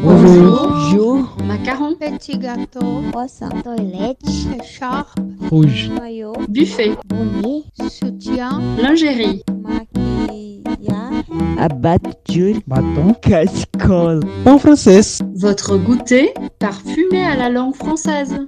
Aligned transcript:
Bonjour. 0.00 0.68
Bonjour. 0.68 1.36
Macaron. 1.44 1.94
Petit 1.96 2.38
gâteau. 2.38 3.02
Croissant. 3.10 3.48
Toilette. 3.62 4.18
Écharpe. 4.62 5.18
Rouge. 5.50 5.90
Maillot. 5.90 6.34
Buffet. 6.48 6.96
Bonnet. 7.06 7.64
Soutien. 7.90 8.60
Lingerie. 8.80 9.42
Maquillage. 9.60 11.24
Abattu. 11.58 12.56
Bâton. 12.66 13.14
Casserole. 13.22 14.20
En 14.46 14.58
français. 14.58 15.22
Votre 15.34 15.76
goûter 15.76 16.32
parfumé 16.58 17.24
à 17.24 17.36
la 17.36 17.50
langue 17.50 17.74
française. 17.74 18.38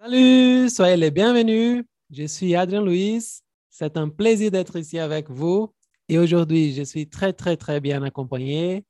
Salut, 0.00 0.68
soyez 0.70 0.96
les 0.96 1.10
bienvenus. 1.10 1.82
Je 2.10 2.24
suis 2.26 2.54
Adrien 2.54 2.82
Louis. 2.82 3.24
C'est 3.70 3.96
un 3.96 4.08
plaisir 4.08 4.52
d'être 4.52 4.76
ici 4.76 4.98
avec 4.98 5.28
vous. 5.28 5.72
Et 6.08 6.18
aujourd'hui, 6.18 6.72
je 6.72 6.82
suis 6.84 7.08
très, 7.08 7.32
très, 7.32 7.56
très 7.56 7.80
bien 7.80 8.02
accompagné. 8.04 8.84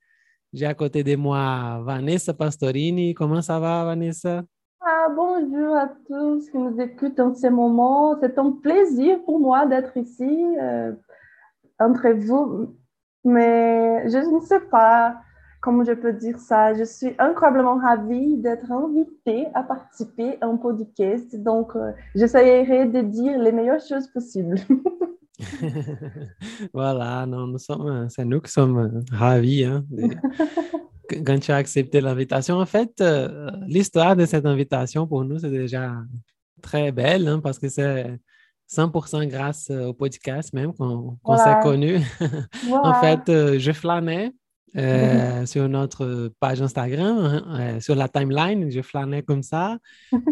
J'ai 0.57 0.65
à 0.65 0.73
côté 0.73 1.05
de 1.05 1.17
moi 1.17 1.83
Vanessa 1.85 2.33
Pastorini. 2.33 3.13
Comment 3.13 3.43
ça 3.43 3.61
va, 3.61 3.85
Vanessa? 3.85 4.43
Ah, 4.81 5.09
bonjour 5.15 5.77
à 5.77 5.91
tous 6.07 6.49
qui 6.49 6.57
nous 6.57 6.81
écoutent 6.81 7.21
en 7.21 7.35
ce 7.35 7.49
moment. 7.49 8.19
C'est 8.23 8.39
un 8.39 8.53
plaisir 8.53 9.23
pour 9.27 9.39
moi 9.39 9.67
d'être 9.67 9.95
ici 9.99 10.57
euh, 10.59 10.93
entre 11.79 12.09
vous. 12.09 12.75
Mais 13.23 14.09
je 14.09 14.17
ne 14.17 14.41
sais 14.41 14.61
pas 14.61 15.21
comment 15.61 15.85
je 15.85 15.93
peux 15.93 16.15
dire 16.15 16.39
ça. 16.39 16.73
Je 16.73 16.85
suis 16.85 17.15
incroyablement 17.19 17.77
ravie 17.77 18.39
d'être 18.39 18.73
invitée 18.73 19.49
à 19.53 19.63
participer 19.63 20.39
à 20.41 20.47
un 20.47 20.57
podcast. 20.57 21.37
Donc, 21.37 21.77
euh, 21.77 21.93
j'essaierai 22.15 22.87
de 22.87 23.03
dire 23.03 23.39
les 23.39 23.53
meilleures 23.53 23.87
choses 23.87 24.07
possibles. 24.07 24.59
voilà, 26.73 27.27
non, 27.27 27.47
nous 27.47 27.59
sommes, 27.59 28.09
c'est 28.09 28.25
nous 28.25 28.41
qui 28.41 28.51
sommes 28.51 29.03
ravis 29.11 29.65
hein, 29.65 29.85
de, 29.91 30.09
quand 31.25 31.39
tu 31.39 31.53
as 31.53 31.57
accepté 31.57 32.01
l'invitation. 32.01 32.57
En 32.57 32.67
fait, 32.67 33.01
euh, 33.01 33.51
l'histoire 33.67 34.17
de 34.17 34.25
cette 34.27 34.47
invitation 34.47 35.07
pour 35.07 35.25
nous, 35.25 35.39
c'est 35.39 35.51
déjà 35.51 35.95
très 36.63 36.93
belle 36.93 37.29
hein, 37.29 37.41
parce 37.41 37.59
que 37.59 37.69
c'est 37.69 38.19
100% 38.71 39.27
grâce 39.29 39.71
au 39.71 39.93
podcast 39.93 40.53
même 40.53 40.73
qu'on 40.73 41.13
qu 41.13 41.17
Voilà. 41.25 41.45
s'est 41.45 41.63
connus. 41.63 42.01
en 42.73 42.95
fait, 42.95 43.29
euh, 43.29 43.59
je 43.59 43.73
flânais 43.73 44.33
euh, 44.77 45.47
sur 45.47 45.69
notre 45.69 46.31
page 46.41 46.61
Instagram, 46.61 47.17
hein, 47.19 47.43
euh, 47.59 47.81
sur 47.81 47.95
la 47.95 48.09
timeline, 48.09 48.71
je 48.71 48.83
flânais 48.83 49.23
comme 49.23 49.43
ça. 49.43 49.79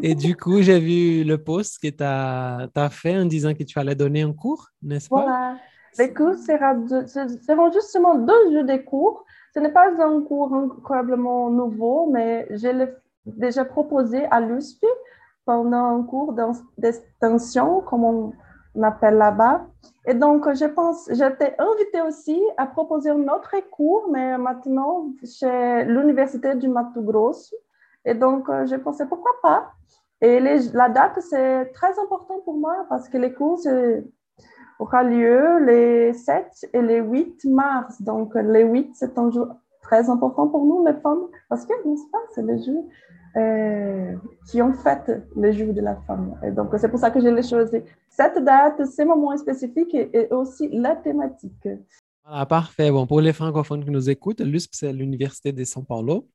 Et 0.02 0.14
du 0.14 0.36
coup, 0.36 0.60
j'ai 0.60 0.80
vu 0.80 1.24
le 1.24 1.38
post 1.38 1.78
que 1.82 1.88
tu 1.88 2.02
as, 2.02 2.90
fait 2.90 3.16
en 3.16 3.24
disant 3.24 3.54
que 3.54 3.62
tu 3.62 3.78
allais 3.78 3.94
donner 3.94 4.22
un 4.22 4.32
cours, 4.32 4.68
n'est-ce 4.82 5.08
pas? 5.08 5.22
Voilà. 5.22 5.56
Les 5.98 6.12
cours 6.12 6.34
seront 6.34 7.72
justement 7.72 8.16
deux 8.16 8.52
jours 8.52 8.64
de 8.64 8.76
cours. 8.78 9.24
Ce 9.54 9.60
n'est 9.60 9.72
pas 9.72 9.88
un 9.88 10.22
cours 10.22 10.52
incroyablement 10.52 11.48
nouveau, 11.50 12.10
mais 12.10 12.48
je 12.50 12.68
l'ai 12.68 12.88
déjà 13.24 13.64
proposé 13.64 14.24
à 14.30 14.40
l'USP 14.40 14.84
pendant 15.44 15.96
un 15.98 16.02
cours 16.02 16.34
d'extension, 16.76 17.80
comme 17.82 18.04
on 18.04 18.32
appelle 18.82 19.16
là-bas. 19.16 19.66
Et 20.06 20.14
donc, 20.14 20.52
je 20.52 20.66
pense, 20.66 21.08
j'étais 21.10 21.54
invitée 21.58 22.02
aussi 22.02 22.40
à 22.56 22.66
proposer 22.66 23.10
un 23.10 23.28
autre 23.28 23.54
cours, 23.70 24.08
mais 24.10 24.36
maintenant 24.38 25.06
chez 25.24 25.84
l'Université 25.84 26.54
du 26.54 26.68
Mato 26.68 27.02
Grosso. 27.02 27.54
Et 28.04 28.14
donc, 28.14 28.48
euh, 28.48 28.66
je 28.66 28.76
pensais 28.76 29.06
pourquoi 29.06 29.32
pas? 29.42 29.70
Et 30.20 30.40
la 30.40 30.88
date, 30.88 31.20
c'est 31.20 31.72
très 31.72 31.98
important 31.98 32.40
pour 32.44 32.56
moi 32.56 32.86
parce 32.88 33.08
que 33.08 33.18
les 33.18 33.32
cours, 33.32 33.58
aura 34.78 35.02
lieu 35.02 35.64
les 35.64 36.12
7 36.12 36.70
et 36.72 36.82
les 36.82 37.00
8 37.00 37.44
mars. 37.46 38.02
Donc, 38.02 38.34
les 38.34 38.64
8, 38.64 38.90
c'est 38.94 39.18
un 39.18 39.30
jour 39.30 39.48
très 39.82 40.08
important 40.08 40.48
pour 40.48 40.64
nous, 40.64 40.84
les 40.84 40.94
femmes, 40.94 41.26
parce 41.48 41.64
que, 41.66 41.72
n'est-ce 41.86 42.10
pas, 42.10 42.18
c'est 42.34 42.42
le 42.42 42.56
jour 42.56 42.88
euh, 43.36 44.12
qui 44.46 44.62
ont 44.62 44.72
fait 44.72 45.10
le 45.36 45.50
jour 45.52 45.72
de 45.74 45.80
la 45.80 45.96
femme. 46.06 46.34
Et 46.46 46.50
donc, 46.50 46.68
c'est 46.76 46.88
pour 46.88 46.98
ça 46.98 47.10
que 47.10 47.20
je 47.20 47.28
l'ai 47.28 47.42
choisi. 47.42 47.78
Cette 48.08 48.38
date, 48.44 48.84
ce 48.86 49.02
moment 49.02 49.36
spécifique 49.36 49.94
et, 49.94 50.08
et 50.18 50.32
aussi 50.32 50.68
la 50.72 50.94
thématique. 50.96 51.68
Voilà, 52.26 52.46
parfait. 52.46 52.90
Bon, 52.90 53.06
pour 53.06 53.20
les 53.20 53.32
francophones 53.32 53.84
qui 53.84 53.90
nous 53.90 54.08
écoutent, 54.08 54.40
l'USP, 54.40 54.70
c'est 54.74 54.92
l'Université 54.92 55.52
de 55.52 55.64
São 55.64 55.84
Paulo. 55.84 56.26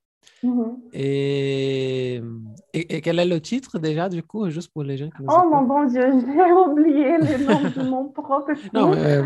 Mhm. 0.44 0.78
Et, 0.94 2.16
et, 2.74 2.96
et 2.96 3.02
quel 3.02 3.20
est 3.20 3.26
le 3.26 3.40
titre 3.42 3.80
déjà, 3.80 4.10
du 4.10 4.22
coup, 4.22 4.50
juste 4.50 4.72
pour 4.74 4.84
les 4.84 4.98
gens 4.98 5.10
qui 5.10 5.24
nous 5.24 5.30
Oh 5.32 5.50
mon 5.50 5.62
bon 5.64 5.86
Dieu, 5.86 6.02
j'ai 6.34 6.52
oublié 6.52 7.18
le 7.18 7.46
nom 7.48 7.62
de 7.84 7.90
mon 7.94 8.06
professeur. 8.10 8.70
Non, 8.74 8.92
mais, 8.92 8.98
euh, 9.18 9.24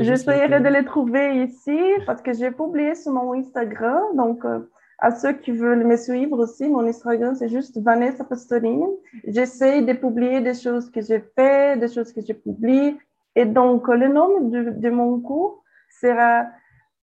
J'essaierai 0.00 0.48
juste- 0.48 0.64
de 0.64 0.68
les 0.76 0.84
trouver 0.84 1.44
ici 1.44 1.78
parce 2.06 2.20
que 2.20 2.32
j'ai 2.32 2.50
publié 2.50 2.94
sur 2.94 3.12
mon 3.12 3.32
Instagram. 3.34 4.02
Donc, 4.16 4.44
euh, 4.44 4.58
à 4.98 5.12
ceux 5.12 5.32
qui 5.32 5.52
veulent 5.52 5.84
me 5.84 5.96
suivre 5.96 6.38
aussi, 6.38 6.68
mon 6.68 6.84
Instagram, 6.86 7.34
c'est 7.36 7.48
juste 7.48 7.78
Vanessa 7.78 8.24
Pastorini. 8.24 8.86
J'essaie 9.26 9.82
de 9.82 9.92
publier 9.92 10.40
des 10.40 10.54
choses 10.54 10.90
que 10.90 11.00
j'ai 11.00 11.20
fait, 11.36 11.78
des 11.78 11.88
choses 11.88 12.12
que 12.12 12.20
je 12.20 12.32
publie. 12.32 12.98
Et 13.36 13.44
donc, 13.44 13.86
le 13.86 14.08
nom 14.08 14.40
de, 14.40 14.70
de 14.70 14.90
mon 14.90 15.20
cours 15.20 15.62
sera, 16.00 16.46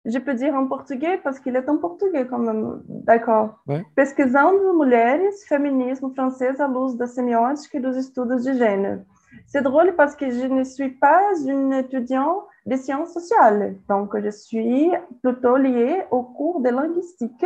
je 0.06 0.18
peux 0.18 0.34
dire 0.34 0.56
en 0.56 0.68
portugais 0.68 1.20
parce 1.22 1.40
qu'il 1.42 1.58
est 1.58 1.68
en 1.68 1.78
portugais 1.78 2.26
quand 2.26 2.40
même. 2.40 2.82
D'accord. 2.88 3.60
Ouais. 3.68 3.84
Pesquisando 3.96 4.74
mulheres, 4.82 5.34
feminismo 5.50 6.10
francês 6.16 6.62
à 6.62 6.68
luz 6.68 6.96
da 6.96 7.08
semiótica 7.08 7.78
e 7.78 7.82
dos 7.82 7.98
estudos 7.98 8.46
de 8.46 8.54
gênero. 8.54 9.02
C'est 9.48 9.62
drôle 9.62 9.94
parce 9.96 10.16
que 10.16 10.30
je 10.30 10.46
ne 10.46 10.64
suis 10.64 10.90
pas 10.90 11.22
une 11.46 11.74
étudiante 11.74 12.46
des 12.66 12.78
sciences 12.78 13.12
sociales. 13.12 13.76
Donc, 13.90 14.18
je 14.18 14.30
suis 14.30 14.92
plutôt 15.22 15.58
liée 15.58 16.04
au 16.12 16.24
cours 16.24 16.62
de 16.62 16.70
linguistique, 16.70 17.46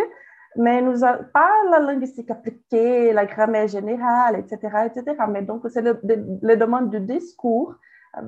mais 0.56 0.81
nous 0.81 1.03
a, 1.03 1.13
pas 1.18 1.52
la 1.72 1.80
linguistique 1.80 2.31
appliquée, 2.31 3.13
la 3.13 3.25
grammaire 3.25 3.68
générale, 3.68 4.38
etc., 4.40 4.58
etc. 4.88 5.16
Mais 5.30 5.41
donc, 5.41 5.62
c'est 5.69 5.81
le, 5.81 6.00
le, 6.03 6.16
le 6.41 6.56
domaine 6.58 6.90
du 6.90 7.00
discours 7.00 7.75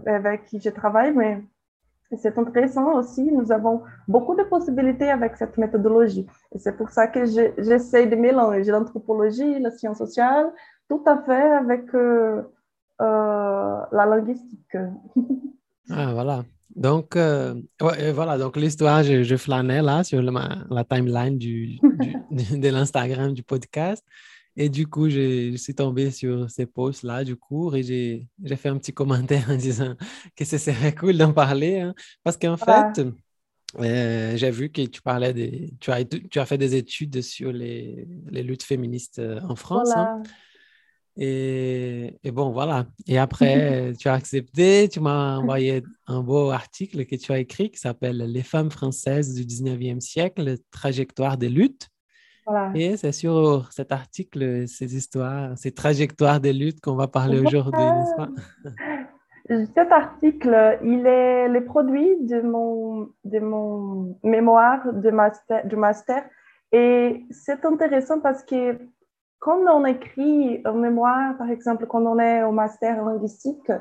avec 0.06 0.46
qui 0.46 0.59
je 0.59 0.69
travaille, 0.69 1.13
mais 1.16 1.41
c'est 2.18 2.38
intéressant 2.38 2.94
aussi. 2.96 3.31
Nous 3.31 3.52
avons 3.52 3.84
beaucoup 4.08 4.35
de 4.35 4.44
possibilités 4.44 5.09
avec 5.09 5.35
cette 5.38 5.58
méthodologie. 5.58 6.28
Et 6.53 6.59
c'est 6.59 6.75
pour 6.75 6.90
ça 6.90 7.08
que 7.08 7.25
je- 7.25 7.53
j'essaie 7.58 8.06
de 8.08 8.16
mélanger 8.16 8.72
l'anthropologie, 8.72 9.59
la 9.59 9.72
science 9.72 9.97
sociale, 10.00 10.52
tout 10.90 11.03
à 11.06 11.22
fait 11.24 11.52
avec 11.63 11.94
euh, 11.96 12.41
euh, 13.02 13.79
la 13.91 14.06
linguistique. 14.06 14.78
Ah, 15.91 16.13
voilà. 16.13 16.44
Donc, 16.75 17.16
euh, 17.16 17.56
ouais, 17.81 18.12
voilà, 18.12 18.38
donc 18.38 18.56
l'histoire, 18.56 19.03
je, 19.03 19.24
je 19.24 19.35
flânais 19.35 19.81
là 19.81 20.03
sur 20.03 20.22
le- 20.22 20.31
la 20.69 20.84
timeline 20.84 21.38
du, 21.38 21.80
du- 22.00 22.16
de 22.59 22.69
l'Instagram 22.69 23.34
du 23.34 23.44
podcast. 23.44 24.03
Et 24.56 24.68
du 24.69 24.88
coup, 24.88 25.09
je, 25.09 25.52
je 25.52 25.58
suis 25.58 25.74
tombé 25.75 26.12
sur 26.12 26.50
ces 26.50 26.66
posts-là 26.66 27.24
du 27.24 27.35
cours 27.35 27.75
et 27.75 27.84
j'ai 27.84 28.28
fait 28.58 28.69
un 28.69 28.78
petit 28.78 28.94
commentaire 28.94 29.50
en 29.50 29.56
disant 29.56 29.96
que 30.35 30.44
ce 30.46 30.58
serait 30.58 30.94
cool 30.94 31.18
d'en 31.18 31.34
parler. 31.34 31.79
hein. 31.79 31.94
parce 32.24 32.35
qu'en 32.38 32.58
fait, 32.58 33.02
euh, 33.79 34.35
j'ai 34.38 34.52
vu 34.52 34.69
que 34.69 34.81
tu 34.81 35.02
parlais 35.02 35.34
des, 35.34 35.72
tu 35.79 35.91
as, 35.91 36.03
tu 36.03 36.40
as 36.40 36.46
fait 36.46 36.58
des 36.58 36.75
études 36.75 37.22
sur 37.22 37.52
les, 37.52 38.08
les 38.29 38.44
luttes 38.44 38.63
féministes 38.63 39.19
euh, 39.19 39.40
en 39.47 39.56
France. 39.56 39.90
hein. 39.96 40.24
Et, 41.18 42.20
et 42.24 42.31
bon, 42.31 42.52
voilà. 42.52 42.86
Et 43.08 43.18
après, 43.18 43.94
tu 44.00 44.08
as 44.08 44.14
accepté, 44.14 44.88
tu 44.90 45.00
m'as 45.00 45.38
envoyé 45.38 45.84
un 46.08 46.22
beau 46.22 46.52
article 46.52 47.06
que 47.06 47.16
tu 47.16 47.31
as 47.31 47.40
écrit 47.40 47.72
qui 47.72 47.80
s'appelle 47.80 48.18
Les 48.18 48.44
femmes 48.44 48.72
françaises 48.72 49.34
du 49.34 49.44
19e 49.44 50.00
siècle, 50.00 50.56
trajectoire 50.72 51.38
des 51.38 51.50
luttes. 51.50 51.90
Voilà. 52.46 52.72
Et 52.74 52.97
c'est 52.97 53.12
sur 53.12 53.72
cet 53.72 53.92
article, 53.92 54.68
ces 54.68 54.96
histoires, 54.96 55.58
ces 55.58 55.72
trajectoires 55.72 56.40
des 56.40 56.53
luttes 56.53 56.81
qu'on 56.81 56.96
va 56.96 57.08
parler 57.08 57.40
aujourd'hui, 57.40 57.84
n'est-ce 57.84 58.16
pas? 58.16 58.30
Cet 59.50 59.91
article, 59.91 60.78
il 60.84 61.08
est 61.08 61.47
le 61.47 61.66
produit 61.66 62.18
de 62.22 62.40
mon, 62.41 63.09
de 63.26 63.40
mon 63.40 64.16
mémoire 64.23 64.94
de 64.94 65.09
master, 65.09 65.66
de 65.66 65.76
master. 65.76 66.23
Et 66.72 67.26
c'est 67.32 67.66
intéressant 67.66 68.20
parce 68.20 68.44
que 68.44 68.78
quand 69.40 69.59
on 69.68 69.86
écrit 69.86 70.62
un 70.66 70.74
mémoire, 70.74 71.38
par 71.38 71.50
exemple, 71.50 71.88
quand 71.88 72.06
on 72.06 72.20
est 72.20 72.44
au 72.44 72.52
master 72.52 73.00
en 73.00 73.09
linguistique, 73.09 73.72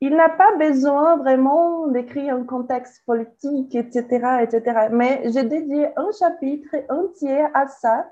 il 0.00 0.14
n'a 0.14 0.28
pas 0.28 0.54
besoin 0.56 1.16
vraiment 1.16 1.88
d'écrire 1.88 2.34
un 2.34 2.44
contexte 2.44 3.04
politique, 3.04 3.74
etc., 3.74 4.42
etc. 4.42 4.88
Mais 4.92 5.22
j'ai 5.32 5.42
dédié 5.42 5.88
un 5.96 6.10
chapitre 6.16 6.76
entier 6.88 7.46
à 7.54 7.66
ça. 7.66 8.06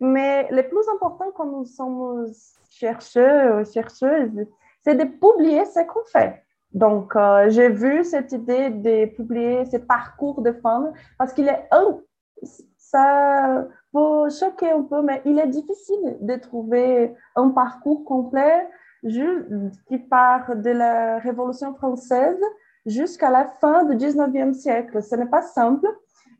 Mais 0.00 0.48
le 0.50 0.62
plus 0.62 0.88
important 0.94 1.26
quand 1.34 1.46
nous 1.46 1.64
sommes 1.64 2.32
chercheurs, 2.70 3.66
chercheuses, 3.66 4.46
c'est 4.84 4.94
de 4.94 5.04
publier 5.04 5.64
ce 5.66 5.80
qu'on 5.80 6.04
fait. 6.10 6.42
Donc, 6.72 7.16
euh, 7.16 7.50
j'ai 7.50 7.68
vu 7.68 8.04
cette 8.04 8.32
idée 8.32 8.70
de 8.70 9.06
publier 9.06 9.64
ce 9.66 9.78
parcours 9.78 10.40
de 10.42 10.52
femmes 10.52 10.92
parce 11.18 11.32
qu'il 11.32 11.48
est 11.48 11.66
un, 11.72 11.98
ça 12.76 13.66
peut 13.92 14.30
choquer 14.30 14.70
un 14.70 14.82
peu, 14.82 15.02
mais 15.02 15.22
il 15.24 15.38
est 15.38 15.48
difficile 15.48 16.18
de 16.20 16.36
trouver 16.36 17.14
un 17.36 17.50
parcours 17.50 18.04
complet 18.04 18.68
qui 19.02 19.98
part 20.10 20.56
de 20.56 20.70
la 20.70 21.18
Révolution 21.18 21.74
française 21.74 22.40
jusqu'à 22.86 23.30
la 23.30 23.46
fin 23.60 23.84
du 23.84 23.96
19e 23.96 24.54
siècle. 24.54 25.02
Ce 25.02 25.14
n'est 25.14 25.26
pas 25.26 25.42
simple. 25.42 25.86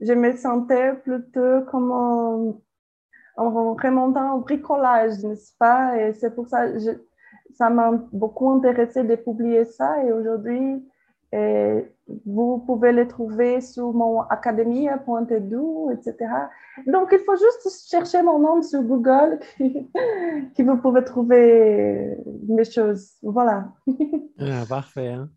je 0.01 0.13
me 0.13 0.33
sentais 0.37 0.95
plutôt 0.95 1.63
comme 1.71 1.93
en, 1.93 3.75
remontant 3.75 4.35
au 4.35 4.41
bricolage, 4.41 5.23
n'est-ce 5.23 5.53
pas? 5.59 5.97
Et 5.99 6.13
c'est 6.15 6.35
pour 6.35 6.49
ça 6.49 6.69
que 6.69 6.79
ça 7.55 7.71
m'a 7.71 7.93
beaucoup 8.13 8.51
intéressé 8.51 9.05
de 9.05 9.15
publier 9.15 9.65
ça. 9.65 10.05
Et 10.05 10.13
aujourd'hui, 10.13 10.85
et 11.33 11.85
vous 12.25 12.59
pouvez 12.67 12.93
les 12.93 13.07
trouver 13.07 13.61
sur 13.61 13.93
mon 13.93 14.21
academia.edu, 14.23 15.93
etc. 15.93 16.15
Donc, 16.87 17.09
il 17.13 17.19
faut 17.19 17.37
juste 17.37 17.91
chercher 17.91 18.23
mon 18.23 18.39
nom 18.39 18.63
sur 18.63 18.83
Google 18.83 19.39
qui, 20.55 20.63
vous 20.63 20.77
pouvez 20.79 21.05
trouver 21.05 22.17
mes 22.49 22.65
choses. 22.65 23.13
Voilà. 23.23 23.69
Ah, 24.41 24.63
parfait. 24.69 25.09
hein. 25.09 25.29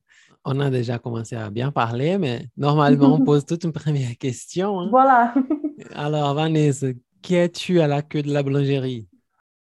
On 0.46 0.60
a 0.60 0.70
déjà 0.70 0.98
commencé 1.00 1.36
à 1.36 1.50
bien 1.50 1.72
parler, 1.72 2.18
mais 2.20 2.46
normalement, 2.56 3.16
on 3.16 3.24
pose 3.24 3.46
toute 3.46 3.64
une 3.64 3.72
première 3.74 4.16
question. 4.20 4.80
hein. 4.80 4.88
Voilà. 4.92 5.34
Alors, 5.96 6.34
Vanessa, 6.36 6.88
qui 7.22 7.36
es-tu 7.36 7.80
à 7.82 7.88
la 7.88 8.02
queue 8.04 8.22
de 8.22 8.32
la 8.32 8.44
boulangerie? 8.44 9.08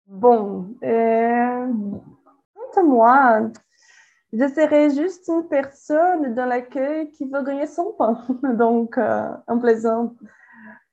Bon, 0.09 0.67
euh, 0.83 1.67
moi, 2.85 3.41
je 4.33 4.47
serais 4.47 4.91
juste 4.91 5.29
une 5.29 5.49
personne 5.49 6.35
dans 6.35 6.45
l'accueil 6.45 7.11
qui 7.13 7.25
veut 7.25 7.43
gagner 7.43 7.67
son 7.67 7.93
pain. 7.93 8.23
Donc, 8.55 8.99
euh, 8.99 9.31
en, 9.47 9.59
plaisant, 9.59 10.15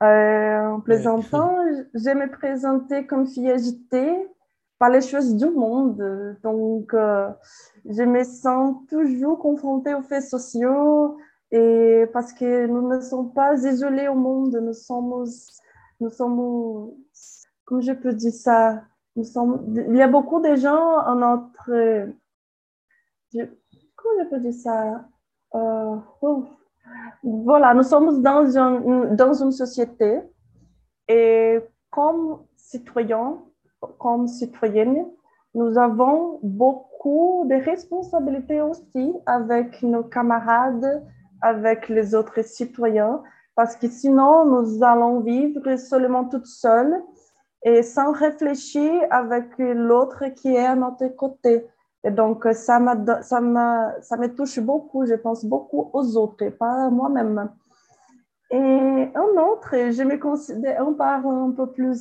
euh, 0.03 0.67
en 0.67 0.79
plaisantant, 0.79 1.57
je 1.93 2.09
me 2.11 2.31
présenter 2.31 3.05
comme 3.05 3.27
fille 3.27 3.51
agitée 3.51 4.27
par 4.79 4.89
les 4.89 5.01
choses 5.01 5.35
du 5.35 5.49
monde. 5.49 6.37
Donc, 6.43 6.93
euh, 6.93 7.29
je 7.85 8.03
me 8.03 8.23
sens 8.23 8.77
toujours 8.89 9.39
confrontée 9.39 9.93
aux 9.93 10.03
faits 10.03 10.23
sociaux 10.23 11.17
et 11.51 12.05
parce 12.13 12.33
que 12.33 12.67
nous 12.67 12.87
ne 12.87 13.01
sommes 13.01 13.33
pas 13.33 13.55
isolés 13.55 14.07
au 14.07 14.15
monde, 14.15 14.57
nous 14.61 14.73
sommes, 14.73 15.25
nous 15.99 16.09
sommes, 16.09 16.91
comment 17.65 17.81
je 17.81 17.93
peux 17.93 18.13
dire 18.13 18.33
ça? 18.33 18.81
Nous 19.15 19.23
sommes, 19.23 19.63
il 19.89 19.95
y 19.95 20.01
a 20.01 20.07
beaucoup 20.07 20.41
de 20.41 20.55
gens 20.55 20.99
en 21.05 21.15
notre 21.15 21.71
comment 23.95 24.23
je 24.23 24.29
peux 24.29 24.39
dire 24.39 24.53
ça? 24.53 25.05
Euh, 25.55 25.95
oh. 26.21 26.45
Voilà, 27.23 27.73
nous 27.73 27.83
sommes 27.83 28.21
dans, 28.21 28.57
un- 28.57 29.13
dans 29.15 29.33
une 29.33 29.51
société 29.51 30.21
et 31.07 31.59
comme 31.89 32.43
citoyens, 32.55 33.39
comme 33.99 34.27
citoyennes, 34.27 35.05
nous 35.53 35.77
avons 35.77 36.39
beaucoup 36.43 37.45
de 37.49 37.55
responsabilités 37.55 38.61
aussi 38.61 39.13
avec 39.25 39.81
nos 39.81 40.03
camarades, 40.03 41.03
avec 41.41 41.89
les 41.89 42.13
autres 42.13 42.43
citoyens, 42.43 43.23
parce 43.55 43.75
que 43.75 43.87
sinon, 43.87 44.45
nous 44.45 44.83
allons 44.83 45.21
vivre 45.21 45.77
seulement 45.77 46.25
toutes 46.25 46.47
seules 46.47 47.01
et 47.63 47.81
sans 47.81 48.11
réfléchir 48.11 48.91
avec 49.09 49.45
l'autre 49.57 50.25
qui 50.35 50.49
est 50.49 50.65
à 50.65 50.75
notre 50.75 51.07
côté. 51.07 51.65
Et 52.05 52.11
donc, 52.11 52.45
m'a- 53.41 53.95
ça 54.01 54.15
me 54.15 54.27
touche 54.27 54.59
beaucoup. 54.59 55.05
Je 55.05 55.15
pense 55.15 55.43
beaucoup 55.43 55.89
aux 55.91 56.15
autres, 56.17 56.43
et 56.43 56.51
pas 56.51 56.85
à 56.85 56.89
moi-même. 56.89 57.49
Et 58.51 59.09
un 59.15 59.41
autre, 59.49 59.71
je 59.73 60.03
me 60.03 60.17
considère, 60.17 60.87
on 60.87 60.93
parle 60.93 61.25
un 61.25 61.51
peu 61.51 61.65
plus 61.71 61.99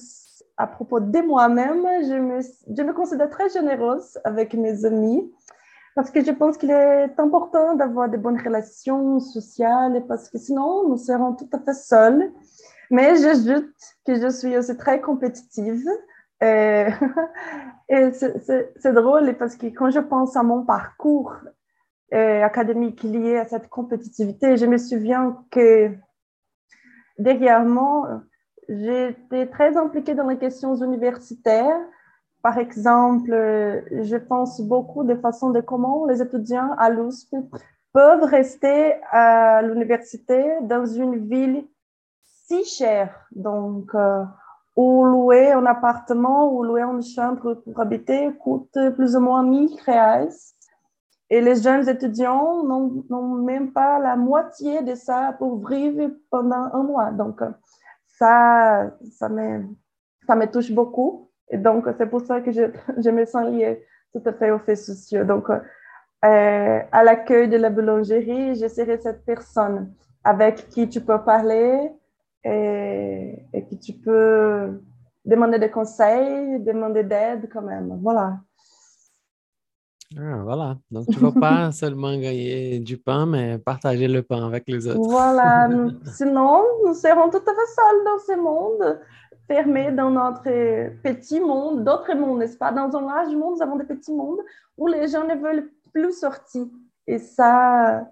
à 0.57 0.67
propos 0.67 1.01
de 1.01 1.21
moi-même, 1.21 1.83
je 2.09 2.15
me, 2.15 2.41
je 2.41 2.83
me 2.83 2.93
considère 2.93 3.31
très 3.31 3.49
généreuse 3.49 4.19
avec 4.25 4.55
mes 4.55 4.85
amis 4.85 5.33
parce 5.97 6.11
que 6.11 6.23
je 6.25 6.31
pense 6.31 6.57
qu'il 6.59 6.71
est 6.71 7.19
important 7.19 7.75
d'avoir 7.75 8.09
de 8.09 8.17
bonnes 8.17 8.41
relations 8.41 9.19
sociales 9.21 10.05
parce 10.07 10.29
que 10.29 10.39
sinon, 10.39 10.89
nous 10.89 10.99
serons 10.99 11.33
tout 11.35 11.49
à 11.53 11.59
fait 11.59 11.75
seuls. 11.75 12.31
Mais 12.91 13.17
j'ajoute 13.17 13.73
que 14.07 14.15
je 14.21 14.29
suis 14.29 14.57
aussi 14.57 14.77
très 14.77 15.01
compétitive. 15.01 15.89
Et, 16.43 16.87
et 17.89 18.13
c'est- 18.13 18.93
drôle 18.93 19.35
parce 19.39 19.57
que 19.57 19.67
quand 19.67 19.91
je 19.91 20.01
pense 20.01 20.37
à 20.37 20.43
mon 20.43 20.65
parcours 20.65 21.35
euh, 22.15 22.43
académique 22.43 23.03
lié 23.03 23.39
à 23.39 23.47
cette 23.47 23.69
compétitivité, 23.69 24.57
je 24.57 24.67
me 24.67 24.79
souviens 24.79 25.45
que 25.51 25.93
derrière 27.19 27.65
moi, 27.65 28.23
j'étais 28.69 29.47
très 29.47 29.77
impliquée 29.77 30.15
dans 30.15 30.29
les 30.29 30.39
questions 30.39 30.75
universitaires. 30.77 31.79
Par 32.43 32.59
exemple, 32.59 33.33
euh, 33.33 33.81
je 34.03 34.17
pense 34.17 34.61
beaucoup 34.61 35.05
de 35.05 35.15
façon 35.17 35.51
de 35.51 35.61
comment 35.61 36.07
les 36.07 36.21
étudiants 36.23 36.73
à 36.79 36.91
l'USP 36.91 37.37
peuvent 37.93 38.25
rester 38.25 38.95
à 39.11 39.63
l'université 39.63 40.45
dans 40.63 40.85
une 40.85 41.29
ville 41.29 41.65
si 42.47 42.65
chère. 42.65 43.27
Donc, 43.35 43.95
euh, 43.95 44.25
ou 44.77 45.05
louer 45.05 45.53
un 45.53 45.67
appartement 45.67 46.53
ou 46.53 46.65
louer 46.65 46.83
une 46.83 47.03
chambre 47.03 47.55
pour 47.55 47.81
habiter 47.81 48.33
coûte 48.41 48.77
plus 48.97 49.17
ou 49.17 49.21
moins 49.21 49.43
1000 49.43 49.71
reais. 49.87 50.29
Et 51.31 51.41
les 51.41 51.57
jeunes 51.57 51.89
étudiants 51.89 52.63
n'ont 52.65 53.35
même 53.45 53.73
pas 53.73 53.99
la 53.99 54.17
moitié 54.17 54.83
de 54.83 54.95
ça 54.95 55.35
pour 55.39 55.67
vivre 55.67 56.11
pendant 56.31 56.71
un 56.73 56.83
mois. 56.83 57.11
Donc, 57.13 57.41
ça, 58.07 58.91
ça 59.19 59.29
me, 59.29 59.65
ça 60.27 60.37
me 60.37 60.47
touche 60.47 60.71
beaucoup. 60.71 61.31
Et 61.49 61.59
donc, 61.59 61.87
c'est 61.99 62.07
pour 62.07 62.21
ça 62.21 62.41
que 62.41 62.53
je, 62.53 62.63
je 62.99 63.11
me 63.11 63.25
sens 63.25 63.49
liée 63.51 63.85
tout 64.13 64.23
à 64.27 64.33
fait 64.33 64.51
aux 64.51 64.59
faits 64.59 64.79
sociaux. 64.79 65.25
Donc, 65.25 65.49
euh, 65.51 66.81
à 66.93 67.05
l'accueil 67.05 67.49
de 67.49 67.57
la 67.57 67.71
boulangerie, 67.71 68.55
je 68.55 68.69
serai 68.69 68.99
cette 68.99 69.25
personne 69.25 69.93
avec 70.23 70.69
qui 70.69 70.89
tu 70.89 71.01
peux 71.01 71.23
parler 71.23 71.91
et, 72.45 73.47
et 73.53 73.65
qui 73.67 73.79
tu 73.79 73.95
peux 73.95 74.81
demander 75.25 75.59
des 75.59 75.71
conseils, 75.71 76.61
demander 76.61 77.03
d'aide 77.03 77.49
quand 77.53 77.63
même. 77.63 77.99
Voilà. 78.03 78.39
Ah, 80.19 80.43
voilà. 80.43 80.77
Donc, 80.91 81.07
tu 81.09 81.19
ne 81.19 81.31
vas 81.31 81.41
pas 81.41 81.73
seulement 81.73 82.13
gagner 82.13 82.79
du 82.79 82.99
pain, 82.99 83.27
mais 83.27 83.59
partager 83.59 84.09
le 84.09 84.23
pain 84.23 84.47
avec 84.47 84.65
les 84.69 84.87
autres. 84.87 85.01
Voilà. 85.01 85.69
Sinon, 86.05 86.63
nous 86.87 86.95
serons 86.95 87.31
tout 87.31 87.39
à 87.39 87.41
fait 87.41 87.73
seuls 87.77 88.05
dans 88.05 88.19
ce 88.27 88.41
monde, 88.41 89.01
fermés 89.47 89.91
dans 89.93 90.11
notre 90.11 90.45
petit 91.03 91.41
monde, 91.41 91.85
d'autres 91.85 92.15
mondes, 92.15 92.39
n'est-ce 92.39 92.57
pas? 92.57 92.71
Dans 92.71 92.95
un 92.97 93.03
large 93.03 93.35
monde, 93.35 93.57
nous 93.57 93.63
avons 93.63 93.77
des 93.77 93.85
petits 93.85 94.13
mondes 94.13 94.41
où 94.77 94.87
les 94.87 95.09
gens 95.09 95.27
ne 95.27 95.35
veulent 95.35 95.71
plus 95.93 96.13
sortir. 96.13 96.67
Et 97.07 97.19
ça, 97.19 98.07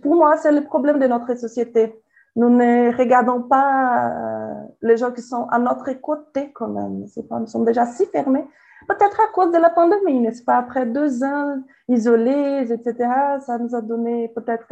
pour 0.00 0.16
moi, 0.16 0.36
c'est 0.36 0.52
le 0.52 0.64
problème 0.64 0.98
de 0.98 1.06
notre 1.06 1.34
société. 1.34 1.94
Nous 2.34 2.48
ne 2.48 2.96
regardons 2.96 3.42
pas 3.42 4.08
euh, 4.08 4.54
les 4.80 4.96
gens 4.96 5.12
qui 5.12 5.20
sont 5.22 5.46
à 5.50 5.58
notre 5.58 5.92
côté 6.00 6.50
quand 6.52 6.68
même. 6.68 7.06
C'est 7.08 7.28
pas, 7.28 7.38
nous 7.38 7.46
sommes 7.46 7.64
déjà 7.64 7.86
si 7.86 8.06
fermés. 8.06 8.44
Peut-être 8.88 9.20
à 9.20 9.32
cause 9.32 9.52
de 9.52 9.58
la 9.58 9.70
pandémie, 9.70 10.20
n'est-ce 10.20 10.42
pas? 10.42 10.56
Après 10.56 10.86
deux 10.86 11.22
ans 11.22 11.62
isolés, 11.88 12.66
etc., 12.70 12.94
ça 13.40 13.58
nous 13.58 13.74
a 13.74 13.80
donné 13.80 14.28
peut-être 14.28 14.66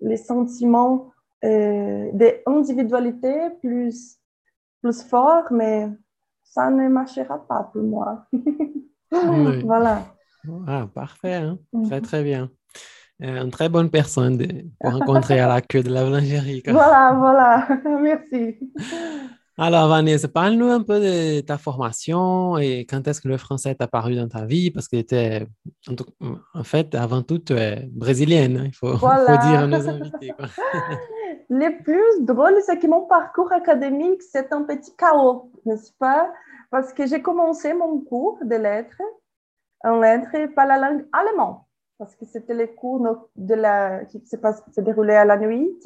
les 0.00 0.16
sentiments 0.16 1.12
euh, 1.44 2.10
d'individualité 2.12 3.32
plus, 3.60 4.18
plus 4.82 5.02
forts, 5.02 5.46
mais 5.50 5.88
ça 6.42 6.70
ne 6.70 6.88
marchera 6.88 7.46
pas 7.46 7.70
pour 7.72 7.82
moi. 7.82 8.26
Oui. 9.12 9.62
Voilà. 9.62 10.02
Ah, 10.66 10.88
parfait, 10.92 11.34
hein? 11.34 11.58
Très, 11.84 12.00
très 12.00 12.24
bien. 12.24 12.50
Euh, 13.22 13.42
une 13.44 13.50
très 13.50 13.68
bonne 13.68 13.90
personne 13.90 14.36
de- 14.36 14.64
pour 14.80 14.92
rencontrer 14.92 15.38
à 15.38 15.46
la 15.46 15.60
queue 15.60 15.82
de 15.82 15.90
la 15.90 16.04
boulangerie. 16.04 16.62
Voilà, 16.66 17.14
voilà. 17.16 17.68
Merci. 18.00 18.58
Alors, 19.56 19.86
Vanessa, 19.88 20.26
parle-nous 20.26 20.66
un 20.68 20.82
peu 20.82 20.98
de 20.98 21.40
ta 21.40 21.56
formation 21.58 22.58
et 22.58 22.84
quand 22.90 23.06
est-ce 23.06 23.20
que 23.20 23.28
le 23.28 23.36
français 23.36 23.70
est 23.70 23.80
apparu 23.80 24.16
dans 24.16 24.26
ta 24.26 24.44
vie, 24.44 24.72
parce 24.72 24.88
que 24.88 24.96
tu 24.96 25.02
étais, 25.02 25.46
en, 26.54 26.64
fait, 26.64 26.92
avant 26.96 27.22
tout, 27.22 27.38
tu 27.38 27.52
es 27.52 27.88
brésilienne, 27.92 28.56
hein, 28.56 28.64
il 28.66 28.74
faut, 28.74 28.96
Voilà. 28.96 29.26
faut 29.40 29.48
dire 29.48 29.60
à 29.60 29.66
nos 29.68 29.88
invités. 29.88 30.32
quoi. 30.36 30.46
Le 31.50 31.82
plus 31.84 32.24
drôle, 32.24 32.54
c'est 32.66 32.80
que 32.80 32.86
mon 32.88 33.02
parcours 33.02 33.52
académique, 33.52 34.22
c'est 34.22 34.52
un 34.52 34.62
petit 34.64 34.90
chaos, 34.96 35.52
n'est-ce 35.64 35.92
pas? 36.00 36.32
Parce 36.70 36.92
que 36.92 37.06
j'ai 37.06 37.22
commencé 37.22 37.74
mon 37.74 38.00
cours 38.00 38.38
de 38.42 38.56
lettres 38.56 39.00
en 39.84 40.00
lettres 40.00 40.52
par 40.56 40.66
la 40.66 40.78
langue 40.78 41.06
allemande, 41.12 41.58
parce 41.98 42.14
que 42.16 42.24
c'était 42.24 42.54
les 42.54 42.68
cours 42.74 43.28
de 43.36 43.54
la, 43.54 44.04
qui 44.06 44.22
se, 44.26 44.80
déroulaient 44.80 45.16
à 45.16 45.24
la 45.24 45.36
nuit. 45.36 45.78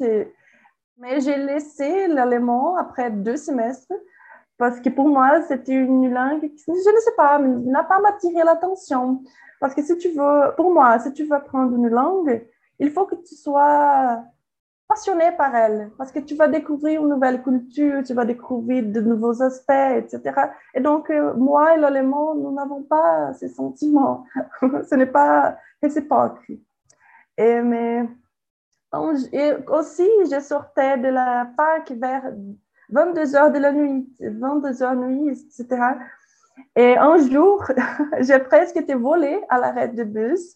Mais 0.97 1.19
j'ai 1.21 1.37
laissé 1.37 2.07
l'allemand 2.07 2.75
après 2.75 3.09
deux 3.09 3.37
semestres 3.37 3.93
parce 4.57 4.81
que 4.81 4.89
pour 4.89 5.07
moi, 5.07 5.41
c'était 5.43 5.73
une 5.73 6.11
langue 6.11 6.41
qui, 6.41 6.65
je 6.67 6.71
ne 6.71 6.99
sais 6.99 7.15
pas, 7.15 7.39
n'a 7.39 7.83
pas 7.83 7.99
m'attiré 7.99 8.43
l'attention. 8.43 9.23
Parce 9.59 9.73
que 9.73 9.81
si 9.81 9.97
tu 9.97 10.09
veux, 10.09 10.53
pour 10.57 10.73
moi, 10.73 10.99
si 10.99 11.13
tu 11.13 11.23
veux 11.23 11.35
apprendre 11.35 11.75
une 11.75 11.87
langue, 11.87 12.45
il 12.79 12.91
faut 12.91 13.05
que 13.05 13.15
tu 13.15 13.35
sois 13.35 14.23
passionné 14.89 15.31
par 15.37 15.55
elle, 15.55 15.91
parce 15.97 16.11
que 16.11 16.19
tu 16.19 16.35
vas 16.35 16.47
découvrir 16.47 17.01
une 17.03 17.09
nouvelle 17.09 17.43
culture, 17.43 18.01
tu 18.03 18.13
vas 18.15 18.25
découvrir 18.25 18.83
de 18.83 18.99
nouveaux 18.99 19.41
aspects, 19.43 19.69
etc. 19.95 20.21
Et 20.73 20.81
donc, 20.81 21.11
euh, 21.11 21.33
moi 21.35 21.75
et 21.75 21.79
l'allemand, 21.79 22.33
nous 22.33 22.51
n'avons 22.51 22.81
pas 22.81 23.31
ces 23.33 23.49
sentiments. 23.49 24.25
Ce 24.61 24.95
n'est 24.95 25.05
pas 25.05 25.57
réciproque. 25.81 26.51
Et, 27.37 27.61
mais 27.61 28.07
Et 29.31 29.51
aussi, 29.67 30.09
je 30.31 30.39
sortais 30.39 30.97
de 30.97 31.09
la 31.09 31.51
fac 31.55 31.91
vers 31.91 32.23
22 32.89 33.35
heures 33.35 33.51
de 33.51 33.59
la 33.59 33.71
nuit, 33.71 34.11
22 34.19 34.83
heures 34.83 34.95
nuit, 34.95 35.29
etc. 35.29 35.65
Et 36.75 36.97
un 36.97 37.17
jour, 37.17 37.63
j'ai 38.19 38.39
presque 38.39 38.77
été 38.77 38.95
volée 38.95 39.41
à 39.49 39.59
l'arrêt 39.59 39.89
de 39.89 40.03
bus. 40.03 40.55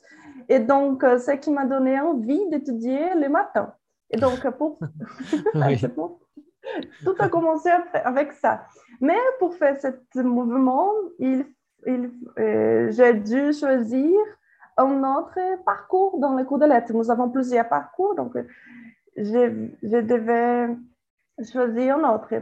Et 0.49 0.59
donc, 0.59 1.03
euh, 1.03 1.17
ce 1.19 1.31
qui 1.31 1.51
m'a 1.51 1.65
donné 1.65 1.99
envie 1.99 2.49
d'étudier 2.49 3.15
le 3.15 3.29
matin. 3.29 3.73
Et 4.09 4.17
donc, 4.17 4.45
pour 4.57 4.79
Oui. 5.53 5.81
Tout 7.03 7.15
a 7.19 7.27
commencé 7.27 7.69
avec 7.93 8.31
ça. 8.33 8.65
Mais 9.01 9.17
pour 9.39 9.53
faire 9.55 9.77
ce 9.79 10.19
mouvement, 10.21 10.91
il, 11.19 11.45
il, 11.85 12.11
euh, 12.39 12.89
j'ai 12.91 13.13
dû 13.15 13.51
choisir 13.53 14.17
un 14.77 15.03
autre 15.17 15.39
parcours 15.65 16.19
dans 16.19 16.33
le 16.33 16.43
cours 16.43 16.59
de 16.59 16.65
lettres. 16.65 16.93
Nous 16.93 17.09
avons 17.11 17.29
plusieurs 17.29 17.67
parcours, 17.67 18.15
donc 18.15 18.35
je, 19.15 20.01
devais 20.01 20.75
choisir 21.51 21.97
un 21.97 22.15
autre. 22.15 22.33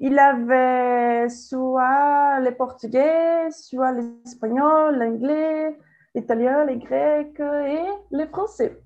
Il 0.00 0.18
avait 0.18 1.28
soit 1.28 2.40
le 2.40 2.50
portugais, 2.52 3.50
soit 3.50 3.92
l'espagnol, 3.92 4.96
l'anglais, 4.96 5.76
l'italien, 6.14 6.64
le 6.64 6.76
grec 6.76 7.38
et 7.40 7.84
le 8.10 8.26
français. 8.26 8.80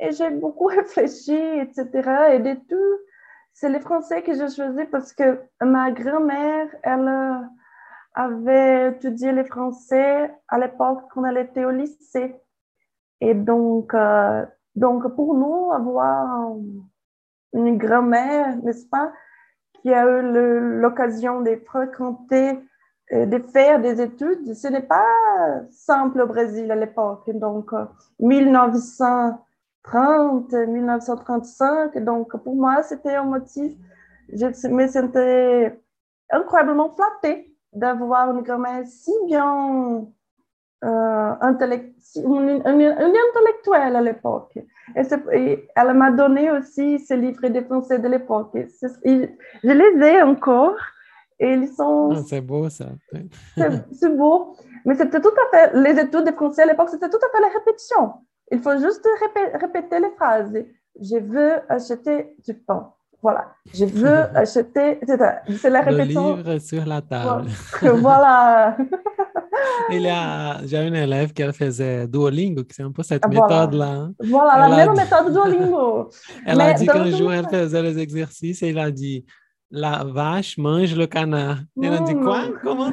Et 0.00 0.12
j'ai 0.12 0.30
beaucoup 0.30 0.66
réfléchi, 0.80 1.36
etc. 1.36 1.86
Et 2.32 2.38
de 2.40 2.54
tout, 2.68 2.98
c'est 3.52 3.68
le 3.68 3.80
français 3.80 4.22
que 4.22 4.34
j'ai 4.34 4.48
choisi 4.48 4.84
parce 4.90 5.12
que 5.12 5.40
ma 5.60 5.90
grand-mère, 5.90 6.68
elle 6.82 7.48
avait 8.14 8.90
étudié 8.90 9.32
le 9.32 9.44
français 9.44 10.30
à 10.48 10.58
l'époque 10.58 11.04
quand 11.12 11.24
elle 11.24 11.38
était 11.38 11.64
au 11.64 11.70
lycée. 11.70 12.36
Et 13.20 13.34
donc, 13.34 13.94
euh, 13.94 14.44
donc 14.74 15.14
pour 15.14 15.34
nous, 15.34 15.70
avoir 15.72 16.56
une 17.52 17.78
grand-mère, 17.78 18.56
n'est-ce 18.62 18.86
pas, 18.86 19.12
qui 19.74 19.92
a 19.92 20.06
eu 20.06 20.22
l'occasion 20.80 21.42
de 21.42 21.60
fréquenter, 21.66 22.58
euh, 23.12 23.26
de 23.26 23.38
faire 23.38 23.80
des 23.80 24.00
études, 24.00 24.54
ce 24.54 24.68
n'est 24.68 24.82
pas 24.82 25.06
simple 25.70 26.20
au 26.22 26.26
Brésil 26.26 26.70
à 26.70 26.76
l'époque. 26.76 27.28
Donc, 27.30 27.72
euh, 27.72 27.84
1930, 28.20 30.52
1935, 30.52 31.98
donc 31.98 32.36
pour 32.42 32.54
moi, 32.54 32.82
c'était 32.82 33.14
un 33.14 33.24
motif. 33.24 33.72
Je 34.32 34.46
me 34.68 34.86
sentais 34.88 35.78
incroyablement 36.30 36.90
flattée 36.90 37.51
d'avoir 37.72 38.30
une 38.36 38.42
grand-mère 38.42 38.86
si 38.86 39.12
bien 39.26 40.06
euh, 40.84 41.32
intellect- 41.40 41.94
une, 42.16 42.60
une- 42.66 42.80
une 42.80 43.16
intellectuelle 43.28 43.96
à 43.96 44.00
l'époque. 44.00 44.58
Et, 45.32 45.68
elle 45.76 45.94
m'a 45.94 46.10
donné 46.10 46.50
aussi 46.50 46.98
ces 46.98 47.16
livres 47.16 47.46
de 47.48 47.60
français 47.62 47.98
de 47.98 48.08
l'époque. 48.08 48.50
Je 48.54 49.70
les 49.80 50.06
ai 50.06 50.22
encore 50.22 50.74
et 51.38 51.52
ils 51.54 51.68
sont 51.68 52.10
Ah, 52.14 52.22
c'est 52.26 52.40
beau 52.40 52.68
ça. 52.68 52.86
c'est 53.56 53.70
c'est 53.94 54.16
beau, 54.16 54.56
mais 54.84 54.94
c'était 54.96 55.20
tout 55.20 55.28
à 55.44 55.56
fait, 55.56 55.70
les 55.74 55.98
études 56.00 56.24
de 56.26 56.32
français 56.32 56.62
à 56.62 56.66
l'époque, 56.66 56.88
c'était 56.90 57.08
tout 57.08 57.16
à 57.24 57.28
fait 57.36 57.40
la 57.40 57.48
répétition. 57.58 58.12
Il 58.50 58.60
faut 58.60 58.76
juste 58.78 59.06
répé- 59.24 59.56
répéter 59.56 59.98
les 60.00 60.10
phrases. 60.10 60.52
Je 61.00 61.16
veux 61.18 61.54
acheter 61.70 62.36
du 62.44 62.54
pain. 62.54 62.92
Voilà. 63.22 63.54
Je 63.72 63.84
veux 63.84 64.22
acheter. 64.36 64.98
C'est 65.60 65.70
la 65.70 65.82
Le 65.82 65.90
répétition. 65.96 66.36
livre 66.36 66.58
sur 66.58 66.84
la 66.84 67.00
table. 67.00 67.46
Voilà. 67.82 68.76
Il 69.90 70.02
y 70.02 70.08
a, 70.08 70.58
j'ai 70.66 70.84
une 70.88 70.94
élève 70.96 71.32
qui 71.32 71.42
faisait 71.52 72.08
Duolingo, 72.08 72.64
qui 72.64 72.74
c'est 72.74 72.82
un 72.82 72.90
peu 72.90 73.02
cette 73.04 73.22
voilà. 73.30 73.40
méthode-là. 73.66 74.08
Voilà, 74.28 74.52
Elle 74.64 74.70
la 74.70 74.76
même 74.76 74.94
dit- 74.94 75.00
méthode 75.02 75.32
Duolingo. 75.32 76.10
Elle 76.46 76.60
a 76.60 76.72
dit 76.74 76.86
qu'un 76.86 77.10
jour, 77.10 77.32
elle 77.32 77.48
faisait 77.48 77.82
les 77.82 77.98
exercices 77.98 78.62
et 78.62 78.70
il 78.70 78.78
a 78.78 78.90
dit 78.90 79.24
La 79.70 80.02
vache 80.04 80.58
mange 80.58 80.94
le 80.96 81.06
canard. 81.06 81.58
Elle 81.80 81.94
a 81.94 82.00
dit 82.00 82.14
Quoi? 82.14 82.44
Comment? 82.62 82.90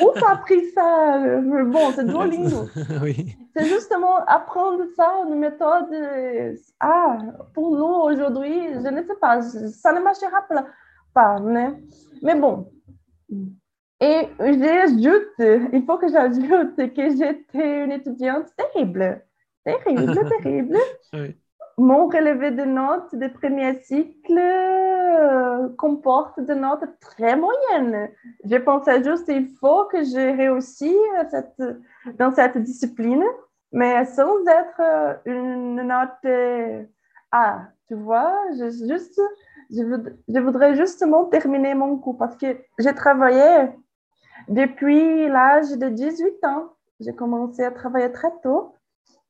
Où 0.00 0.10
t'as 0.18 0.32
appris 0.32 0.70
ça? 0.70 1.18
Bon, 1.64 1.92
c'est 1.94 2.06
Duolingo. 2.06 2.68
Oui. 3.02 3.36
C'est 3.56 3.66
justement 3.66 4.16
apprendre 4.26 4.84
ça, 4.96 5.24
une 5.28 5.38
méthode. 5.38 5.92
euh, 5.92 6.54
Ah, 6.80 7.18
pour 7.54 7.76
nous 7.76 7.84
aujourd'hui, 8.12 8.74
je 8.74 8.88
ne 8.88 9.02
sais 9.02 9.16
pas, 9.20 9.40
ça 9.42 9.92
ne 9.92 10.00
marchera 10.00 10.42
pas, 10.48 10.66
pas 11.14 11.40
mais, 11.40 11.72
mais 12.22 12.34
bon. 12.34 12.70
Et 14.00 14.28
j'ajoute, 14.38 15.70
il 15.72 15.84
faut 15.86 15.98
que 15.98 16.08
j'ajoute 16.08 16.76
que 16.76 17.10
j'étais 17.16 17.84
une 17.84 17.92
étudiante 17.92 18.46
terrible. 18.56 19.24
Terrible, 19.64 20.28
terrible. 20.42 20.76
Oui. 21.12 21.36
Mon 21.78 22.06
relevé 22.06 22.50
de 22.50 22.64
notes 22.64 23.14
de 23.14 23.28
premier 23.28 23.80
cycle 23.82 24.38
euh, 24.38 25.68
comporte 25.78 26.38
des 26.40 26.54
notes 26.54 26.84
très 27.00 27.36
moyennes. 27.36 28.10
Je 28.44 28.56
pensais 28.56 29.02
juste 29.02 29.28
il 29.28 29.48
faut 29.60 29.84
que 29.86 30.04
je 30.04 30.36
réussisse 30.36 30.92
dans 32.18 32.30
cette 32.32 32.58
discipline, 32.58 33.24
mais 33.72 34.04
sans 34.04 34.46
être 34.46 34.80
euh, 34.80 35.14
une 35.24 35.82
note 35.82 36.10
euh, 36.24 36.82
A. 37.30 37.62
Tu 37.88 37.94
vois, 37.94 38.34
juste, 38.52 39.20
je, 39.70 39.82
je 40.28 40.38
voudrais 40.40 40.74
justement 40.74 41.24
terminer 41.24 41.74
mon 41.74 41.96
cours 41.96 42.18
parce 42.18 42.36
que 42.36 42.58
j'ai 42.78 42.94
travaillé 42.94 43.70
depuis 44.48 45.28
l'âge 45.28 45.70
de 45.72 45.88
18 45.88 46.44
ans. 46.44 46.72
J'ai 47.00 47.14
commencé 47.14 47.64
à 47.64 47.70
travailler 47.70 48.12
très 48.12 48.30
tôt. 48.42 48.74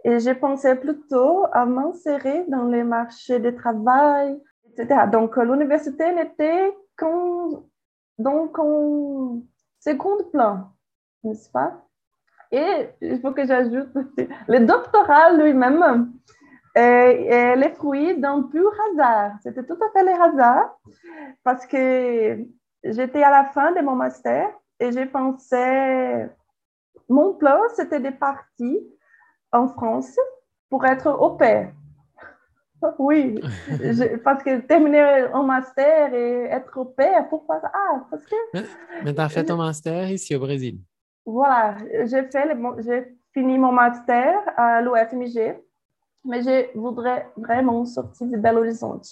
Et 0.04 0.18
j'ai 0.18 0.34
pensé 0.34 0.74
plutôt 0.74 1.46
à 1.52 1.64
m'insérer 1.64 2.44
dans 2.48 2.64
les 2.64 2.82
marchés 2.82 3.38
de 3.38 3.50
travail, 3.50 4.40
etc. 4.66 5.06
Donc, 5.10 5.38
euh, 5.38 5.44
l'université 5.44 6.12
n'était 6.12 6.76
qu'en 6.96 7.64
donc 8.18 8.58
en 8.58 9.42
second 9.80 10.18
plan, 10.32 10.72
n'est-ce 11.24 11.50
pas? 11.50 11.82
Et 12.50 12.88
il 13.00 13.20
faut 13.20 13.32
que 13.32 13.46
j'ajoute 13.46 13.88
le 14.48 14.58
doctorat 14.60 15.32
lui-même 15.32 16.12
est 16.74 17.56
le 17.56 17.68
fruit 17.74 18.18
d'un 18.18 18.42
pur 18.42 18.72
hasard. 18.90 19.32
C'était 19.42 19.64
tout 19.64 19.78
à 19.82 19.90
fait 19.92 20.04
le 20.04 20.12
hasard 20.12 20.78
parce 21.44 21.66
que 21.66 22.44
j'étais 22.84 23.22
à 23.22 23.30
la 23.30 23.44
fin 23.46 23.72
de 23.72 23.80
mon 23.80 23.94
master 23.94 24.50
et 24.80 24.92
j'ai 24.92 25.06
pensé, 25.06 26.26
mon 27.08 27.34
plan, 27.34 27.58
c'était 27.74 28.00
de 28.00 28.10
partir 28.10 28.80
en 29.52 29.68
France 29.68 30.16
pour 30.70 30.84
être 30.86 31.10
au 31.10 31.30
pair. 31.30 31.72
Oui, 32.98 33.40
je- 33.80 34.16
parce 34.16 34.42
que 34.42 34.58
terminer 34.60 35.00
un 35.32 35.44
master 35.44 36.12
et 36.14 36.44
être 36.46 36.76
au 36.78 36.84
pair, 36.84 37.28
pourquoi? 37.28 37.60
Ça? 37.60 37.70
Ah, 37.72 38.04
parce 38.10 38.24
que 38.26 38.34
Mais 39.04 39.14
tu 39.14 39.20
as 39.20 39.28
fait 39.28 39.44
ton 39.44 39.56
master 39.56 40.10
ici 40.10 40.34
au 40.34 40.40
Brésil. 40.40 40.80
voilà, 41.24 41.76
j'ai 42.06 42.24
fait 42.24 42.56
j'ai 42.78 43.16
fini 43.32 43.56
mon 43.58 43.70
master 43.72 44.34
à 44.56 44.80
l'UFMG, 44.82 45.56
mais 46.24 46.42
je 46.42 46.76
voudrais 46.76 47.28
vraiment 47.36 47.84
sortir 47.84 48.26
de 48.26 48.36
Belo 48.36 48.58
Horizonte 48.58 49.06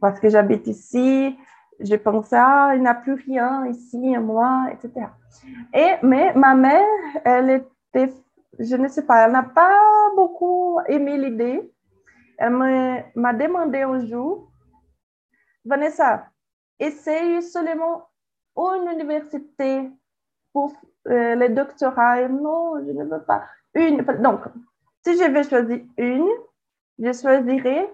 parce 0.00 0.18
que 0.18 0.28
j'habite 0.30 0.66
ici. 0.66 1.36
Je 1.80 1.96
pensais, 1.96 2.36
ah, 2.38 2.72
il 2.74 2.80
n'y 2.82 2.86
a 2.88 2.94
plus 2.94 3.14
rien 3.14 3.66
ici, 3.66 3.98
moi, 4.16 4.66
etc. 4.72 5.08
Et, 5.74 5.94
mais 6.02 6.32
ma 6.34 6.54
mère, 6.54 6.80
elle 7.24 7.50
était, 7.92 8.14
je 8.58 8.76
ne 8.76 8.88
sais 8.88 9.04
pas, 9.04 9.26
elle 9.26 9.32
n'a 9.32 9.42
pas 9.42 9.80
beaucoup 10.16 10.80
aimé 10.88 11.16
l'idée. 11.16 11.72
Elle 12.38 12.52
m'a 13.14 13.32
demandé 13.32 13.82
un 13.82 14.04
jour, 14.06 14.50
Vanessa, 15.64 16.26
essaye 16.78 17.42
seulement 17.42 18.08
une 18.56 18.88
université 18.92 19.90
pour 20.52 20.72
euh, 21.08 21.34
le 21.34 21.48
doctorat. 21.48 22.28
Non, 22.28 22.84
je 22.84 22.92
ne 22.92 23.04
veux 23.04 23.22
pas. 23.24 23.44
Une. 23.74 24.02
Donc, 24.20 24.40
si 25.04 25.16
je 25.16 25.30
vais 25.30 25.42
choisir 25.44 25.80
une, 25.96 26.28
je 26.98 27.12
choisirai 27.12 27.90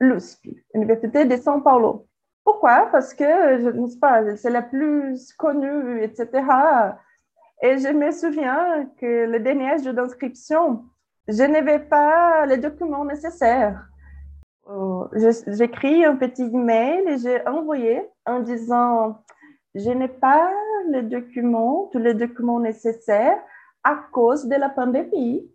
l'USP, 0.00 0.48
Université 0.74 1.24
de 1.24 1.36
São 1.36 1.62
Paulo. 1.62 2.06
Pourquoi? 2.44 2.88
Parce 2.92 3.14
que, 3.14 3.24
je 3.24 3.70
ne 3.70 3.86
sais 3.86 3.98
pas, 3.98 4.36
c'est 4.36 4.50
la 4.50 4.62
plus 4.62 5.32
connue, 5.34 6.02
etc. 6.02 6.44
Et 7.62 7.78
je 7.78 7.88
me 7.88 8.10
souviens 8.10 8.90
que 9.00 9.26
le 9.26 9.40
dernier 9.40 9.82
jour 9.82 9.94
d'inscription, 9.94 10.84
je 11.28 11.42
n'avais 11.44 11.78
pas 11.78 12.46
les 12.46 12.58
documents 12.58 13.04
nécessaires. 13.04 13.86
Euh, 14.68 15.04
J'écris 15.46 16.04
un 16.04 16.16
petit 16.16 16.42
email 16.42 17.08
et 17.08 17.18
j'ai 17.18 17.46
envoyé 17.46 18.02
en 18.26 18.40
disant 18.40 19.22
je 19.74 19.90
n'ai 19.90 20.08
pas 20.08 20.50
les 20.90 21.02
documents, 21.02 21.88
tous 21.92 21.98
les 21.98 22.14
documents 22.14 22.60
nécessaires 22.60 23.38
à 23.82 23.96
cause 24.12 24.46
de 24.46 24.56
la 24.56 24.68
pandémie. 24.68 25.50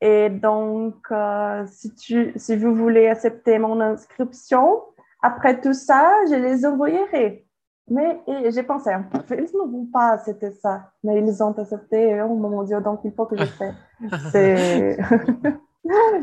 Et 0.00 0.28
donc, 0.28 0.96
euh, 1.10 1.64
si, 1.66 1.94
tu, 1.94 2.32
si 2.36 2.56
vous 2.56 2.74
voulez 2.74 3.06
accepter 3.08 3.58
mon 3.58 3.80
inscription, 3.80 4.82
après 5.22 5.60
tout 5.60 5.72
ça, 5.72 6.12
je 6.28 6.34
les 6.34 6.66
envoyerai. 6.66 7.46
Mais 7.88 8.20
j'ai 8.50 8.62
pensé, 8.62 8.90
ils 9.30 9.36
ne 9.36 9.70
vont 9.70 9.86
pas 9.92 10.12
accepter 10.12 10.52
ça. 10.52 10.92
Mais 11.02 11.18
ils 11.18 11.42
ont 11.42 11.52
accepté. 11.52 12.22
Oh 12.22 12.34
mon 12.34 12.62
Dieu, 12.62 12.80
donc 12.80 13.00
il 13.04 13.12
faut 13.12 13.26
que 13.26 13.36
je 13.36 13.44
fasse. 13.44 13.74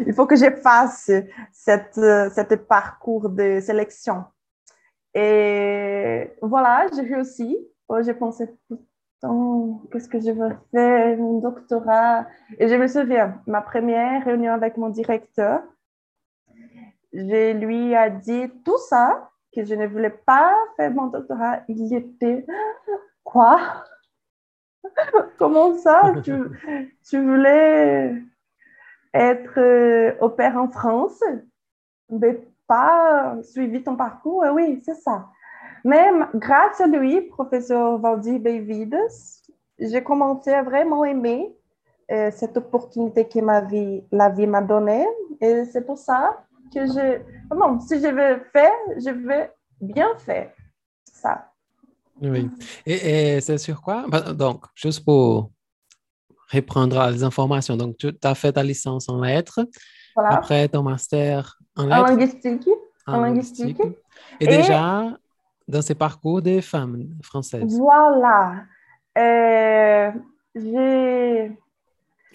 Il 0.07 0.13
faut 0.13 0.25
que 0.25 0.37
je 0.37 0.49
fasse 0.61 1.11
cette, 1.51 1.99
cette 2.33 2.67
parcours 2.67 3.29
de 3.29 3.59
sélection. 3.59 4.23
Et 5.13 6.31
voilà, 6.41 6.87
j'ai 6.95 7.01
réussi. 7.01 7.57
Oh, 7.87 8.01
j'ai 8.01 8.13
pensé, 8.13 8.47
putain, 8.69 9.79
qu'est-ce 9.91 10.07
que 10.07 10.19
je 10.19 10.31
veux 10.31 10.55
faire, 10.71 11.17
mon 11.17 11.39
doctorat. 11.39 12.25
Et 12.57 12.67
je 12.67 12.75
me 12.75 12.87
souviens, 12.87 13.41
ma 13.47 13.61
première 13.61 14.23
réunion 14.23 14.53
avec 14.53 14.77
mon 14.77 14.89
directeur, 14.89 15.61
je 17.11 17.53
lui 17.53 17.93
ai 17.93 18.11
dit 18.11 18.49
tout 18.63 18.77
ça, 18.89 19.31
je 19.65 19.75
ne 19.75 19.87
voulais 19.87 20.09
pas 20.09 20.55
faire 20.75 20.91
mon 20.91 21.07
doctorat. 21.07 21.61
Il 21.67 21.93
était, 21.93 22.45
quoi? 23.23 23.59
Comment 25.37 25.75
ça? 25.75 26.13
Tu, 26.23 26.33
tu 27.07 27.21
voulais 27.21 28.15
être 29.13 29.59
euh, 29.59 30.13
au 30.21 30.29
père 30.29 30.57
en 30.57 30.69
France, 30.69 31.23
mais 32.09 32.41
pas 32.67 33.37
suivi 33.43 33.83
ton 33.83 33.95
parcours? 33.95 34.43
Oui, 34.53 34.81
c'est 34.85 34.95
ça. 34.95 35.27
Mais 35.83 36.11
grâce 36.35 36.81
à 36.81 36.87
lui, 36.87 37.21
professeur 37.21 37.97
Valdir 37.97 38.39
Beivides, 38.39 38.99
j'ai 39.79 40.03
commencé 40.03 40.51
à 40.51 40.61
vraiment 40.61 41.05
aimer 41.05 41.55
euh, 42.11 42.31
cette 42.31 42.57
opportunité 42.57 43.27
que 43.27 43.39
ma 43.39 43.61
vie, 43.61 44.03
la 44.11 44.29
vie 44.29 44.47
m'a 44.47 44.61
donnée. 44.61 45.07
Et 45.41 45.65
c'est 45.65 45.85
pour 45.85 45.97
ça 45.97 46.43
que 46.73 46.85
je... 46.85 47.21
Bon, 47.49 47.79
si 47.79 47.99
je 47.99 48.07
veux 48.07 48.43
faire, 48.53 48.71
je 48.97 49.09
veux 49.11 49.47
bien 49.81 50.09
faire. 50.17 50.51
Ça. 51.11 51.51
Oui. 52.21 52.49
Et, 52.85 53.35
et 53.37 53.41
c'est 53.41 53.57
sur 53.57 53.81
quoi? 53.81 54.05
Bah, 54.07 54.33
Donc, 54.33 54.65
juste 54.75 55.03
pour 55.05 55.51
reprendre 56.51 57.09
les 57.11 57.23
informations. 57.23 57.75
Donc, 57.77 57.97
tu 57.97 58.11
as 58.23 58.35
fait 58.35 58.51
ta 58.53 58.63
licence 58.63 59.07
en 59.09 59.21
lettres, 59.21 59.61
Voilà. 60.15 60.35
après 60.35 60.67
ton 60.67 60.83
master 60.83 61.57
en 61.77 61.83
en 61.83 61.87
lettres. 61.87 62.07
linguistique. 62.09 62.69
en 63.07 63.21
linguistique. 63.21 63.79
Et, 64.39 64.45
Et- 64.45 64.47
déjà, 64.47 65.17
dans 65.67 65.81
ces 65.81 65.95
parcours 65.95 66.41
des 66.41 66.61
femmes 66.61 67.09
françaises, 67.23 67.77
Voilà. 67.77 68.63
Euh, 69.17 70.11
j'ai 70.55 71.57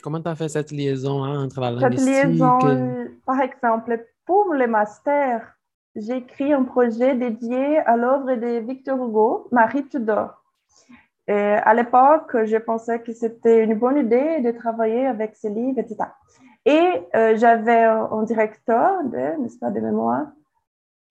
comment 0.03 0.21
tu 0.21 0.29
as 0.29 0.35
fait 0.35 0.49
cette 0.49 0.71
liaison 0.71 1.25
hein, 1.25 1.45
entre 1.45 1.61
la 1.61 1.71
cette 1.73 1.81
linguistique 1.81 2.25
liaison, 2.25 2.59
et- 2.61 3.11
par 3.25 3.41
exemple, 3.41 4.05
pour 4.27 4.53
le 4.53 4.67
master, 4.67 5.57
j'ai 5.97 6.17
écrit 6.17 6.53
un 6.53 6.65
projet 6.65 7.15
dédié 7.15 7.79
à 7.79 7.97
l'œuvre 7.97 8.35
de 8.35 8.59
Victor 8.59 8.97
Hugo, 8.97 9.49
Marie 9.53 9.87
Tudor. 9.87 10.43
À 11.29 11.73
l'époque, 11.75 12.45
je 12.45 12.57
pensais 12.59 13.01
que 13.01 13.13
c'était 13.13 13.65
une 13.65 13.75
bonne 13.75 13.97
idée 13.97 14.41
de 14.41 14.51
travailler 14.51 15.07
avec 15.07 15.37
ces 15.37 15.49
livres, 15.49 15.79
etc. 15.79 16.11
Et 16.67 17.03
euh, 17.15 17.37
j'avais 17.37 17.83
un, 17.85 18.09
un 18.11 18.23
directeur 18.23 19.05
de, 19.05 19.41
n'est-ce 19.41 19.59
pas, 19.59 19.71
de 19.71 19.81
mémoire. 19.81 20.27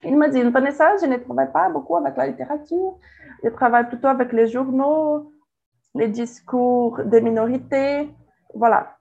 Il 0.03 0.17
m'a 0.17 0.27
dit, 0.27 0.41
Vanessa, 0.41 0.97
je 0.97 1.05
ne 1.05 1.17
travaille 1.17 1.51
pas 1.51 1.69
beaucoup 1.69 1.95
avec 1.95 2.17
la 2.17 2.27
littérature. 2.27 2.97
Je 3.43 3.49
travaille 3.49 3.87
plutôt 3.87 4.07
avec 4.07 4.33
les 4.33 4.47
journaux, 4.47 5.31
les 5.95 6.07
discours 6.07 7.03
des 7.03 7.21
minorités. 7.21 8.09
Voilà. 8.53 8.97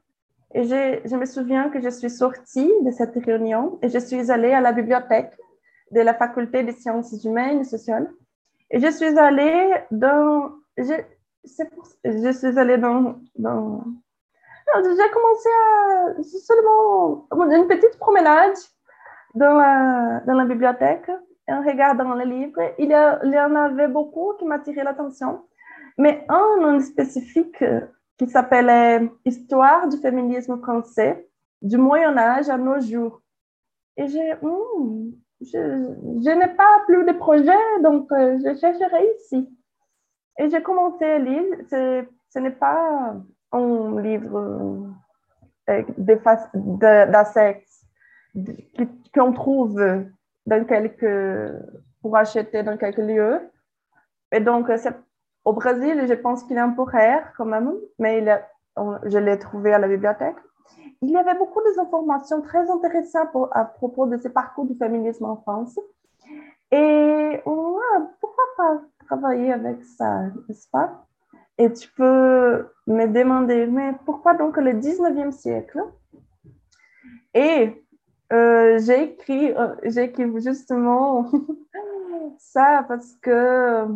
Et 0.55 0.65
je, 0.65 1.17
me 1.17 1.25
souviens 1.25 1.71
que 1.71 1.81
je 1.81 1.89
suis 1.89 2.11
sortie 2.11 2.71
de 2.83 2.91
cette 2.91 3.15
réunion 3.25 3.79
et 3.83 3.89
je 3.89 3.99
suis 3.99 4.31
allée 4.31 4.53
à 4.53 4.61
la 4.61 4.73
bibliothèque 4.73 5.35
de 5.91 6.01
la 6.01 6.15
faculté 6.15 6.63
des 6.63 6.73
sciences 6.73 7.25
humaines 7.25 7.61
et 7.61 7.65
sociales. 7.65 8.11
Et 8.71 8.79
je 8.81 8.91
suis 8.91 9.19
allée 9.19 9.73
dans... 9.91 10.53
Je, 10.77 10.95
pour- 11.65 11.89
je 12.05 12.33
suis 12.33 12.59
allée 12.59 12.79
dans... 12.79 13.17
dans 13.37 13.83
j'ai 14.75 15.11
commencé 15.11 15.49
à... 15.65 16.23
seulement 16.23 17.27
une 17.51 17.67
petite 17.69 17.99
promenade 17.99 18.55
dans 19.35 19.55
la, 19.55 20.21
dans 20.27 20.35
la 20.35 20.45
bibliothèque 20.45 21.11
en 21.49 21.63
regardant 21.63 22.15
les 22.15 22.25
livres. 22.27 22.61
Il 22.79 22.89
y, 22.91 22.95
a- 22.95 23.21
il 23.25 23.33
y 23.33 23.41
en 23.41 23.55
avait 23.55 23.89
beaucoup 23.89 24.35
qui 24.39 24.45
m'attiraient 24.45 24.85
l'attention, 24.85 25.43
mais 25.99 26.25
un 26.29 26.63
en 26.63 26.81
spécifique 26.81 27.63
qui 28.27 28.31
s'appelait 28.31 29.11
Histoire 29.25 29.89
du 29.89 29.97
féminisme 29.99 30.59
français 30.61 31.29
du 31.61 31.77
Moyen 31.77 32.17
Âge 32.17 32.49
à 32.49 32.57
nos 32.59 32.81
jours. 32.81 33.21
Et 33.97 34.07
j'ai, 34.09 34.35
Hmm, 34.43 35.11
je, 35.41 35.59
je 36.25 36.31
n'ai 36.39 36.49
pas 36.55 36.83
plus 36.87 37.05
de 37.05 37.13
projets, 37.13 37.53
donc 37.83 38.11
euh, 38.13 38.39
je 38.45 38.59
chercherai 38.59 39.07
ici. 39.19 39.49
Et 40.39 40.49
j'ai 40.49 40.63
commencé 40.63 41.05
à 41.05 41.19
lire. 41.19 41.45
Ce 41.69 42.39
n'est 42.39 42.51
pas 42.51 43.15
un 43.53 44.01
livre 44.01 44.39
euh, 45.69 45.83
de, 45.99 46.17
face- 46.17 46.49
de, 46.55 48.53
qui- 48.75 49.11
qu'on 49.15 49.33
trouve 49.33 49.81
dans 50.47 50.65
quelques, 50.65 51.53
pour 52.01 52.17
acheter 52.17 52.63
dans 52.63 52.77
quelques 52.77 52.99
lieux. 52.99 53.41
Et 54.33 54.41
donc, 54.41 54.71
euh, 54.71 54.77
c'est, 54.79 54.95
au 55.45 55.53
Brésil, 55.53 56.05
je 56.09 56.15
pense 56.15 56.45
qu'il 56.45 56.57
est 56.57 56.61
un 56.61 56.71
peu 56.71 56.83
rare 56.83 57.33
quand 57.37 57.45
même, 57.45 57.73
mais 57.99 58.25
je 59.05 59.19
l'ai 59.19 59.39
trouvé 59.39 59.73
à 59.73 59.79
la 59.79 59.89
bibliothèque. 59.89 60.37
Il 61.01 61.11
y 61.11 61.17
avait 61.17 61.37
beaucoup 61.37 61.61
d'informations 61.77 62.43
très 62.43 62.71
intéressantes 62.71 63.29
à 63.51 63.65
propos 63.65 64.07
de 64.07 64.17
ce 64.17 64.29
parcours 64.29 64.67
du 64.67 64.75
féminisme 64.77 65.25
en 65.25 65.37
France. 65.37 65.79
Et 66.71 67.41
pourquoi 67.45 68.45
pas 68.57 68.81
travailler 69.07 69.53
avec 69.53 69.83
ça, 69.85 70.23
n'est-ce 70.49 70.69
pas? 70.71 71.07
Et 71.59 71.73
tu 71.73 71.89
peux 71.91 72.67
me 72.87 73.07
demander, 73.07 73.67
mais 73.67 73.93
pourquoi 74.07 74.35
donc 74.35 74.57
le 74.57 74.73
19e 74.73 75.33
siècle? 75.33 75.83
Et 77.35 77.85
euh, 78.33 78.79
j'ai 78.79 79.03
écrit, 79.03 79.53
euh, 79.53 79.75
j'ai 79.85 80.05
écrit 80.05 80.25
justement 80.41 81.31
ça 82.39 82.85
parce 82.89 83.15
que 83.17 83.87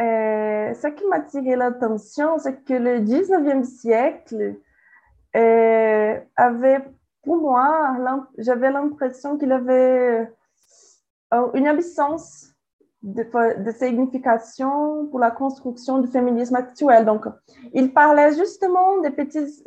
euh, 0.00 0.72
ce 0.74 0.86
qui 0.88 1.06
m'a 1.06 1.20
tiré 1.20 1.56
l'attention, 1.56 2.38
c'est 2.38 2.64
que 2.64 2.72
le 2.72 3.00
19e 3.00 3.64
siècle 3.64 4.56
euh, 5.36 6.20
avait, 6.36 6.78
pour 7.22 7.36
moi, 7.36 7.96
j'avais 8.38 8.70
l'impression 8.70 9.36
qu'il 9.36 9.52
avait 9.52 10.30
euh, 11.34 11.46
une 11.54 11.66
absence 11.66 12.54
de, 13.02 13.24
signification 13.72 15.08
pour 15.08 15.18
la 15.18 15.30
construction 15.30 15.98
du 15.98 16.08
féminisme 16.08 16.56
actuel. 16.56 17.04
Donc, 17.04 17.26
il 17.74 17.92
parlait 17.92 18.34
justement 18.34 18.98
des 19.00 19.10
petits, 19.10 19.62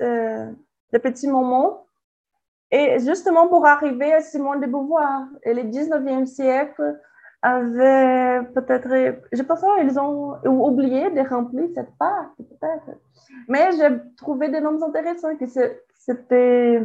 petits 0.92 1.28
moments 1.28 1.86
et 2.72 2.98
justement 3.00 3.48
pour 3.48 3.66
arriver 3.68 4.12
à 4.12 4.22
Simone 4.22 4.62
de 4.62 4.66
Beauvoir. 4.66 5.28
Et 5.44 5.54
le 5.54 5.64
19e 5.64 6.26
siècle 6.26 7.00
avait 7.46 8.44
peut-être, 8.56 8.90
je 9.32 9.44
pense 9.44 9.62
qu'ils 9.62 10.00
ont 10.00 10.40
oublié 10.44 11.12
de 11.12 11.22
remplir 11.22 11.70
cette 11.76 11.96
part, 11.98 12.34
peut-être. 12.38 12.98
Mais 13.48 13.72
j'ai 13.78 13.90
trouvé 14.18 14.50
des 14.50 14.62
noms 14.62 14.82
intéressants, 14.84 15.36
que 15.38 15.46
c'était 16.06 16.82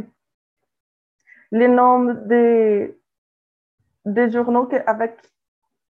les 1.51 1.69
noms 1.69 2.05
des, 2.27 2.97
des 4.05 4.31
journaux 4.31 4.67
que- 4.67 4.85
avec 4.87 5.17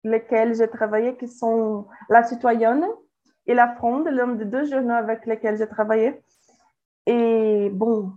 lesquels 0.04 0.54
j'ai 0.54 0.68
travaillé, 0.68 1.16
qui 1.16 1.28
sont 1.28 1.86
La 2.08 2.22
Citoyenne 2.22 2.86
et 3.46 3.54
La 3.54 3.74
Fronde, 3.74 4.06
l'un 4.08 4.28
des 4.28 4.44
deux 4.44 4.64
journaux 4.64 4.94
avec 4.94 5.26
lesquels 5.26 5.58
j'ai 5.58 5.68
travaillé. 5.68 6.22
Et 7.06 7.70
bon, 7.72 8.12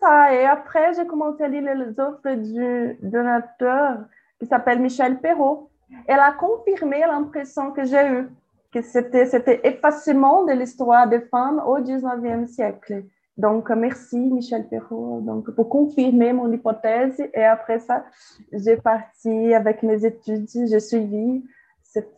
ça. 0.00 0.34
Et 0.34 0.46
après, 0.46 0.94
j'ai 0.94 1.06
commencé 1.06 1.42
à 1.44 1.48
lire 1.48 1.74
les 1.74 2.00
offres 2.00 2.34
du 2.34 2.98
donateur 3.02 3.98
qui 4.40 4.46
s'appelle 4.46 4.80
Michel 4.80 5.20
Perrault. 5.20 5.67
Elle 6.06 6.20
a 6.20 6.32
confirmé 6.32 7.00
l'impression 7.00 7.72
que 7.72 7.84
j'ai 7.84 8.06
eue, 8.08 8.28
que 8.72 8.82
c'était 8.82 9.60
effacement 9.64 10.44
de 10.44 10.52
l'histoire 10.52 11.08
des 11.08 11.20
femmes 11.20 11.62
au 11.66 11.78
19e 11.80 12.46
siècle. 12.46 13.04
Donc, 13.36 13.70
merci 13.70 14.18
Michel 14.18 14.68
Perrault 14.68 15.20
donc, 15.22 15.50
pour 15.52 15.68
confirmer 15.68 16.32
mon 16.32 16.50
hypothèse. 16.52 17.22
Et 17.32 17.44
après 17.44 17.78
ça, 17.78 18.04
j'ai 18.52 18.76
parti 18.76 19.54
avec 19.54 19.82
mes 19.82 20.04
études, 20.04 20.48
j'ai 20.52 20.80
suivi 20.80 21.44
cette, 21.82 22.12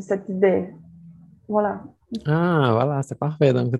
cette 0.00 0.28
idée. 0.28 0.68
Voilà. 1.48 1.82
Ah, 2.26 2.70
voilà, 2.72 3.02
c'est 3.02 3.18
parfait. 3.18 3.52
Donc, 3.52 3.72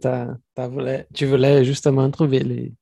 voulu- 0.57 1.05
tu 1.13 1.27
voulais 1.27 1.65
justement 1.65 2.09
trouver 2.11 2.41
les, 2.41 2.73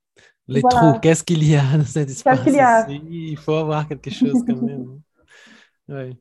les 0.49 0.61
Voilà. 0.61 0.77
trous. 0.93 1.01
Qu'est-ce 1.01 1.25
qu'il 1.25 1.43
y 1.49 1.57
a 1.57 1.63
dans 1.77 1.85
cet 1.85 2.11
espace 2.11 2.41
qu'il 2.43 2.55
y 2.55 2.61
a? 2.61 2.89
ici? 2.89 3.01
Il 3.33 3.37
faut 3.39 3.55
avoir 3.55 3.89
quelque 3.89 4.11
chose 4.11 4.43
quand 4.47 4.57
même. 4.63 5.01
Oui. 5.89 6.19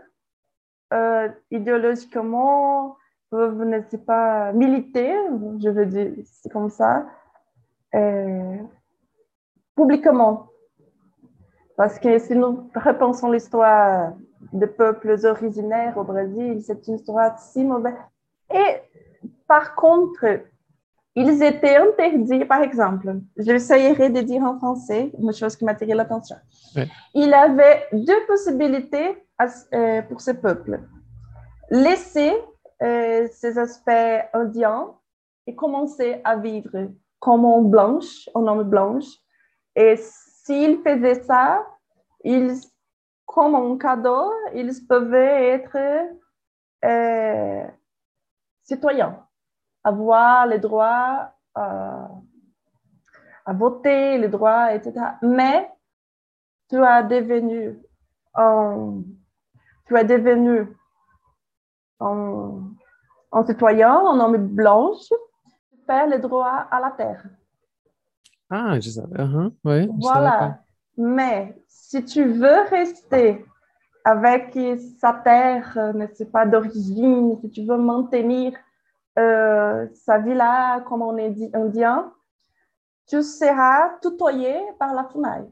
euh, 0.92 1.28
idéologiquement, 1.50 2.96
peuvent, 3.30 3.62
ne 3.64 3.80
pas, 3.96 4.52
militer, 4.52 5.14
je 5.62 5.68
veux 5.68 5.86
dire, 5.86 6.12
c'est 6.24 6.52
comme 6.52 6.70
ça, 6.70 7.06
euh, 7.94 8.56
publiquement. 9.76 10.48
Parce 11.76 11.98
que 11.98 12.18
si 12.18 12.34
nous 12.34 12.68
repensons 12.74 13.30
l'histoire 13.30 14.12
des 14.52 14.66
peuples 14.66 15.16
originaires 15.24 15.96
au 15.96 16.04
Brésil, 16.04 16.60
c'est 16.62 16.86
une 16.88 16.96
histoire 16.96 17.38
si 17.38 17.64
mauvaise. 17.64 17.94
Et 18.52 18.82
par 19.46 19.74
contre, 19.76 20.26
ils 21.16 21.42
étaient 21.42 21.76
interdits, 21.76 22.44
par 22.44 22.62
exemple, 22.62 23.16
j'essayerai 23.36 24.10
de 24.10 24.20
dire 24.20 24.42
en 24.42 24.56
français 24.58 25.10
une 25.18 25.32
chose 25.32 25.56
qui 25.56 25.64
m'attirait 25.64 25.94
l'attention. 25.94 26.36
Ouais. 26.76 26.88
Il 27.14 27.34
avait 27.34 27.86
deux 27.92 28.26
possibilités 28.26 29.24
à- 29.38 29.46
euh, 29.74 30.02
pour 30.02 30.20
ce 30.20 30.30
peuple. 30.30 30.80
Laisser 31.70 32.32
euh, 32.82 33.26
ces 33.32 33.58
aspects 33.58 33.90
indiens 34.32 34.94
et 35.46 35.54
commencer 35.54 36.20
à 36.24 36.36
vivre 36.36 36.88
comme 37.18 37.44
en 37.44 37.62
blanche, 37.62 38.28
en 38.34 38.46
homme 38.46 38.62
blanche. 38.62 39.06
Et 39.76 39.96
s'ils 39.96 40.78
faisaient 40.82 41.22
ça, 41.22 41.66
ils, 42.24 42.54
comme 43.26 43.54
un 43.54 43.76
cadeau, 43.78 44.32
ils 44.54 44.72
pouvaient 44.88 45.48
être 45.50 45.76
euh, 46.84 47.64
citoyens 48.62 49.26
avoir 49.82 50.46
le 50.46 50.58
droit 50.58 51.32
à, 51.54 52.08
à 53.46 53.52
voter, 53.52 54.18
le 54.18 54.28
droit, 54.28 54.72
etc. 54.74 54.92
Mais 55.22 55.70
tu 56.68 56.76
as 56.82 57.02
devenu 57.02 57.78
un, 58.34 59.02
tu 59.86 59.96
es 59.96 60.04
devenu 60.04 60.68
un, 62.00 62.62
un 63.32 63.46
citoyen, 63.46 63.92
un 63.92 64.20
homme 64.20 64.36
blanche, 64.36 65.08
tu 65.70 65.76
perds 65.86 66.08
le 66.08 66.18
droit 66.18 66.66
à 66.70 66.80
la 66.80 66.90
terre. 66.90 67.24
Ah, 68.50 68.78
je 68.80 68.90
savais. 68.90 69.16
uh-huh, 69.16 69.52
ouais, 69.64 69.88
je 70.00 70.06
savais 70.06 70.14
pas. 70.14 70.20
Voilà. 70.20 70.58
Mais 70.96 71.56
si 71.66 72.04
tu 72.04 72.24
veux 72.24 72.68
rester 72.68 73.44
avec 74.04 74.56
sa 74.98 75.12
terre, 75.12 75.72
euh, 75.76 75.92
ne 75.92 76.06
sais 76.08 76.26
pas, 76.26 76.46
d'origine, 76.46 77.38
si 77.40 77.50
tu 77.50 77.64
veux 77.64 77.78
maintenir 77.78 78.52
euh, 79.18 79.86
sa 79.94 80.18
vie 80.18 80.34
là 80.34 80.80
comme 80.80 81.02
on 81.02 81.16
est 81.16 81.30
dit- 81.30 81.50
indien, 81.54 82.12
tu 83.06 83.22
seras 83.22 83.98
tutoyé 84.00 84.54
par 84.78 84.94
la 84.94 85.04
FUNAI. 85.08 85.44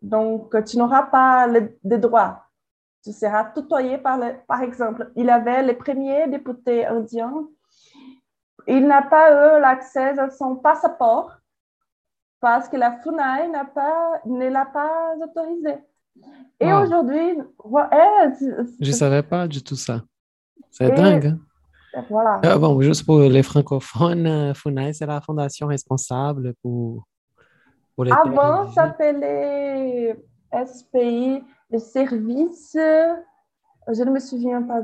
Donc, 0.00 0.54
tu 0.64 0.78
n'auras 0.78 1.04
pas 1.04 1.46
le- 1.46 1.76
de 1.82 1.96
droits. 1.96 2.44
Tu 3.04 3.12
seras 3.12 3.44
tutoyé 3.46 3.98
par, 3.98 4.18
le, 4.18 4.34
par 4.46 4.62
exemple, 4.62 5.10
il 5.16 5.28
avait 5.30 5.62
le 5.64 5.76
premier 5.76 6.28
député 6.28 6.86
indien. 6.86 7.32
Il 8.68 8.86
n'a 8.86 9.02
pas 9.02 9.56
eu 9.58 9.60
l'accès 9.60 10.16
à 10.18 10.30
son 10.30 10.54
passeport 10.56 11.36
parce 12.40 12.68
que 12.68 12.76
la 12.76 12.92
FUNAI 13.00 13.48
n'a 13.48 13.64
pas, 13.64 14.20
ne 14.24 14.48
l'a 14.48 14.66
pas 14.66 15.14
autorisé. 15.20 15.74
Et 16.60 16.72
Wow. 16.72 16.82
aujourd'hui, 16.82 17.38
ouais, 17.64 18.32
Je 18.80 18.92
savais 18.92 19.22
pas 19.24 19.48
du 19.48 19.62
tout 19.64 19.74
ça. 19.76 20.02
C'est 20.70 20.90
dingue. 20.92 21.26
hein? 21.26 21.38
Voilà. 22.08 22.40
Ah, 22.42 22.58
bon, 22.58 22.80
juste 22.80 23.04
pour 23.04 23.20
les 23.20 23.42
francophones, 23.42 24.26
euh, 24.26 24.54
FUNAI, 24.54 24.94
c'est 24.94 25.06
la 25.06 25.20
fondation 25.20 25.66
responsable 25.66 26.54
pour, 26.62 27.04
pour 27.94 28.04
les 28.04 28.12
Avant, 28.12 28.64
terres 28.64 28.72
ça 28.72 28.86
s'appelait 28.88 30.16
SPI, 30.52 31.42
les 31.70 31.78
services, 31.78 32.76
euh, 32.76 33.14
je 33.88 34.02
ne 34.02 34.10
me 34.10 34.20
souviens 34.20 34.62
pas, 34.62 34.82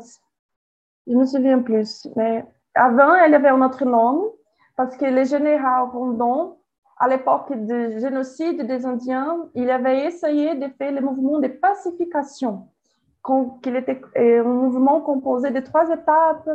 je 1.07 1.13
ne 1.13 1.19
me 1.19 1.27
souviens 1.27 1.61
plus, 1.61 2.09
mais 2.17 2.45
avant, 2.75 3.15
elle 3.15 3.35
avait 3.35 3.49
un 3.49 3.63
autre 3.63 3.85
nom, 3.85 4.33
parce 4.77 4.97
que 4.97 5.05
le 5.05 5.25
général 5.25 5.89
Rondon, 5.91 6.57
à 6.99 7.09
l'époque 7.09 7.53
du 7.53 8.01
génocide 8.01 8.67
des 8.67 8.85
Indiens, 8.85 9.49
il 9.55 9.71
avait 9.71 10.07
essayé 10.07 10.55
de 10.55 10.69
faire 10.79 10.93
le 10.93 11.01
mouvement 11.01 11.39
de 11.39 11.49
pacification, 11.49 12.69
qu'il 13.63 13.77
était 13.77 14.01
euh, 14.17 14.45
un 14.45 14.49
mouvement 14.49 15.01
composé 15.01 15.51
de 15.51 15.61
trois 15.61 15.89
étapes, 15.91 16.49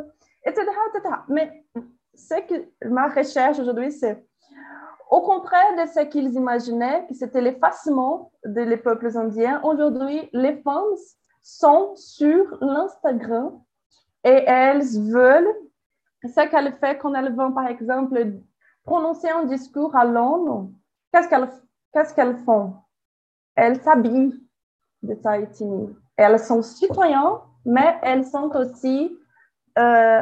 etc., 0.46 0.66
etc. 0.94 1.16
Mais 1.30 1.66
ce 2.14 2.36
que 2.48 2.88
ma 2.90 3.08
recherche 3.08 3.60
aujourd'hui, 3.60 3.92
c'est 3.92 4.26
au 5.10 5.22
contraire 5.22 5.76
de 5.78 5.88
ce 5.90 6.02
qu'ils 6.06 6.34
imaginaient, 6.34 7.06
que 7.08 7.14
c'était 7.14 7.42
l'effacement 7.42 8.32
des 8.46 8.66
les 8.66 8.78
peuples 8.78 9.16
indiens, 9.16 9.62
aujourd'hui, 9.64 10.30
les 10.34 10.62
femmes 10.64 10.96
sont 11.42 11.96
sur 11.96 12.58
l'Instagram 12.62 13.62
et 14.24 14.44
elles 14.48 14.84
veulent, 15.12 15.54
ce 16.24 16.50
qu'elles 16.50 16.74
font 16.74 16.98
quand 17.00 17.14
elles 17.14 17.36
vont, 17.36 17.52
par 17.52 17.68
exemple, 17.68 18.34
prononcer 18.86 19.30
un 19.30 19.44
discours 19.44 19.96
à 19.96 20.06
l'ONU, 20.06 20.74
qu'est-ce 21.12 21.28
qu'elles 21.30 21.50
qu'est-ce 21.94 22.14
qu'elles 22.14 22.38
font? 22.38 22.76
Elles 23.56 23.82
s'habillent 23.82 24.40
de 25.04 25.16
sa 25.22 25.38
ethnie. 25.38 25.96
Elles 26.18 26.40
sont 26.40 26.62
citoyennes, 26.62 27.38
mais 27.66 28.00
elles 28.02 28.26
sont 28.26 28.50
aussi 28.56 29.16
euh, 29.80 30.22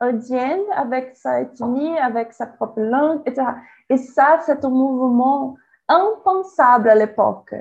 indiennes 0.00 0.64
avec 0.74 1.16
sa 1.16 1.40
ethnie, 1.42 1.96
avec 1.98 2.32
sa 2.32 2.46
propre 2.46 2.80
langue, 2.80 3.20
etc. 3.26 3.46
Et 3.88 3.96
ça, 3.96 4.40
c'est 4.44 4.64
un 4.64 4.68
mouvement 4.68 5.56
impensable 5.88 6.88
à 6.88 6.94
l'époque. 6.94 7.54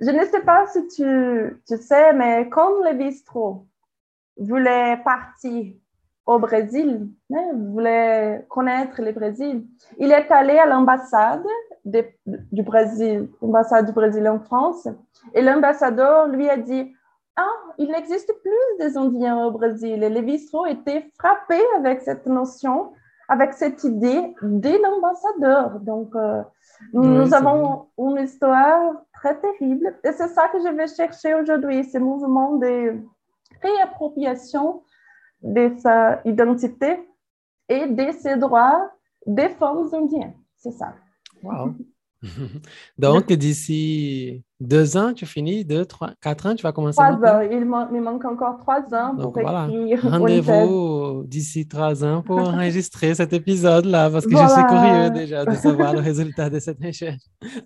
Je 0.00 0.10
ne 0.10 0.24
sais 0.26 0.40
pas 0.42 0.66
si 0.66 0.86
tu, 0.88 1.60
tu 1.66 1.76
sais, 1.76 2.12
mais 2.12 2.48
quand 2.48 2.70
le 2.84 2.94
bistrot 2.94 3.66
voulait 4.38 4.96
partir 5.04 5.72
au 6.24 6.38
Brésil, 6.38 7.08
hein, 7.34 7.50
voulait 7.54 8.46
connaître 8.48 9.02
le 9.02 9.12
Brésil, 9.12 9.66
il 9.98 10.12
est 10.12 10.30
allé 10.30 10.56
à 10.58 10.66
l'ambassade 10.66 11.44
de- 11.84 12.06
du 12.26 12.62
Brésil, 12.62 13.28
l'ambassade 13.42 13.86
du 13.86 13.92
Brésil 13.92 14.28
en 14.28 14.38
France, 14.38 14.86
et 15.34 15.42
l'ambassadeur 15.42 16.28
lui 16.28 16.48
a 16.48 16.56
dit 16.56 16.94
Ah, 17.36 17.48
il 17.78 17.90
n'existe 17.90 18.32
plus 18.42 18.78
des 18.78 18.96
Indiens 18.96 19.46
au 19.46 19.50
Brésil. 19.52 20.02
Et 20.02 20.22
bistrot 20.22 20.66
était 20.66 21.10
frappé 21.18 21.58
avec 21.76 22.02
cette 22.02 22.26
notion, 22.26 22.92
avec 23.28 23.54
cette 23.54 23.82
idée 23.84 24.34
de 24.42 24.82
l'ambassadeur. 24.82 25.80
Donc, 25.80 26.14
euh, 26.14 26.42
Oui, 26.92 27.06
nous 27.06 27.32
avons 27.32 27.86
une 27.98 28.18
histoire 28.18 29.02
très 29.14 29.38
terrible. 29.40 29.98
Et 30.04 30.12
c'est 30.12 30.28
ça 30.28 30.48
que 30.48 30.58
je 30.58 30.68
vais 30.68 30.88
chercher 30.88 31.34
aujourd'hui, 31.34 31.84
ce 31.84 31.98
mouvement 31.98 32.56
de 32.56 32.98
réappropriation 33.62 34.82
de 35.42 35.72
sa 35.78 36.20
identité 36.24 37.08
et 37.68 37.86
de 37.86 38.12
ses 38.12 38.36
droits 38.36 38.90
des 39.26 39.48
femmes 39.48 39.88
indiennes. 39.92 40.34
C'est 40.56 40.72
ça. 40.72 40.94
Wow. 41.42 41.74
Donc, 42.98 43.32
d'ici 43.32 44.42
deux 44.60 44.96
ans, 44.96 45.12
tu 45.12 45.26
finis, 45.26 45.64
deux, 45.64 45.84
trois, 45.84 46.12
quatre 46.20 46.46
ans, 46.46 46.54
tu 46.54 46.62
vas 46.62 46.72
commencer 46.72 46.96
Trois 46.96 47.16
maintenant? 47.18 47.38
ans. 47.38 47.48
Il 47.50 47.64
man- 47.64 48.00
manque 48.00 48.24
encore 48.24 48.58
trois 48.58 48.82
ans 48.94 49.14
pour 49.16 49.24
Donc 49.32 49.38
voilà, 49.40 49.66
rendez-vous 50.04 51.24
d'ici 51.26 51.66
trois 51.66 52.04
ans 52.04 52.22
pour 52.22 52.38
enregistrer 52.54 53.14
cet 53.14 53.32
épisode-là, 53.32 54.08
parce 54.10 54.24
que 54.26 54.36
je 54.36 54.46
suis 54.46 54.66
curieux 54.66 55.10
déjà 55.10 55.44
de 55.44 55.54
savoir 55.56 55.92
le 55.94 56.00
résultat 56.00 56.48
de 56.48 56.60
cette 56.60 56.78
recherche. 56.80 57.22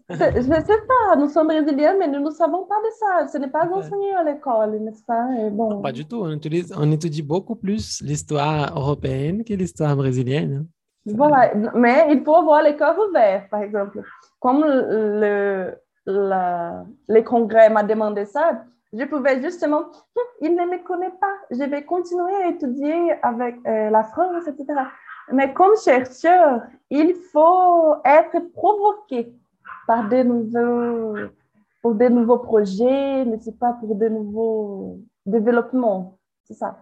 Je 0.09 0.15
ne 0.49 0.55
sais 0.55 0.81
pas, 0.89 1.17
nous 1.19 1.29
sommes 1.29 1.49
brésiliens, 1.49 1.97
mais 1.99 2.09
nous 2.09 2.25
ne 2.25 2.31
savons 2.31 2.65
pas 2.67 2.77
de 2.77 2.91
ça. 2.99 3.29
Ce 3.33 3.39
n'est 3.39 3.51
pas 3.51 3.69
enseigné 3.71 4.15
à 4.15 4.25
l'école, 4.25 4.79
n'est-ce 4.81 5.05
pas? 5.05 5.27
Et 5.39 5.51
bon, 5.51 5.83
Pas 5.83 5.93
du 5.93 6.07
tout, 6.07 6.21
on 6.23 6.31
étudie, 6.33 6.65
on 6.75 6.91
étudie 6.93 7.23
beaucoup 7.23 7.57
plus 7.57 8.01
l'histoire 8.03 8.75
européenne 8.77 9.45
que 9.45 9.53
l'histoire 9.53 9.95
brésilienne. 9.97 10.67
Voilà, 11.07 11.55
mais 11.75 12.09
il 12.11 12.25
faut 12.25 12.35
avoir 12.35 12.63
les 12.63 12.77
cœurs 12.77 12.99
ouverts, 12.99 13.49
par 13.49 13.63
exemple. 13.63 14.03
Comme 14.41 14.65
le, 14.65 15.75
la- 16.07 16.85
les 17.09 17.23
congrès 17.25 17.71
m'a 17.71 17.85
demandé 17.85 18.25
ça, 18.25 18.65
je 18.93 19.05
pouvais 19.05 19.41
justement, 19.43 19.79
Hum, 20.17 20.23
il 20.41 20.55
ne 20.57 20.65
me 20.65 20.83
connaît 20.85 21.13
pas, 21.21 21.35
je 21.51 21.63
vais 21.65 21.85
continuer 21.85 22.35
à 22.45 22.49
étudier 22.49 23.13
avec 23.23 23.57
euh, 23.67 23.91
la 23.91 24.03
France, 24.05 24.47
etc. 24.49 24.89
Mais 25.33 25.53
comme 25.53 25.77
chercheur, 25.77 26.63
il 26.91 27.15
faut 27.33 27.95
être 28.05 28.39
provoqué 28.53 29.33
par 29.87 30.09
des 30.09 30.25
nouveaux, 30.25 31.31
pour 31.83 31.95
des 31.95 32.11
nouveaux 32.11 32.39
projets, 32.39 33.25
mais 33.25 33.39
c'est 33.41 33.59
pas 33.59 33.75
pour 33.75 33.95
de 33.95 34.09
nouveaux 34.09 34.99
développements. 35.27 36.19
C'est 36.45 36.55
ça. 36.55 36.79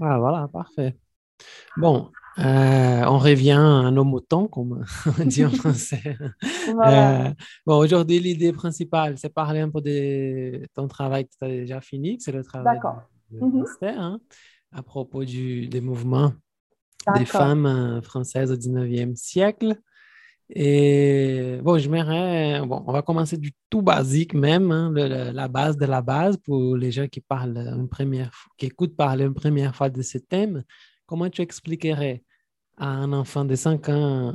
Ah, 0.00 0.18
voilà, 0.18 0.48
parfait. 0.48 0.96
Bon, 1.76 2.14
euh, 2.38 3.04
on 3.06 3.18
revient 3.18 3.50
à 3.86 3.90
nos 3.90 4.04
moutons, 4.04 4.48
comme 4.48 4.84
on 5.20 5.24
dit 5.24 5.44
en 5.44 5.50
français. 5.50 6.16
Voilà. 6.74 7.26
Euh, 7.28 7.34
bon, 7.66 7.76
aujourd'hui, 7.78 8.18
l'idée 8.20 8.52
principale, 8.52 9.18
c'est 9.18 9.28
parler 9.32 9.60
un 9.60 9.68
peu 9.70 9.80
de 9.80 10.66
ton 10.74 10.88
travail 10.88 11.24
que 11.26 11.30
tu 11.38 11.44
as 11.44 11.48
déjà 11.48 11.80
fini, 11.80 12.18
c'est 12.20 12.32
le 12.32 12.42
travail 12.44 12.78
de, 13.30 13.38
de 13.38 13.44
Mhm. 13.44 13.64
hein, 13.98 14.20
à 14.72 14.82
propos 14.82 15.24
du, 15.24 15.66
des 15.68 15.80
mouvements 15.80 16.32
des 17.18 17.24
femmes 17.38 17.66
euh, 17.66 18.00
françaises 18.02 18.50
au 18.52 18.56
19e 18.56 19.16
siècle. 19.16 19.76
Et 20.54 21.58
bon, 21.62 21.78
j'aimerais, 21.78 22.60
bon, 22.66 22.82
on 22.86 22.92
va 22.92 23.00
commencer 23.02 23.38
du 23.38 23.52
tout 23.70 23.80
basique 23.82 24.34
même, 24.34 24.70
hein, 24.70 24.90
le- 24.94 25.08
le- 25.08 25.30
la 25.32 25.48
base 25.48 25.76
de 25.78 25.86
la 25.86 26.02
base 26.02 26.36
pour 26.36 26.76
les 26.76 26.92
gens 26.92 27.06
qui 27.08 27.20
parlent 27.20 27.56
une 27.58 27.88
première, 27.88 28.30
qui 28.58 28.66
écoutent 28.66 28.96
parler 28.96 29.24
une 29.24 29.34
première 29.34 29.74
fois 29.74 29.88
de 29.88 30.02
ce 30.02 30.18
thème. 30.18 30.62
Comment 31.12 31.28
tu 31.28 31.42
expliquerais 31.42 32.22
à 32.78 32.86
un 32.86 33.12
enfant 33.12 33.44
de 33.44 33.54
5 33.54 33.86
ans 33.90 34.32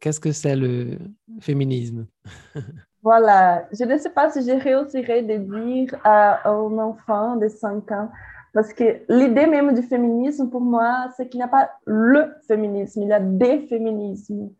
qu'est-ce 0.00 0.20
que 0.20 0.30
c'est 0.30 0.54
le 0.54 0.98
féminisme? 1.40 2.06
Voilà, 3.02 3.66
je 3.72 3.82
ne 3.82 3.98
sais 3.98 4.10
pas 4.10 4.30
si 4.30 4.40
je 4.46 4.52
réussirai 4.52 5.22
de 5.22 5.36
dire 5.36 5.98
à 6.04 6.48
un 6.48 6.78
enfant 6.78 7.34
de 7.34 7.48
5 7.48 7.90
ans, 7.90 8.08
parce 8.54 8.72
que 8.72 9.02
l'idée 9.08 9.48
même 9.48 9.74
du 9.74 9.82
féminisme, 9.82 10.48
pour 10.48 10.60
moi, 10.60 11.08
c'est 11.16 11.28
qu'il 11.28 11.38
n'y 11.38 11.44
a 11.44 11.48
pas 11.48 11.70
le 11.86 12.36
féminisme, 12.46 13.02
il 13.02 13.08
y 13.08 13.12
a 13.12 13.18
des 13.18 13.66
féminismes. 13.66 14.50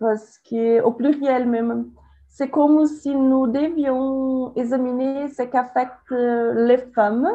Parce 0.00 0.40
qu'au 0.48 0.90
pluriel 0.90 1.48
même, 1.48 1.92
c'est 2.28 2.50
comme 2.50 2.86
si 2.86 3.14
nous 3.14 3.46
devions 3.46 4.52
examiner 4.56 5.28
ce 5.28 5.42
qu'affectent 5.44 6.10
les 6.10 6.78
femmes 6.92 7.28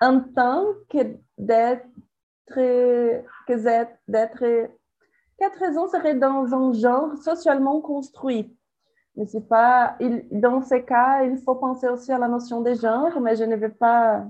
en 0.00 0.20
tant 0.20 0.64
que 0.88 1.18
d'être, 1.36 1.84
que 1.84 2.07
d'être, 2.56 4.44
quatre 5.38 5.58
raisons 5.58 5.88
seraient 5.88 6.14
dans 6.14 6.54
un 6.54 6.72
genre 6.72 7.16
socialement 7.18 7.80
construit. 7.80 8.54
Mais 9.16 9.26
c'est 9.26 9.48
pas, 9.48 9.96
dans 10.30 10.62
ces 10.62 10.84
cas, 10.84 11.24
il 11.24 11.38
faut 11.38 11.56
penser 11.56 11.88
aussi 11.88 12.12
à 12.12 12.18
la 12.18 12.28
notion 12.28 12.60
de 12.60 12.72
genre, 12.74 13.20
mais 13.20 13.34
je 13.34 13.44
ne 13.44 13.56
vais 13.56 13.68
pas 13.68 14.24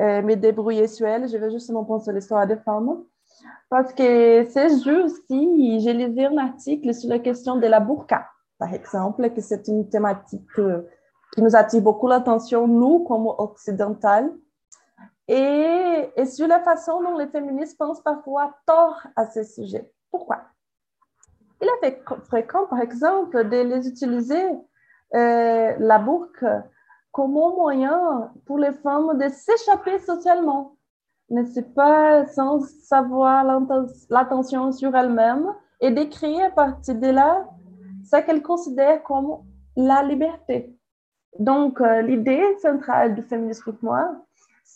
euh, 0.00 0.22
me 0.22 0.34
débrouiller 0.34 0.88
sur 0.88 1.06
elle, 1.06 1.28
je 1.28 1.36
vais 1.36 1.52
justement 1.52 1.84
penser 1.84 2.10
à 2.10 2.12
l'histoire 2.12 2.46
des 2.46 2.56
femmes. 2.56 3.04
Parce 3.70 3.92
que 3.92 4.44
ces 4.50 4.68
jours 4.82 5.04
aussi, 5.04 5.80
j'ai 5.80 5.92
lisé 5.92 6.26
un 6.26 6.38
article 6.38 6.92
sur 6.94 7.08
la 7.08 7.20
question 7.20 7.56
de 7.56 7.66
la 7.66 7.78
burqa, 7.78 8.26
par 8.58 8.74
exemple, 8.74 9.30
que 9.30 9.40
c'est 9.40 9.68
une 9.68 9.88
thématique 9.88 10.58
euh, 10.58 10.82
qui 11.32 11.42
nous 11.42 11.54
attire 11.54 11.82
beaucoup 11.82 12.08
l'attention, 12.08 12.66
nous, 12.66 13.04
comme 13.04 13.26
occidentales. 13.26 14.32
Et, 15.28 16.10
sur 16.26 16.46
la 16.46 16.60
façon 16.60 17.02
dont 17.02 17.16
les 17.16 17.28
féministes 17.28 17.78
pensent 17.78 18.02
parfois 18.02 18.54
tort 18.66 19.02
à 19.16 19.26
ce 19.26 19.42
sujet. 19.42 19.90
Pourquoi? 20.10 20.42
Il 21.60 21.68
est 21.82 22.02
fréquent, 22.26 22.66
par 22.66 22.80
exemple, 22.80 23.48
de 23.48 23.56
les 23.56 23.88
utiliser, 23.88 24.44
euh, 25.14 25.74
la 25.78 25.98
burqa, 25.98 26.64
comme 27.12 27.32
moyen 27.32 28.32
pour 28.44 28.58
les 28.58 28.72
femmes 28.72 29.16
de 29.16 29.28
s'échapper 29.28 29.98
socialement. 30.00 30.76
C'est 31.54 31.74
pas 31.74 32.26
sans 32.26 32.60
savoir 32.60 33.44
l'attention 34.10 34.72
sur 34.72 34.94
elles-mêmes 34.94 35.54
et 35.80 36.08
créer 36.08 36.42
à 36.42 36.50
partir 36.50 36.96
de 36.96 37.08
là 37.08 37.48
ce 38.04 38.16
qu'elles 38.24 38.42
considèrent 38.42 39.02
comme 39.02 39.38
la 39.76 40.02
liberté. 40.02 40.76
Donc, 41.38 41.80
euh, 41.80 42.02
l'idée 42.02 42.44
centrale 42.60 43.14
du 43.14 43.22
féminisme 43.22 43.72
pour 43.72 43.82
moi, 43.82 44.16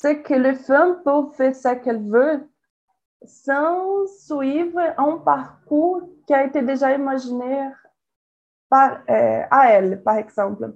c'est 0.00 0.22
que 0.22 0.34
les 0.34 0.54
femmes 0.54 1.02
peuvent 1.04 1.32
faire 1.32 1.54
ce 1.54 1.74
qu'elles 1.74 2.08
veulent 2.08 2.46
sans 3.24 4.06
suivre 4.06 4.80
un 4.96 5.16
parcours 5.16 6.02
qui 6.24 6.32
a 6.32 6.44
été 6.44 6.62
déjà 6.62 6.92
imaginé 6.94 7.68
euh, 8.72 9.42
à 9.50 9.72
elles, 9.72 10.00
par 10.04 10.18
exemple. 10.18 10.72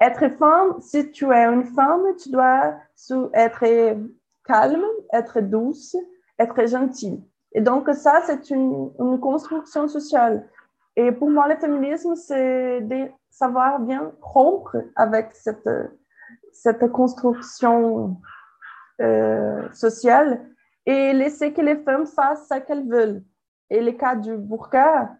Être 0.00 0.30
femme, 0.38 0.80
si 0.80 1.12
tu 1.12 1.30
es 1.30 1.44
une 1.44 1.64
femme, 1.64 2.02
tu 2.16 2.30
dois 2.30 2.74
être 3.34 3.98
calme, 4.44 4.84
être 5.12 5.40
douce, 5.40 5.94
être 6.38 6.66
gentille. 6.66 7.22
Et 7.52 7.60
donc, 7.60 7.90
ça, 7.92 8.22
c'est 8.24 8.48
une, 8.48 8.90
construction 9.20 9.86
sociale. 9.86 10.48
Et 10.96 11.12
pour 11.12 11.28
moi, 11.28 11.46
le 11.46 11.56
féminisme, 11.56 12.14
c'est 12.16 12.80
de 12.80 13.10
savoir 13.28 13.80
bien 13.80 14.12
rompre 14.22 14.78
avec 14.96 15.34
cette, 15.34 15.68
cette 16.52 16.90
construction 16.90 18.16
sociale 19.72 20.40
et 20.86 21.12
laisser 21.12 21.52
que 21.52 21.60
les 21.60 21.76
femmes 21.76 22.06
fassent 22.06 22.48
ce 22.48 22.58
qu'elles 22.60 22.88
veulent. 22.88 23.22
Et 23.70 23.80
le 23.80 23.92
cas 23.92 24.16
du 24.16 24.36
burqa, 24.36 25.16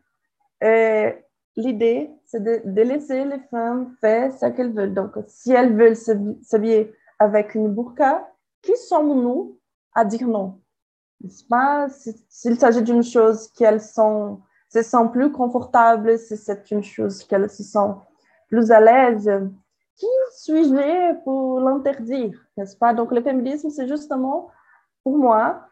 euh, 0.64 1.12
l'idée, 1.56 2.10
c'est 2.24 2.42
de, 2.42 2.82
laisser 2.82 3.24
les 3.24 3.40
femmes 3.50 3.94
faire 4.00 4.32
ce 4.32 4.46
qu'elles 4.46 4.72
veulent. 4.72 4.94
Donc, 4.94 5.12
si 5.26 5.52
elles 5.52 5.76
veulent 5.76 5.96
s'hab- 5.96 6.42
s'habiller 6.42 6.92
avec 7.18 7.54
une 7.54 7.72
burqa, 7.74 8.28
qui 8.62 8.76
sommes-nous 8.76 9.58
à 9.94 10.04
dire 10.04 10.26
non? 10.26 10.60
N'est-ce 11.20 11.44
pas? 11.44 11.88
Si- 11.88 12.24
S'il 12.28 12.58
s'agit 12.58 12.82
d'une 12.82 13.02
chose 13.02 13.48
qu'elles 13.52 13.80
se 13.80 14.82
sentent 14.82 15.12
plus 15.12 15.30
confortables, 15.32 16.18
si 16.18 16.36
c'est 16.36 16.70
une 16.70 16.82
chose 16.82 17.24
qu'elles 17.24 17.50
se 17.50 17.62
sentent 17.62 18.02
plus 18.48 18.70
à 18.70 18.80
l'aise, 18.80 19.30
qui 19.96 20.06
suis-je 20.32 21.22
pour 21.24 21.60
l'interdire? 21.60 22.38
N'est-ce 22.56 22.76
pas? 22.76 22.94
Donc, 22.94 23.12
le 23.12 23.22
féminisme, 23.22 23.70
c'est 23.70 23.88
justement, 23.88 24.50
pour 25.04 25.18
moi, 25.18 25.66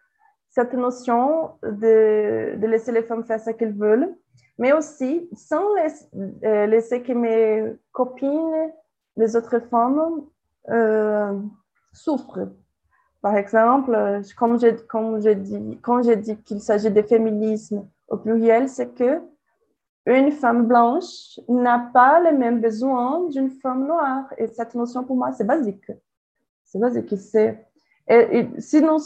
cette 0.50 0.74
notion 0.74 1.52
de, 1.62 2.56
de 2.56 2.66
laisser 2.66 2.92
les 2.92 3.02
femmes 3.02 3.24
faire 3.24 3.40
ce 3.40 3.50
qu'elles 3.50 3.76
veulent, 3.76 4.14
mais 4.58 4.72
aussi 4.72 5.28
sans 5.32 5.74
laisser, 5.74 6.06
euh, 6.44 6.66
laisser 6.66 7.02
que 7.02 7.12
mes 7.12 7.76
copines, 7.92 8.72
les 9.16 9.36
autres 9.36 9.60
femmes, 9.70 10.22
euh, 10.68 11.38
souffrent. 11.92 12.48
Par 13.22 13.36
exemple, 13.36 14.22
comme 14.38 14.58
j'ai 14.58 14.72
dit, 15.34 15.78
quand 15.82 16.02
j'ai 16.02 16.16
dit 16.16 16.36
qu'il 16.42 16.60
s'agit 16.60 16.90
de 16.90 17.02
féminisme 17.02 17.86
au 18.08 18.16
pluriel, 18.16 18.68
c'est 18.68 18.94
que 18.94 19.20
une 20.18 20.32
femme 20.32 20.66
blanche 20.66 21.38
n'a 21.48 21.90
pas 21.92 22.20
les 22.22 22.36
mêmes 22.36 22.60
besoins 22.60 23.28
d'une 23.28 23.50
femme 23.50 23.86
noire. 23.86 24.24
Et 24.38 24.46
cette 24.48 24.74
notion, 24.74 25.04
pour 25.04 25.16
moi, 25.16 25.32
c'est 25.32 25.44
basique. 25.46 25.90
C'est 26.64 26.78
basique. 26.78 27.14
C'est, 27.18 27.66
et, 28.08 28.38
et 28.40 28.48
sinon, 28.60 28.98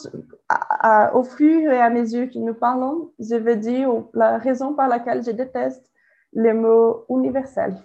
à- 0.49 1.09
à- 1.09 1.15
au 1.17 1.25
fur 1.25 1.71
et 1.71 1.81
à 1.81 1.91
mesure 1.91 2.31
que 2.31 2.39
nous 2.39 2.55
parlons, 2.55 3.13
je 3.19 3.35
vais 3.37 3.57
dire 3.57 3.91
la 4.15 4.39
raison 4.39 4.75
par 4.75 4.89
laquelle 4.89 5.23
je 5.25 5.31
déteste 5.33 5.85
les 6.33 6.53
mots 6.53 7.05
universels. 7.11 7.77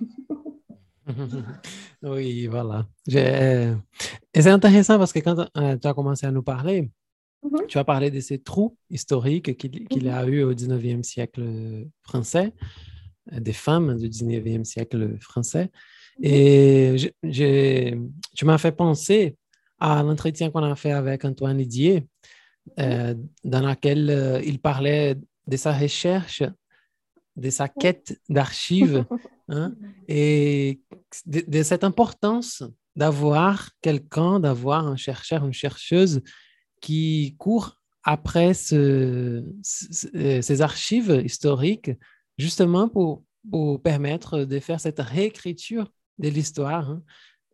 Oui, 2.04 2.48
voilà. 2.48 2.86
J'ai- 3.08 3.74
Et 4.34 4.42
c'est 4.42 4.50
intéressant 4.50 4.98
parce 4.98 5.12
que 5.12 5.20
quand 5.20 5.38
euh, 5.58 5.78
tu 5.78 5.88
as 5.88 5.94
commencé 5.94 6.26
à 6.26 6.32
nous 6.32 6.44
parler, 6.44 6.92
Mhm. 7.44 7.68
tu 7.68 7.78
as 7.78 7.86
parlé 7.86 8.12
de 8.12 8.20
ces 8.20 8.40
trous 8.40 8.76
historiques 8.90 9.58
qu'il 9.58 9.88
qu'il 9.88 10.04
y 10.06 10.10
a 10.10 10.26
eu 10.28 10.44
au 10.44 10.54
19e 10.54 11.04
siècle 11.04 11.42
français, 12.04 12.54
euh, 12.58 12.89
des 13.32 13.54
femmes 13.54 13.98
du 13.98 14.10
19e 14.10 14.64
siècle 14.66 15.18
français. 15.20 15.70
Et 16.22 16.96
je- 16.98 17.08
j'ai- 17.24 17.98
tu 18.36 18.46
m'as 18.46 18.58
fait 18.58 18.72
penser 18.72 19.36
à 19.80 20.04
l'entretien 20.04 20.50
qu'on 20.52 20.64
a 20.64 20.76
fait 20.76 20.92
avec 20.92 21.24
Antoine 21.26 21.58
Didier, 21.58 22.06
euh, 22.80 23.16
dans 23.44 23.62
laquelle 23.62 24.10
euh, 24.10 24.42
il 24.44 24.60
parlait 24.60 25.16
de 25.48 25.58
sa 25.58 25.74
recherche 25.74 26.44
de 27.36 27.50
sa 27.50 27.70
quête 27.70 28.20
d'archives 28.28 29.06
hein, 29.48 29.74
et 30.10 30.82
de, 31.26 31.42
de 31.48 31.64
cette 31.64 31.86
importance 31.86 32.64
d'avoir 32.98 33.70
quelqu'un, 33.82 34.42
d'avoir 34.42 34.86
un 34.88 34.98
chercheur, 34.98 35.46
une 35.46 35.54
chercheuse 35.54 36.22
qui 36.82 37.36
court 37.38 37.78
après 38.04 38.54
ce- 38.54 39.46
ce- 39.64 40.42
ces 40.42 40.62
archives 40.62 41.22
historiques, 41.24 41.92
justement 42.40 42.90
pour, 42.90 43.24
pour 43.52 43.82
permettre 43.82 44.46
de 44.46 44.60
faire 44.60 44.80
cette 44.80 45.00
réécriture 45.00 45.92
de 46.18 46.30
l'histoire, 46.30 46.90
hein, 46.90 47.04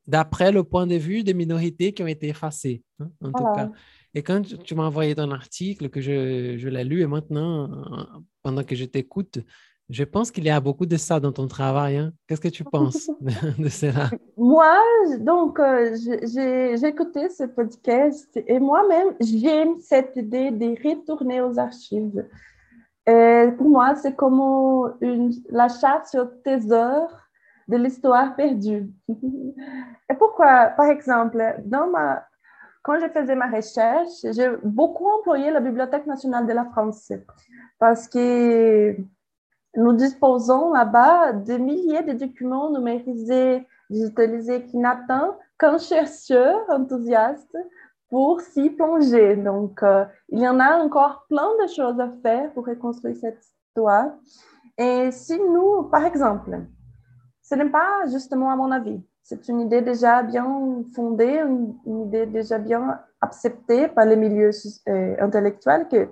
d'après 0.07 0.51
le 0.53 0.63
point 0.63 0.87
de 0.87 0.95
vue 0.95 1.23
des 1.23 1.33
minorités 1.33 1.91
qui 1.93 2.03
ont 2.03 2.07
été 2.07 2.29
effacées, 2.29 2.83
hein, 3.01 3.09
en 3.21 3.33
tout 3.33 3.43
Voilà. 3.43 3.65
cas. 3.67 3.71
Et 4.13 4.23
quand 4.23 4.41
tu, 4.41 4.57
tu 4.59 4.75
m'as 4.75 4.85
envoyé 4.85 5.13
ton 5.15 5.31
article, 5.31 5.89
que 5.89 5.99
je, 6.01 6.57
je 6.57 6.69
l'ai 6.69 6.83
lu, 6.85 7.01
et 7.01 7.07
maintenant, 7.07 7.69
pendant 8.43 8.63
que 8.63 8.75
je 8.75 8.85
t'écoute, 8.85 9.39
je 9.89 10.03
pense 10.03 10.31
qu'il 10.31 10.45
y 10.45 10.49
a 10.49 10.59
beaucoup 10.59 10.85
de 10.87 10.97
ça 10.97 11.19
dans 11.19 11.31
ton 11.31 11.47
travail. 11.47 11.97
hein. 11.97 12.13
Qu'est-ce 12.27 12.41
que 12.41 12.47
tu 12.47 12.63
penses 12.75 13.09
de, 13.59 13.69
cela? 13.69 14.09
Moi, 14.37 14.75
donc, 15.19 15.59
euh, 15.59 15.95
j'ai 16.33 16.87
écouté 16.87 17.29
ce 17.29 17.43
podcast 17.43 18.29
et 18.47 18.59
moi-même, 18.59 19.15
j'aime 19.19 19.79
cette 19.79 20.15
idée 20.15 20.49
de 20.51 20.67
retourner 20.87 21.41
aux 21.41 21.59
archives. 21.59 22.25
Et 23.07 23.49
pour 23.57 23.69
moi, 23.69 23.95
c'est 23.95 24.15
comme 24.15 24.39
une, 25.01 25.31
la 25.49 25.67
chasse 25.67 26.15
au 26.15 26.25
trésor 26.43 27.09
de 27.67 27.77
l'histoire 27.77 28.35
perdue. 28.35 28.91
Et 30.09 30.13
pourquoi, 30.17 30.67
par 30.77 30.87
exemple, 30.87 31.55
dans 31.65 31.87
ma, 31.87 32.23
quand 32.83 32.99
je 32.99 33.07
faisais 33.09 33.35
ma 33.35 33.47
recherche, 33.47 34.11
j'ai 34.31 34.49
beaucoup 34.63 35.07
employé 35.07 35.51
la 35.51 35.59
Bibliothèque 35.59 36.05
nationale 36.05 36.45
de 36.45 36.53
la 36.53 36.65
France 36.65 37.11
parce 37.79 38.07
que 38.07 38.95
nous 39.75 39.93
disposons 39.93 40.71
là-bas 40.71 41.33
de 41.33 41.57
milliers 41.57 42.03
de 42.03 42.13
documents 42.13 42.71
numérisés, 42.71 43.67
digitalisés 43.89 44.63
qui 44.65 44.77
n'attendent 44.77 45.35
qu'un 45.57 45.77
chercheur 45.77 46.57
enthousiaste 46.69 47.57
pour 48.09 48.41
s'y 48.41 48.69
plonger. 48.69 49.35
Donc, 49.35 49.83
euh, 49.83 50.05
il 50.29 50.39
y 50.39 50.47
en 50.47 50.59
a 50.59 50.77
encore 50.77 51.25
plein 51.29 51.49
de 51.61 51.67
choses 51.67 51.99
à 51.99 52.09
faire 52.21 52.51
pour 52.53 52.65
reconstruire 52.65 53.15
cette 53.15 53.43
histoire. 53.43 54.11
Et 54.77 55.11
si 55.11 55.39
nous, 55.39 55.83
par 55.83 56.05
exemple, 56.05 56.59
ce 57.41 57.55
n'est 57.55 57.69
pas 57.69 58.07
justement 58.11 58.51
à 58.51 58.55
mon 58.55 58.71
avis, 58.71 59.01
c'est 59.23 59.47
une 59.47 59.61
idée 59.61 59.81
déjà 59.81 60.21
bien 60.21 60.83
fondée, 60.93 61.41
une, 61.45 62.05
idée 62.05 62.25
déjà 62.25 62.59
bien 62.59 62.99
acceptée 63.21 63.87
par 63.87 64.05
les 64.05 64.15
milieux 64.15 64.51
euh, 64.87 65.15
intellectuels 65.19 65.87
que 65.87 66.09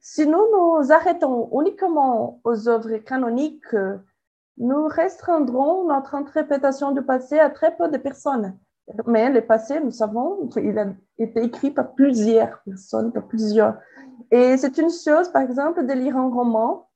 si 0.00 0.26
nous 0.26 0.44
nous 0.52 0.92
arrêtons 0.92 1.48
uniquement 1.58 2.40
aux 2.44 2.68
œuvres 2.68 2.98
canoniques, 2.98 3.74
nous 4.58 4.86
restreindrons 4.86 5.88
notre 5.88 6.14
interprétation 6.14 6.92
du 6.92 7.02
passé 7.02 7.38
à 7.38 7.50
très 7.50 7.74
peu 7.76 7.88
de 7.88 7.96
personnes. 7.96 8.56
Mais 9.06 9.30
le 9.30 9.40
passé, 9.40 9.80
nous 9.80 9.90
savons, 9.90 10.48
il 10.56 10.78
a 10.78 10.86
été 11.18 11.42
écrit 11.42 11.70
par 11.70 11.94
plusieurs 11.94 12.60
personnes, 12.64 13.12
par 13.12 13.26
plusieurs. 13.26 13.76
Et 14.30 14.56
c'est 14.56 14.76
une 14.78 14.90
chose, 14.90 15.30
par 15.30 15.42
exemple, 15.42 15.86
de 15.86 15.92
lire 15.92 16.16
un 16.16 16.28
roman. 16.28 16.88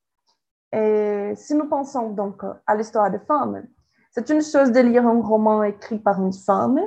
Et 0.72 1.32
si 1.36 1.54
nous 1.54 1.66
pensons 1.66 2.10
donc 2.10 2.42
à 2.66 2.74
l'histoire 2.76 3.10
des 3.10 3.20
femmes, 3.20 3.66
c'est 4.10 4.28
une 4.30 4.42
chose 4.42 4.70
de 4.72 4.80
lire 4.80 5.06
un 5.06 5.20
roman 5.22 5.62
écrit 5.62 5.98
par 5.98 6.20
une 6.22 6.32
femme 6.32 6.80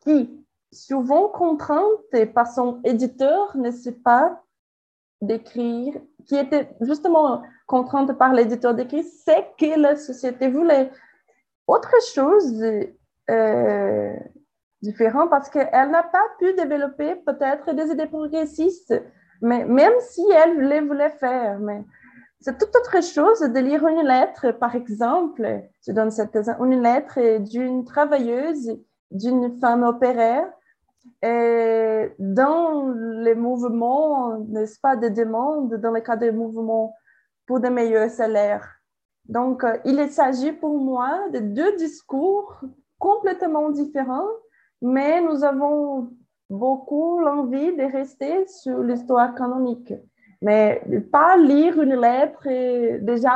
qui, 0.00 0.44
souvent 0.72 1.28
contrainte 1.28 2.32
par 2.34 2.48
son 2.48 2.80
éditeur, 2.82 3.56
ne 3.56 3.70
sait 3.70 3.92
pas 3.92 4.42
d'écrire, 5.20 5.94
qui 6.26 6.36
était 6.36 6.74
justement 6.80 7.42
contrainte 7.66 8.12
par 8.18 8.32
l'éditeur 8.32 8.74
d'écrire, 8.74 9.04
c'est 9.24 9.46
que 9.58 9.78
la 9.78 9.96
société 9.96 10.48
voulait. 10.48 10.90
Autre 11.66 11.94
chose 12.12 12.62
euh, 13.30 14.12
différente, 14.82 15.30
parce 15.30 15.48
qu'elle 15.48 15.90
n'a 15.90 16.02
pas 16.02 16.24
pu 16.38 16.52
développer 16.54 17.16
peut-être 17.16 17.74
des 17.74 17.90
idées 17.90 18.06
progressistes, 18.06 18.94
mais 19.40 19.64
même 19.64 19.94
si 20.00 20.22
elle 20.32 20.68
les 20.68 20.80
voulait 20.80 21.10
faire. 21.10 21.58
Mais 21.58 21.84
c'est 22.40 22.58
toute 22.58 22.74
autre 22.76 23.02
chose 23.02 23.40
de 23.40 23.60
lire 23.60 23.86
une 23.86 24.06
lettre, 24.06 24.52
par 24.52 24.74
exemple, 24.74 25.62
je 25.86 25.92
donne 25.92 26.10
cette 26.10 26.36
une 26.36 26.82
lettre 26.82 27.38
d'une 27.38 27.84
travailleuse, 27.84 28.78
d'une 29.10 29.58
femme 29.60 29.82
opéraire, 29.82 30.48
dans 31.22 32.88
les 33.22 33.34
mouvements, 33.34 34.38
n'est-ce 34.48 34.78
pas, 34.80 34.96
de 34.96 35.08
demande, 35.08 35.74
dans 35.76 35.90
le 35.90 36.00
cas 36.00 36.16
des 36.16 36.32
mouvements 36.32 36.94
pour 37.46 37.60
de 37.60 37.68
meilleurs 37.68 38.10
salaires. 38.10 38.68
Donc, 39.26 39.64
il 39.84 40.10
s'agit 40.10 40.52
pour 40.52 40.78
moi 40.78 41.28
de 41.32 41.38
deux 41.38 41.76
discours 41.76 42.60
complètement 43.04 43.68
différents, 43.68 44.32
mais 44.80 45.20
nous 45.20 45.44
avons 45.44 46.08
beaucoup 46.48 47.20
l'envie 47.20 47.72
de 47.76 47.84
rester 47.98 48.46
sur 48.46 48.78
l'histoire 48.82 49.34
canonique. 49.34 49.92
Mais 50.40 50.82
pas 51.12 51.36
lire 51.36 51.80
une 51.80 51.96
lettre 51.96 52.46
et 52.46 52.98
déjà 53.00 53.34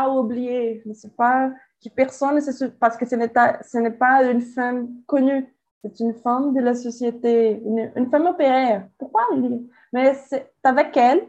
ne 0.88 0.94
sais 0.94 1.12
pas 1.22 1.50
qui 1.81 1.90
personne, 1.90 2.40
parce 2.81 2.96
que 2.96 3.07
ce 3.07 3.14
n'est 3.14 3.28
pas, 3.38 3.59
ce 3.62 3.78
n'est 3.78 3.98
pas 4.07 4.24
une 4.24 4.40
femme 4.40 4.88
connue. 5.07 5.54
C'est 5.83 6.00
une 6.00 6.14
femme 6.14 6.54
de 6.54 6.61
la 6.61 6.74
société, 6.74 7.62
une, 7.64 7.92
une 7.94 8.11
femme 8.11 8.26
opéraire. 8.26 8.88
Pourquoi 8.98 9.22
lire? 9.37 9.61
Mais 9.92 10.14
c'est 10.14 10.50
avec 10.64 10.96
elle 10.96 11.22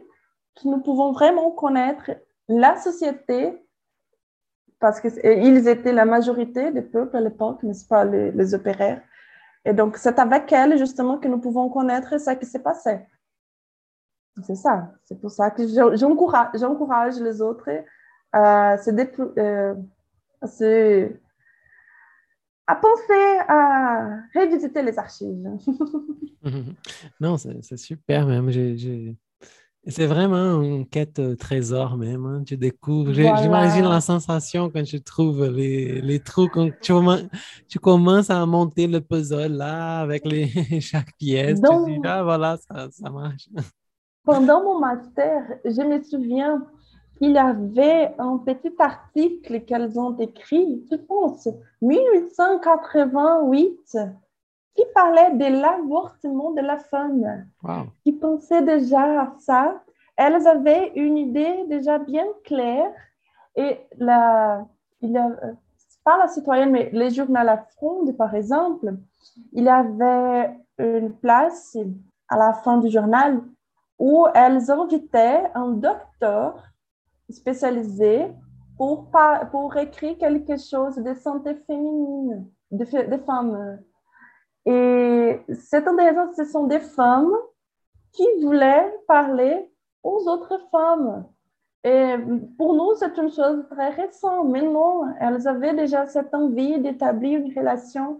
que 0.56 0.66
nous 0.66 0.80
pouvons 0.80 1.12
vraiment 1.12 1.50
connaître 1.52 2.10
la 2.48 2.76
société, 2.76 3.38
parce 4.80 5.00
qu'ils 5.00 5.68
étaient 5.68 5.92
la 5.92 6.06
majorité 6.06 6.72
des 6.72 6.82
peuples 6.82 7.16
à 7.16 7.20
l'époque, 7.20 7.62
n'est-ce 7.62 7.86
pas, 7.86 8.04
les, 8.04 8.32
les 8.32 8.54
opéraires. 8.54 9.02
Et 9.64 9.74
donc, 9.74 9.98
c'est 9.98 10.18
avec 10.18 10.50
elle, 10.52 10.78
justement, 10.78 11.18
que 11.18 11.28
nous 11.28 11.38
pouvons 11.38 11.68
connaître 11.68 12.18
ce 12.18 12.30
qui 12.34 12.46
s'est 12.46 12.62
passé. 12.62 12.98
C'est 14.42 14.54
ça. 14.54 14.92
C'est 15.04 15.20
pour 15.20 15.30
ça 15.30 15.50
que 15.50 15.62
j'encourage, 15.68 17.20
les 17.20 17.42
autres 17.42 17.68
à 18.32 18.78
se, 18.78 18.90
euh, 19.38 19.74
à 20.40 20.46
se 20.46 21.12
à 22.66 22.76
penser 22.76 23.38
à 23.48 24.20
revisiter 24.32 24.82
les 24.82 24.96
archives. 24.98 25.50
non, 27.20 27.36
c'est 27.36 27.76
super 27.76 28.26
même. 28.26 28.48
C'est 29.86 30.06
vraiment 30.06 30.60
une 30.60 30.86
quête 30.86 31.20
trésor 31.38 31.96
même. 31.96 32.26
Hein. 32.26 32.42
Tu 32.44 32.56
découvres. 32.56 33.12
Voilà. 33.12 33.42
J'imagine 33.42 33.84
la 33.84 34.00
sensation 34.00 34.70
quand 34.70 34.82
tu 34.82 35.00
trouves 35.00 35.46
les, 35.46 36.02
les 36.02 36.20
trous, 36.20 36.48
quand 36.48 36.68
tu, 36.82 36.92
tu, 37.66 37.78
commences 37.78 38.28
à 38.28 38.44
monter 38.44 38.86
le 38.86 39.00
puzzle 39.00 39.52
là 39.52 40.00
avec 40.00 40.26
les, 40.26 40.48
chaque 40.80 41.16
pièce. 41.16 41.60
Donc, 41.60 41.86
tu 41.86 41.94
dis, 41.94 42.00
ah 42.04 42.22
voilà, 42.22 42.58
ça, 42.58 42.88
ça 42.90 43.10
marche. 43.10 43.48
Pendant 44.24 44.62
mon 44.62 44.78
master, 44.78 45.42
je 45.64 45.82
me 45.82 46.02
souviens 46.02 46.62
il 47.20 47.32
y 47.32 47.38
avait 47.38 48.14
un 48.18 48.38
petit 48.38 48.72
article 48.78 49.60
qu'elles 49.62 49.98
ont 49.98 50.16
écrit, 50.16 50.86
je 50.90 50.96
pense, 50.96 51.48
1888, 51.82 53.98
qui 54.74 54.84
parlait 54.94 55.34
de 55.34 55.60
l'avortement 55.60 56.52
de 56.52 56.60
la 56.60 56.78
femme? 56.78 57.46
Wow. 57.62 57.86
Qui 58.04 58.12
pensait 58.12 58.62
déjà 58.62 59.22
à 59.22 59.34
ça? 59.38 59.82
Elles 60.16 60.46
avaient 60.46 60.92
une 60.94 61.16
idée 61.16 61.64
déjà 61.68 61.98
bien 61.98 62.26
claire. 62.44 62.92
Et 63.56 63.80
la, 63.98 64.66
il 65.00 65.16
a, 65.16 65.30
pas 66.04 66.18
la 66.18 66.28
citoyenne, 66.28 66.70
mais 66.70 66.90
les 66.92 67.10
journaux 67.10 67.40
à 67.40 67.58
Fronde, 67.76 68.16
par 68.16 68.34
exemple, 68.34 68.94
il 69.52 69.64
y 69.64 69.68
avait 69.68 70.56
une 70.78 71.12
place 71.12 71.76
à 72.28 72.36
la 72.36 72.52
fin 72.52 72.78
du 72.78 72.90
journal 72.90 73.42
où 73.98 74.26
elles 74.34 74.70
invitaient 74.70 75.50
un 75.54 75.72
docteur 75.72 76.62
spécialisé 77.28 78.28
pour, 78.76 79.10
pour 79.50 79.76
écrire 79.76 80.16
quelque 80.16 80.56
chose 80.56 80.96
de 80.96 81.14
santé 81.14 81.54
féminine, 81.66 82.48
des 82.70 82.84
de 82.84 83.16
femmes. 83.18 83.78
Et 84.66 85.40
c'est 85.52 85.86
intéressant, 85.86 86.32
ce 86.34 86.44
sont 86.44 86.66
des 86.66 86.80
femmes 86.80 87.34
qui 88.12 88.26
voulaient 88.42 88.92
parler 89.06 89.70
aux 90.02 90.28
autres 90.28 90.60
femmes. 90.70 91.26
Et 91.82 92.14
pour 92.58 92.74
nous, 92.74 92.94
c'est 92.96 93.16
une 93.16 93.30
chose 93.30 93.64
très 93.70 93.88
récente, 93.90 94.48
mais 94.48 94.62
non, 94.62 95.04
elles 95.18 95.48
avaient 95.48 95.74
déjà 95.74 96.06
cette 96.06 96.34
envie 96.34 96.78
d'établir 96.78 97.40
une 97.40 97.56
relation 97.56 98.18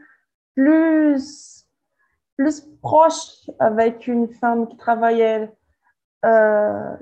plus, 0.54 1.66
plus 2.36 2.62
proche 2.80 3.50
avec 3.58 4.06
une 4.06 4.28
femme 4.28 4.66
qui 4.66 4.76
travaillait 4.78 5.52
euh, 6.24 6.96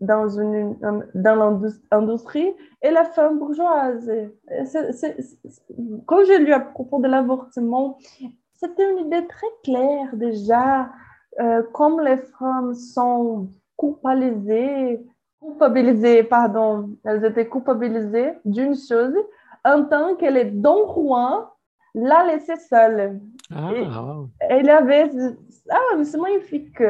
dans, 0.00 0.28
une, 0.28 0.76
dans 1.14 1.56
l'industrie 1.92 2.52
et 2.82 2.90
la 2.90 3.04
femme 3.04 3.38
bourgeoise. 3.38 4.06
C 4.06 4.78
est, 4.78 4.92
c 4.92 5.06
est, 5.18 5.38
quand 6.06 6.24
j'ai 6.24 6.38
lu 6.38 6.52
à 6.52 6.60
propos 6.60 7.00
de 7.00 7.08
l'avortement, 7.08 7.98
c'était 8.54 8.90
une 8.90 9.06
idée 9.06 9.26
très 9.26 9.46
claire 9.62 10.08
déjà, 10.14 10.90
euh, 11.40 11.62
comme 11.72 12.00
les 12.00 12.18
femmes 12.38 12.74
sont 12.74 13.48
culpabilisées, 13.78 15.00
culpabilisées, 15.40 16.22
pardon, 16.24 16.90
elles 17.04 17.24
étaient 17.24 17.48
culpabilisées 17.48 18.32
d'une 18.44 18.74
chose 18.74 19.14
en 19.64 19.84
tant 19.84 20.16
que 20.16 20.26
le 20.26 20.50
Don 20.50 20.92
Juan 20.94 21.46
l'a 21.94 22.24
laissée 22.26 22.56
seule. 22.56 23.20
Ah, 23.54 23.70
Et- 23.74 23.82
wow. 23.82 24.28
Elle 24.40 24.70
avait... 24.70 25.10
Ah, 25.68 26.02
c'est 26.04 26.18
magnifique. 26.18 26.82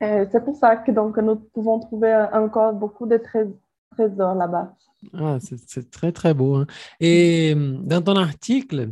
C'est 0.00 0.20
euh, 0.20 0.26
c'est 0.30 0.44
pour 0.44 0.56
ça 0.56 0.76
que 0.76 0.92
donc, 0.92 1.16
nous 1.18 1.36
pouvons 1.36 1.80
trouver 1.80 2.14
encore 2.32 2.72
beaucoup 2.72 3.06
de 3.06 3.16
trés- 3.16 3.52
trésors 3.92 4.34
là-bas. 4.34 4.74
Ah, 5.14 5.38
c'est 5.40 5.90
très, 5.90 6.12
très 6.12 6.34
beau. 6.34 6.56
hein. 6.56 6.66
Et 7.00 7.52
hum, 7.54 7.84
dans 7.86 8.02
ton 8.02 8.16
article, 8.16 8.90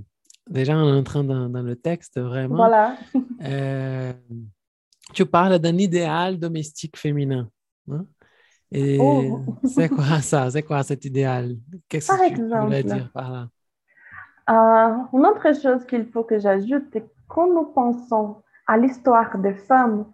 déjà 0.48 0.76
en 0.76 0.96
entrant 0.96 1.24
dans, 1.24 1.48
dans 1.48 1.62
le 1.62 1.76
texte, 1.76 2.18
vraiment, 2.20 2.56
Voilà. 2.56 2.96
euh, 3.42 4.12
tu 5.14 5.26
parles 5.26 5.58
d'un 5.58 5.78
idéal 5.78 6.38
domestique 6.38 6.96
féminin. 6.96 7.48
hein. 7.90 8.06
Et 8.72 8.98
Oh. 9.00 9.40
c'est 9.64 9.88
quoi 9.88 10.20
ça? 10.20 10.50
C'est 10.50 10.62
quoi 10.62 10.82
cet 10.82 11.04
idéal? 11.04 11.56
Qu'est-ce 11.88 12.08
que 12.10 12.34
tu 12.34 12.42
voulais 12.42 12.80
exemple. 12.80 12.94
dire 12.96 13.10
par 13.12 13.30
là? 13.30 13.48
Euh, 14.50 14.96
une 15.12 15.26
autre 15.26 15.52
chose 15.60 15.84
qu'il 15.86 16.06
faut 16.06 16.24
que 16.24 16.38
j'ajoute, 16.38 16.84
c'est 16.92 17.00
que 17.02 17.10
quand 17.28 17.46
nous 17.52 17.66
pensons 17.66 18.42
à 18.66 18.76
l'histoire 18.76 19.38
des 19.38 19.54
femmes, 19.54 20.04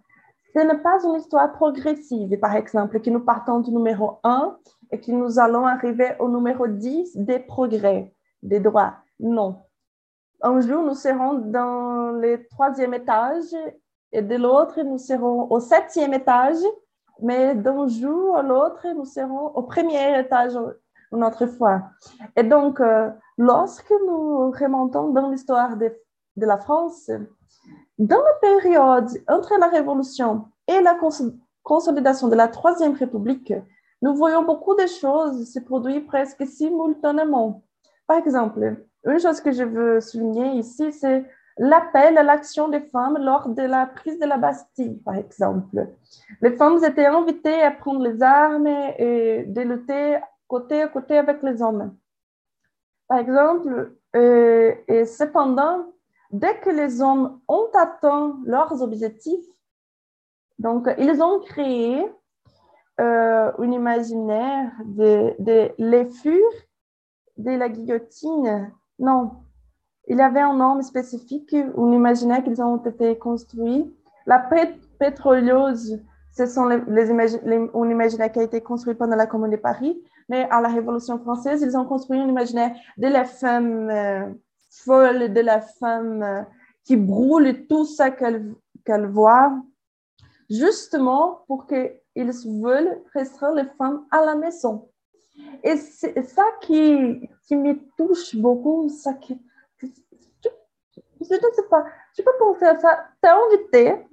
ce 0.53 0.59
n'est 0.59 0.77
pas 0.77 1.03
une 1.03 1.15
histoire 1.15 1.51
progressive, 1.51 2.37
par 2.39 2.55
exemple, 2.55 2.99
que 2.99 3.09
nous 3.09 3.21
partons 3.21 3.59
du 3.59 3.71
numéro 3.71 4.19
1 4.23 4.57
et 4.91 4.99
que 4.99 5.11
nous 5.11 5.39
allons 5.39 5.65
arriver 5.65 6.15
au 6.19 6.29
numéro 6.29 6.67
10 6.67 7.17
des 7.17 7.39
progrès, 7.39 8.13
des 8.43 8.59
droits. 8.59 8.93
Non. 9.19 9.63
Un 10.41 10.59
jour, 10.61 10.83
nous 10.83 10.93
serons 10.93 11.33
dans 11.33 12.11
le 12.11 12.45
troisième 12.49 12.93
étage 12.93 13.55
et 14.11 14.21
de 14.21 14.35
l'autre, 14.35 14.79
nous 14.83 14.99
serons 14.99 15.49
au 15.49 15.59
septième 15.59 16.13
étage, 16.13 16.61
mais 17.19 17.55
d'un 17.55 17.87
jour 17.87 18.37
à 18.37 18.43
l'autre, 18.43 18.85
nous 18.95 19.05
serons 19.05 19.47
au 19.55 19.63
premier 19.63 20.19
étage 20.19 20.53
une 21.11 21.23
autre 21.23 21.47
fois. 21.47 21.81
Et 22.35 22.43
donc, 22.43 22.79
euh, 22.79 23.09
lorsque 23.37 23.93
nous 24.05 24.51
remontons 24.51 25.09
dans 25.09 25.29
l'histoire 25.29 25.77
de, 25.77 25.95
de 26.35 26.45
la 26.45 26.57
France, 26.57 27.09
dans 27.97 28.21
la 28.21 28.33
période 28.41 29.09
entre 29.27 29.57
la 29.59 29.67
Révolution 29.67 30.45
et 30.67 30.81
la 30.81 30.95
cons- 30.95 31.37
consolidation 31.61 32.27
de 32.27 32.35
la 32.35 32.47
Troisième 32.47 32.93
République, 32.93 33.53
nous 34.01 34.15
voyons 34.15 34.43
beaucoup 34.43 34.75
de 34.75 34.87
choses 34.87 35.51
se 35.51 35.59
produire 35.59 36.05
presque 36.05 36.45
simultanément. 36.45 37.63
Par 38.07 38.17
exemple, 38.17 38.77
une 39.05 39.19
chose 39.19 39.39
que 39.39 39.51
je 39.51 39.63
veux 39.63 40.01
souligner 40.01 40.57
ici, 40.57 40.91
c'est 40.91 41.25
l'appel 41.57 42.17
à 42.17 42.23
l'action 42.23 42.67
des 42.67 42.81
femmes 42.81 43.17
lors 43.19 43.47
de 43.47 43.61
la 43.61 43.85
prise 43.85 44.19
de 44.19 44.25
la 44.25 44.37
Bastille, 44.37 44.95
par 45.05 45.15
exemple. 45.15 45.87
Les 46.41 46.51
femmes 46.57 46.83
étaient 46.83 47.05
invitées 47.05 47.61
à 47.61 47.71
prendre 47.71 48.01
les 48.03 48.21
armes 48.21 48.67
et 48.97 49.43
de 49.47 49.61
lutter 49.61 50.19
côté 50.47 50.81
à 50.81 50.87
côté 50.87 51.17
avec 51.17 51.41
les 51.43 51.61
hommes. 51.61 51.95
Par 53.07 53.19
exemple, 53.19 53.93
euh, 54.15 54.73
et 54.87 55.05
cependant, 55.05 55.85
dès 56.33 56.59
que 56.59 56.69
les 56.69 57.01
hommes 57.01 57.39
ont 57.47 57.67
atteint 57.73 58.37
leurs 58.45 58.81
objectifs, 58.81 59.45
donc 60.59 60.89
ils 60.97 61.21
ont 61.21 61.39
créé 61.39 62.05
euh, 62.99 63.51
un 63.57 63.71
imaginaire 63.71 64.71
de, 64.85 65.33
de 65.39 65.71
de 67.37 67.51
la 67.51 67.69
guillotine. 67.69 68.71
Non, 68.99 69.31
il 70.07 70.17
y 70.17 70.21
avait 70.21 70.41
un 70.41 70.53
nom 70.55 70.81
spécifique, 70.81 71.53
un 71.53 71.91
imaginaire 71.91 72.43
qu'ils 72.43 72.61
ont 72.61 72.77
été 72.77 73.17
construits. 73.17 73.91
La 74.25 74.39
pét- 74.39 74.77
pétroleuse, 74.99 76.01
ce 76.35 76.45
sont 76.45 76.65
les, 76.65 76.81
les 76.87 77.05
les- 77.45 77.69
un 77.73 77.89
imaginaire 77.89 78.31
qui 78.31 78.39
a 78.39 78.43
été 78.43 78.61
construit 78.61 78.95
pendant 78.95 79.15
la 79.15 79.27
Commune 79.27 79.51
de 79.51 79.57
Paris, 79.57 79.99
mais 80.29 80.47
à 80.49 80.61
la 80.61 80.69
Révolution 80.69 81.17
française, 81.19 81.61
ils 81.61 81.75
ont 81.77 81.85
construit 81.85 82.19
un 82.19 82.27
imaginaire 82.27 82.75
de 82.97 83.07
la 83.07 83.25
femme 83.25 83.89
euh, 83.89 84.29
folle, 84.85 85.33
de 85.33 85.41
la 85.41 85.61
femme 85.61 86.23
euh, 86.23 86.41
qui 86.83 86.95
brûle 86.95 87.67
tout 87.67 87.85
ça 87.85 88.11
qu'elle 88.11 89.07
voit, 89.07 89.53
justement 90.49 91.43
pour 91.47 91.67
qu'ils 91.67 91.99
veulent 92.15 93.01
restreindre 93.13 93.55
les 93.55 93.69
femmes 93.77 94.05
à 94.11 94.25
la 94.25 94.35
maison. 94.35 94.89
Et 95.63 95.77
c'est 95.77 96.21
ça 96.23 96.45
qui, 96.61 97.29
qui 97.47 97.55
me 97.55 97.79
touche 97.97 98.35
beaucoup, 98.35 98.89
ça 98.89 99.13
qui, 99.13 99.39
je 101.29 101.35
ne 101.35 101.53
sais 101.53 101.67
pas, 101.69 101.85
tu 102.15 102.23
peux 102.23 102.31
penser 102.37 102.65
à 102.65 102.79
ça, 102.79 103.07
tu 103.21 103.29
es 103.29 103.31
invité 103.31 104.07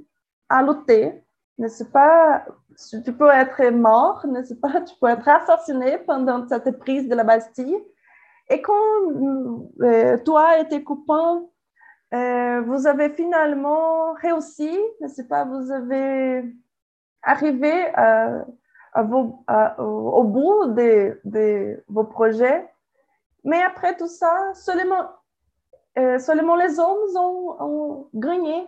à 0.48 0.62
lutter, 0.62 1.22
n'est-ce 1.58 1.84
pas? 1.84 2.44
Tu 3.04 3.12
peux 3.12 3.28
être 3.28 3.70
mort, 3.70 4.26
n'est-ce 4.26 4.54
pas? 4.54 4.80
Tu 4.80 4.94
peux 5.00 5.08
être 5.08 5.28
assassiné 5.28 5.98
pendant 5.98 6.46
cette 6.48 6.78
prise 6.78 7.08
de 7.08 7.14
la 7.14 7.24
Bastille. 7.24 7.76
Et 8.50 8.60
quand 8.60 8.74
euh, 9.80 10.18
toi 10.18 10.58
et 10.58 10.68
tes 10.68 10.82
copains, 10.82 11.44
euh, 12.12 12.60
vous 12.62 12.88
avez 12.88 13.10
finalement 13.10 14.12
réussi, 14.14 14.76
n'est-ce 15.00 15.22
pas? 15.22 15.44
Vous 15.44 15.70
avez 15.70 16.44
arrivé 17.22 17.86
au 18.96 20.24
bout 20.24 20.66
de, 20.66 21.84
vos 21.88 22.04
projets. 22.04 22.68
Mais 23.44 23.62
après 23.62 23.96
tout 23.96 24.08
ça, 24.08 24.52
seulement, 24.54 25.08
euh, 25.96 26.18
seulement 26.18 26.56
les 26.56 26.80
hommes 26.80 27.16
ont, 27.16 27.56
ont 27.60 28.08
gagné. 28.14 28.66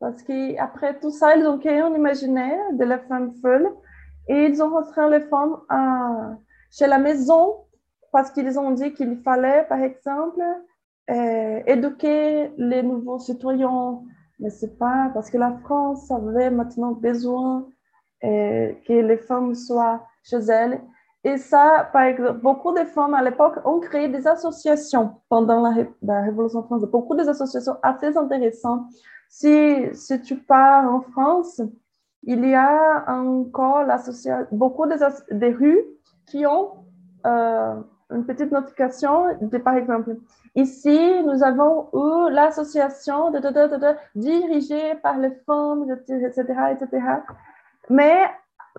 Parce 0.00 0.22
qu'après 0.22 1.00
tout 1.00 1.10
ça, 1.10 1.34
ils 1.34 1.46
ont 1.46 1.58
créé 1.58 1.78
un 1.80 1.94
imaginaire 1.94 2.72
de 2.74 2.84
la 2.84 2.98
femme 2.98 3.32
folle 3.40 3.74
et 4.28 4.46
ils 4.46 4.62
ont 4.62 4.76
restreint 4.76 5.08
les 5.08 5.20
femmes 5.20 5.58
à- 5.70 6.36
chez 6.70 6.86
la 6.86 6.98
maison 6.98 7.63
parce 8.14 8.30
qu'ils 8.30 8.60
ont 8.60 8.70
dit 8.70 8.92
qu'il 8.92 9.16
fallait, 9.24 9.64
par 9.68 9.80
exemple, 9.80 10.40
euh, 11.10 11.60
éduquer 11.66 12.52
les 12.56 12.80
nouveaux 12.84 13.18
citoyens. 13.18 14.02
Mais 14.38 14.50
c'est 14.50 14.78
pas 14.78 15.10
parce 15.12 15.30
que 15.30 15.36
la 15.36 15.52
France 15.64 16.08
avait 16.12 16.50
maintenant 16.50 16.92
besoin 16.92 17.66
euh, 18.22 18.72
que 18.86 18.92
les 18.92 19.18
femmes 19.18 19.56
soient 19.56 20.06
chez 20.22 20.38
elles. 20.58 20.80
Et 21.24 21.38
ça, 21.38 21.90
par 21.92 22.02
exemple, 22.02 22.38
beaucoup 22.40 22.72
de 22.72 22.84
femmes 22.84 23.14
à 23.14 23.22
l'époque 23.22 23.56
ont 23.64 23.80
créé 23.80 24.06
des 24.08 24.28
associations 24.28 25.06
pendant 25.28 25.60
la, 25.60 25.70
Ré- 25.70 25.94
la 26.02 26.22
Révolution 26.22 26.62
française, 26.62 26.88
beaucoup 26.90 27.16
d'associations 27.16 27.76
assez 27.82 28.16
intéressantes. 28.16 28.84
Si, 29.28 29.86
si 29.92 30.22
tu 30.22 30.36
pars 30.36 30.84
en 30.88 31.00
France, 31.00 31.60
il 32.22 32.46
y 32.48 32.54
a 32.54 33.04
encore 33.08 33.86
beaucoup 34.52 34.86
des 34.86 34.98
des 35.32 35.50
rues 35.50 35.82
qui 36.28 36.46
ont 36.46 36.68
euh, 37.26 37.74
une 38.14 38.24
petite 38.24 38.50
notification 38.52 39.36
de, 39.40 39.58
par 39.58 39.76
exemple, 39.76 40.16
ici, 40.54 41.22
nous 41.24 41.42
avons 41.42 41.88
eu 41.92 42.32
l'association 42.32 43.32
dirigée 44.14 44.94
par 45.02 45.18
les 45.18 45.32
femmes, 45.46 45.90
etc., 45.90 46.42
etc. 46.72 47.02
Mais 47.90 48.30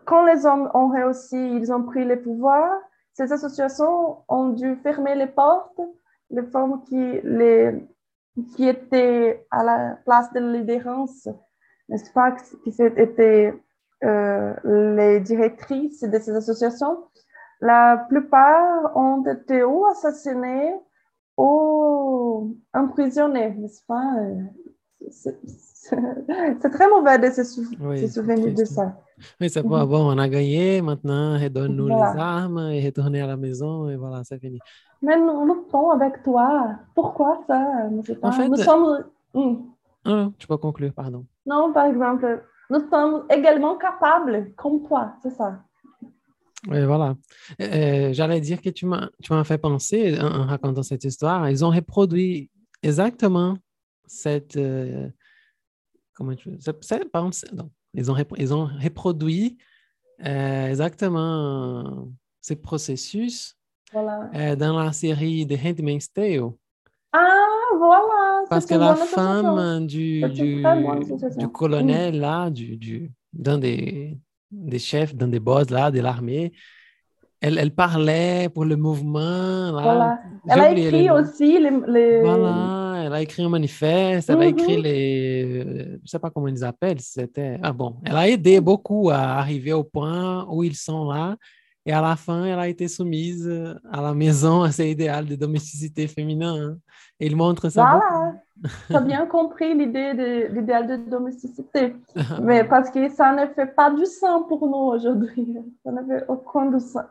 quand 0.06 0.26
les 0.26 0.46
hommes 0.46 0.70
ont 0.74 0.88
réussi, 0.88 1.38
ils 1.38 1.72
ont 1.72 1.84
pris 1.84 2.06
le 2.06 2.22
pouvoir, 2.22 2.80
ces 3.14 3.32
associations 3.32 4.18
ont 4.28 4.50
dû 4.50 4.76
fermer 4.78 5.16
les 5.16 5.28
portes. 5.28 5.80
Les 6.32 6.44
femmes 6.44 6.82
qui, 6.84 7.22
les, 7.24 7.88
qui 8.56 8.68
étaient 8.68 9.46
à 9.52 9.64
la 9.64 9.98
place 10.06 10.32
de 10.34 10.40
l'adhérence, 10.40 11.28
n'est-ce 11.88 12.12
pas, 12.12 12.32
qui 12.32 12.76
étaient 12.80 13.54
euh, 14.04 14.54
les 14.96 15.20
directrices 15.22 16.02
de 16.02 16.20
ces 16.20 16.36
associations, 16.36 17.06
la 17.62 18.06
plupart 18.10 18.96
ont 18.98 19.24
été 19.26 19.64
ou 19.64 19.86
assassinés 19.88 20.74
ou 21.38 22.58
emprisonnés, 22.74 23.52
n'est-ce 23.56 23.84
pas? 23.86 24.04
C'est 26.60 26.70
très 26.72 26.90
mauvais 26.90 27.20
de 27.20 27.30
se, 27.32 27.44
sou- 27.44 27.66
Oui, 27.80 28.00
se 28.00 28.08
c'est 28.08 28.14
souvenir 28.14 28.54
de 28.56 28.66
ça. 28.66 28.96
Oui, 29.40 29.50
c'est 29.50 29.64
pas 29.64 29.86
Mhm. 29.86 29.90
bon, 29.90 30.14
on 30.14 30.18
a 30.18 30.28
gagné, 30.28 30.82
maintenant, 30.82 31.40
redonne-nous 31.40 31.88
Voilà. 31.88 32.14
les 32.14 32.20
armes 32.20 32.60
et 32.72 32.86
retournez 32.86 33.22
à 33.22 33.28
la 33.28 33.38
maison 33.38 33.90
et 33.90 33.96
voilà, 33.96 34.24
c'est 34.24 34.40
fini. 34.40 34.60
Mais 35.02 35.18
nous 35.18 35.46
luttons 35.46 35.92
avec 35.92 36.24
toi. 36.24 36.70
Pourquoi 36.96 37.42
ça? 37.48 37.90
Pas. 38.22 38.32
fait, 38.32 38.50
nous 38.50 38.58
sommes... 38.58 39.06
Hmm. 39.34 39.56
Ah, 40.04 40.30
tu 40.38 40.48
peux 40.48 40.58
conclure, 40.58 40.94
pardon. 40.94 41.26
Non, 41.46 41.72
par 41.74 41.86
exemple, 41.86 42.44
nous 42.70 42.90
sommes 42.90 43.26
également 43.30 43.76
capables, 43.78 44.52
comme 44.56 44.84
toi, 44.84 45.14
c'est 45.22 45.32
ça. 45.32 45.60
Oui, 46.68 46.84
voilà. 46.86 47.16
Euh, 47.62 48.12
J'allais 48.14 48.42
dire 48.42 48.62
que 48.62 48.70
tu 48.70 48.86
m'as 48.86 49.10
fait 49.44 49.58
penser 49.58 50.20
en, 50.20 50.26
en 50.42 50.46
racontant 50.46 50.84
cette 50.84 51.04
histoire. 51.04 51.50
Ils 51.50 51.64
ont 51.64 51.70
reproduit 51.70 52.50
exactement 52.82 53.58
cette. 54.06 54.58
euh, 54.58 55.08
comment 56.14 56.34
tu 56.36 56.50
pardon, 57.12 57.32
c'est- 57.32 57.52
non. 57.54 57.70
Ils 57.94 58.12
ont, 58.12 58.16
ils 58.38 58.54
ont 58.54 58.66
reproduit 58.84 59.58
euh, 60.26 60.68
exactement 60.68 62.08
ce 62.42 62.54
processus 62.54 63.58
Voilà. 63.94 64.30
euh, 64.36 64.56
dans 64.56 64.78
la 64.78 64.92
série 64.92 65.48
The 65.48 65.58
Handmaid's 65.64 66.12
Tale. 66.12 66.52
Ah, 67.14 67.38
voilà. 67.78 68.44
Parce 68.50 68.66
que 68.66 68.76
la 68.76 68.96
femme 68.96 69.88
du, 69.88 70.22
du, 70.30 70.62
colonel, 71.48 72.20
là, 72.20 72.50
du, 72.50 72.76
du, 72.78 73.12
d'un 73.34 73.58
des, 73.58 74.18
des 74.56 74.80
chefs, 74.80 75.16
dans 75.16 75.28
des 75.28 75.40
boss 75.40 75.70
là, 75.70 75.92
de 75.92 76.00
l'armée. 76.00 76.52
Elle, 77.42 77.58
elle 77.60 77.72
parlait 77.76 78.50
pour 78.50 78.66
le 78.66 78.76
mouvement. 78.76 79.72
Là. 79.72 79.82
Voilà. 79.84 80.20
J'ai 80.48 80.54
Elle 80.54 80.60
a 80.62 80.74
les 80.74 80.88
écrit 80.88 81.10
aussi 81.12 81.60
les... 81.60 81.70
les- 81.88 82.22
Voilà, 82.22 83.04
elle 83.06 83.14
a 83.14 83.22
écrit 83.22 83.44
un 83.44 83.50
manifeste, 83.50 84.30
elle 84.30 84.42
a 84.42 84.46
Mhm. 84.46 84.50
écrit 84.50 84.82
les, 84.82 85.64
euh, 85.66 85.98
je 86.04 86.10
sais 86.10 86.18
pas 86.20 86.30
comment 86.32 86.48
ils 86.48 86.64
appellent, 86.64 87.02
c'était, 87.02 87.60
ah 87.62 87.74
bon, 87.74 87.98
elle 88.04 88.16
a 88.16 88.28
aidé 88.30 88.60
beaucoup 88.62 89.10
à 89.12 89.18
arriver 89.18 89.74
au 89.74 89.84
point 89.84 90.48
où 90.50 90.64
ils 90.64 90.76
sont 90.76 91.12
là. 91.12 91.36
Et 91.86 91.92
à 91.92 92.02
la 92.02 92.16
fin, 92.16 92.46
elle 92.46 92.58
a 92.58 92.68
été 92.68 92.88
soumise 92.88 93.48
à 93.92 94.02
la 94.02 94.14
maison, 94.16 94.64
à 94.64 94.72
ses 94.72 94.90
idéaux 94.90 95.22
de 95.24 95.36
domesticité 95.36 96.08
féminin. 96.08 96.56
hein. 96.72 96.78
Et 97.20 97.28
il 97.28 97.36
montre 97.36 97.70
ça 97.70 97.84
Voilà. 97.84 98.34
Tu 98.90 98.96
as 98.96 99.02
bien 99.02 99.26
compris 99.26 99.74
l'idée 99.74 100.14
de 100.14 100.54
l'idéal 100.54 100.88
de 100.88 100.96
domesticité. 101.10 101.96
Mais 102.42 102.64
parce 102.64 102.90
que 102.90 103.10
ça 103.10 103.32
ne 103.34 103.46
fait 103.54 103.68
pas 103.76 103.90
du 103.92 104.06
sens 104.06 104.44
pour 104.48 104.66
nous 104.68 104.96
aujourd'hui. 104.96 105.58
Ça 105.84 105.92
ne 105.92 106.04
fait 106.06 106.26
aucun, 106.28 106.66
du 106.72 106.80
sens. 106.80 107.04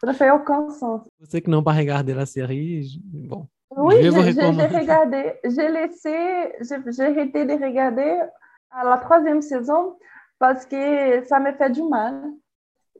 Ça 0.00 0.06
ne 0.06 0.12
fait 0.12 0.30
aucun 0.30 0.68
sens. 0.70 1.02
Qui 1.30 1.50
n'ont 1.50 1.62
pas 1.62 1.72
regardé 1.72 2.14
la 2.14 2.26
série, 2.26 2.84
je- 2.84 2.98
bon, 3.28 3.46
Oui, 3.76 3.96
j'ai 4.58 4.78
regardé. 4.78 5.34
J'ai 5.44 5.68
laissé, 5.68 6.16
j'ai 6.60 6.76
j'ai 6.92 7.02
arrêté 7.04 7.44
de 7.44 7.52
regarder 7.52 8.20
à 8.70 8.84
la 8.84 8.96
troisième 8.98 9.42
saison 9.42 9.96
parce 10.38 10.64
que 10.66 11.24
ça 11.26 11.38
me 11.40 11.52
fait 11.52 11.70
du 11.70 11.82
mal. 11.82 12.30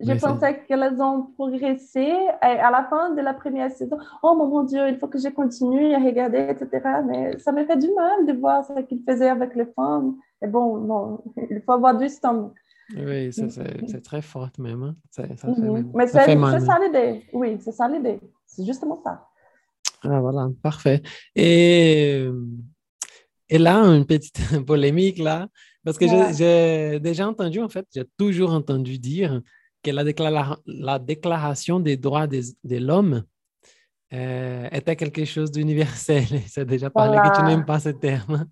Je 0.00 0.18
ça- 0.18 0.28
pensais 0.28 0.62
qu'elles 0.66 1.00
ont 1.00 1.22
progressé 1.38 2.00
et 2.00 2.44
à 2.68 2.70
la 2.70 2.84
fin 2.90 3.14
de 3.14 3.20
la 3.22 3.32
première 3.32 3.70
saison. 3.70 3.96
Oh 4.22 4.34
mon 4.36 4.62
Dieu, 4.64 4.88
il 4.88 4.98
faut 4.98 5.08
que 5.08 5.18
je 5.18 5.28
continue 5.28 5.94
à 5.94 5.98
regarder, 5.98 6.38
etc. 6.50 6.68
Mais 7.06 7.38
ça 7.38 7.50
me 7.52 7.64
fait 7.64 7.78
du 7.78 7.88
mal 7.94 8.26
de 8.26 8.34
voir 8.38 8.64
ce 8.64 8.80
qu'ils 8.82 9.02
faisaient 9.08 9.30
avec 9.30 9.54
les 9.54 9.66
femmes. 9.66 10.16
Et 10.42 10.46
bon, 10.48 10.76
non, 10.78 11.22
il 11.50 11.62
faut 11.64 11.72
avoir 11.72 11.96
du 11.96 12.08
stomach. 12.08 12.52
oui, 12.94 13.32
c'est 13.32 14.02
très 14.02 14.22
fort 14.22 14.50
même. 14.58 14.82
hein. 14.82 14.94
Ça, 15.10 15.22
ça 15.36 15.54
fait 15.54 15.60
Mhm. 15.62 15.72
même- 15.72 15.90
Mais 15.94 16.06
c'est 16.06 16.20
c'est 16.24 16.66
ça 16.66 16.78
l'idée. 16.78 17.24
Oui, 17.32 17.56
c'est 17.60 17.72
ça 17.72 17.88
l'idée. 17.88 18.20
C'est 18.46 18.64
justement 18.66 19.00
ça. 19.02 19.26
Ah, 20.04 20.20
voilà, 20.20 20.48
parfait. 20.62 21.02
Et, 21.34 22.22
euh, 22.26 22.44
et 23.48 23.58
là, 23.58 23.76
une 23.82 24.04
petite 24.04 24.36
polémique 24.66 25.18
là, 25.18 25.48
parce 25.84 25.96
que 25.98 26.04
Ouais. 26.04 26.32
j'ai 26.34 27.00
déjà 27.00 27.26
entendu, 27.26 27.60
en 27.62 27.68
fait, 27.68 27.86
j'ai 27.94 28.04
toujours 28.18 28.52
entendu 28.52 28.98
dire 28.98 29.40
que 29.86 29.92
la, 29.92 30.04
déclara- 30.04 30.58
la 30.66 30.98
déclaration 30.98 31.80
des 31.80 31.96
droits 31.96 32.26
des, 32.26 32.42
de 32.64 32.78
l'homme 32.78 33.22
euh, 34.12 34.68
était 34.72 34.96
quelque 34.96 35.24
chose 35.24 35.50
d'universel. 35.50 36.24
C'est 36.48 36.64
déjà 36.66 36.90
parlé 36.90 37.16
que 37.18 37.36
tu 37.36 37.42
n'aimes 37.42 37.64
pas 37.64 37.80
ce 37.80 37.90
terme. 37.90 38.46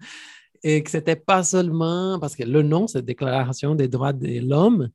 Et 0.67 0.83
que 0.83 0.91
c'était 0.91 1.17
pas 1.31 1.43
seulement, 1.45 2.19
parce 2.19 2.35
que 2.35 2.43
le 2.43 2.63
nom, 2.63 2.87
c'est 2.87 3.05
Déclaration 3.05 3.75
des 3.75 3.87
droits 3.87 4.15
de 4.15 4.41
l'homme, 4.41 4.89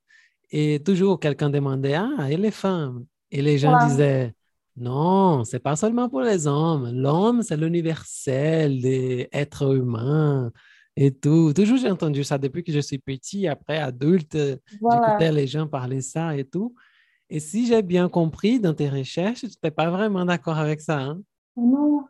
et 0.50 0.82
toujours 0.84 1.20
quelqu'un 1.20 1.52
demandait, 1.52 1.94
ah, 1.94 2.28
et 2.32 2.38
les 2.38 2.50
femmes? 2.50 3.06
Et 3.30 3.44
les 3.44 3.60
gens 3.60 3.74
Voilà. 3.74 3.88
disaient, 3.88 4.34
non, 4.76 5.44
c'est 5.44 5.60
pas 5.60 5.76
seulement 5.76 6.10
pour 6.10 6.22
les 6.22 6.48
hommes. 6.48 6.90
L'homme, 6.92 7.44
c'est 7.44 7.56
l'universel 7.56 8.82
des 8.82 9.30
êtres 9.32 9.76
humains 9.76 10.52
et 10.96 11.12
tout. 11.14 11.54
Toujours, 11.54 11.78
j'ai 11.78 11.90
entendu 11.92 12.24
ça 12.24 12.38
depuis 12.38 12.64
que 12.64 12.72
je 12.72 12.80
suis 12.80 12.98
petit. 13.00 13.48
Après, 13.48 13.78
adulte, 13.78 14.38
Voilà. 14.82 15.02
j'écoutais 15.06 15.32
les 15.32 15.48
gens 15.48 15.68
parler 15.68 16.02
ça 16.02 16.36
et 16.36 16.44
tout. 16.46 16.74
Et 17.30 17.40
si 17.40 17.68
j'ai 17.68 17.82
bien 17.82 18.10
compris 18.10 18.60
dans 18.60 18.74
tes 18.74 18.90
recherches, 18.90 19.42
tu 19.42 19.46
n'étais 19.46 19.72
pas 19.72 19.90
vraiment 19.90 20.26
d'accord 20.26 20.58
avec 20.58 20.82
ça. 20.82 20.98
hein? 21.00 21.22
Non, 21.56 22.06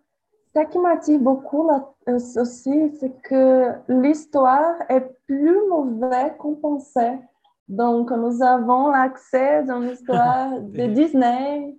ce 0.56 0.62
qui 0.72 0.80
m'attire 0.80 1.20
beaucoup 1.20 1.68
là, 1.68 1.88
euh, 2.08 2.16
aussi, 2.42 2.92
c'est 3.00 3.14
que 3.22 3.72
l'histoire 3.90 4.76
est 4.90 5.06
plus 5.28 5.58
mauvaise 5.70 6.32
qu'on 6.40 6.56
pensait. 6.56 7.20
Donc, 7.68 8.10
nous 8.12 8.42
avons 8.42 8.90
l'accès 8.90 9.64
dans 9.64 9.80
l'histoire 9.80 10.60
de 10.62 10.86
Disney, 10.88 11.78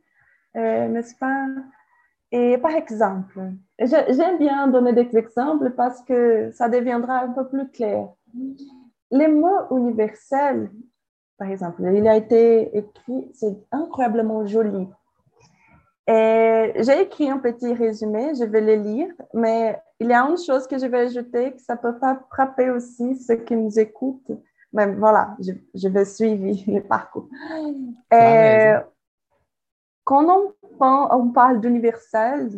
euh, 0.57 0.89
n'est-ce 0.89 1.15
pas? 1.17 1.47
Et 2.33 2.59
par 2.59 2.73
exemple, 2.73 3.41
j'aime 3.79 4.39
bien 4.39 4.69
donner 4.69 4.93
des 4.93 5.17
exemples 5.17 5.71
parce 5.71 6.01
que 6.03 6.51
ça 6.53 6.69
deviendra 6.69 7.21
un 7.21 7.29
peu 7.29 7.49
plus 7.49 7.69
clair. 7.71 8.09
Les 9.11 9.27
mots 9.27 9.77
universels, 9.77 10.71
par 11.39 11.51
exemple, 11.51 11.83
il 11.93 12.07
a 12.07 12.17
été 12.17 12.77
écrit, 12.77 13.31
c'est 13.35 13.57
incroyablement 13.73 14.47
joli. 14.47 14.87
Et 16.07 16.73
j'ai 16.77 17.03
écrit 17.03 17.29
un 17.29 17.39
petit 17.39 17.73
résumé, 17.73 18.33
je 18.39 18.45
vais 18.45 18.61
le 18.61 18.75
lire, 18.83 19.13
mais 19.35 19.81
il 19.99 20.09
y 20.09 20.13
a 20.13 20.23
une 20.23 20.39
chose 20.39 20.67
que 20.67 20.79
je 20.79 20.87
vais 20.87 21.01
ajouter 21.01 21.53
que 21.53 21.61
ça 21.61 21.77
peut 21.77 21.99
pas 21.99 22.21
frapper 22.31 22.71
aussi 22.71 23.17
ceux 23.17 23.37
qui 23.37 23.57
nous 23.57 23.79
écoutent. 23.79 24.33
Mais 24.73 24.87
voilà, 24.95 25.37
je, 25.41 25.53
je 25.75 25.89
vais 25.89 26.05
suivre 26.05 26.47
le 26.69 26.81
parcours. 26.81 27.29
Et. 28.13 28.75
Quand 30.11 30.57
on, 30.81 31.31
parle 31.31 31.61
d'universel, 31.61 32.51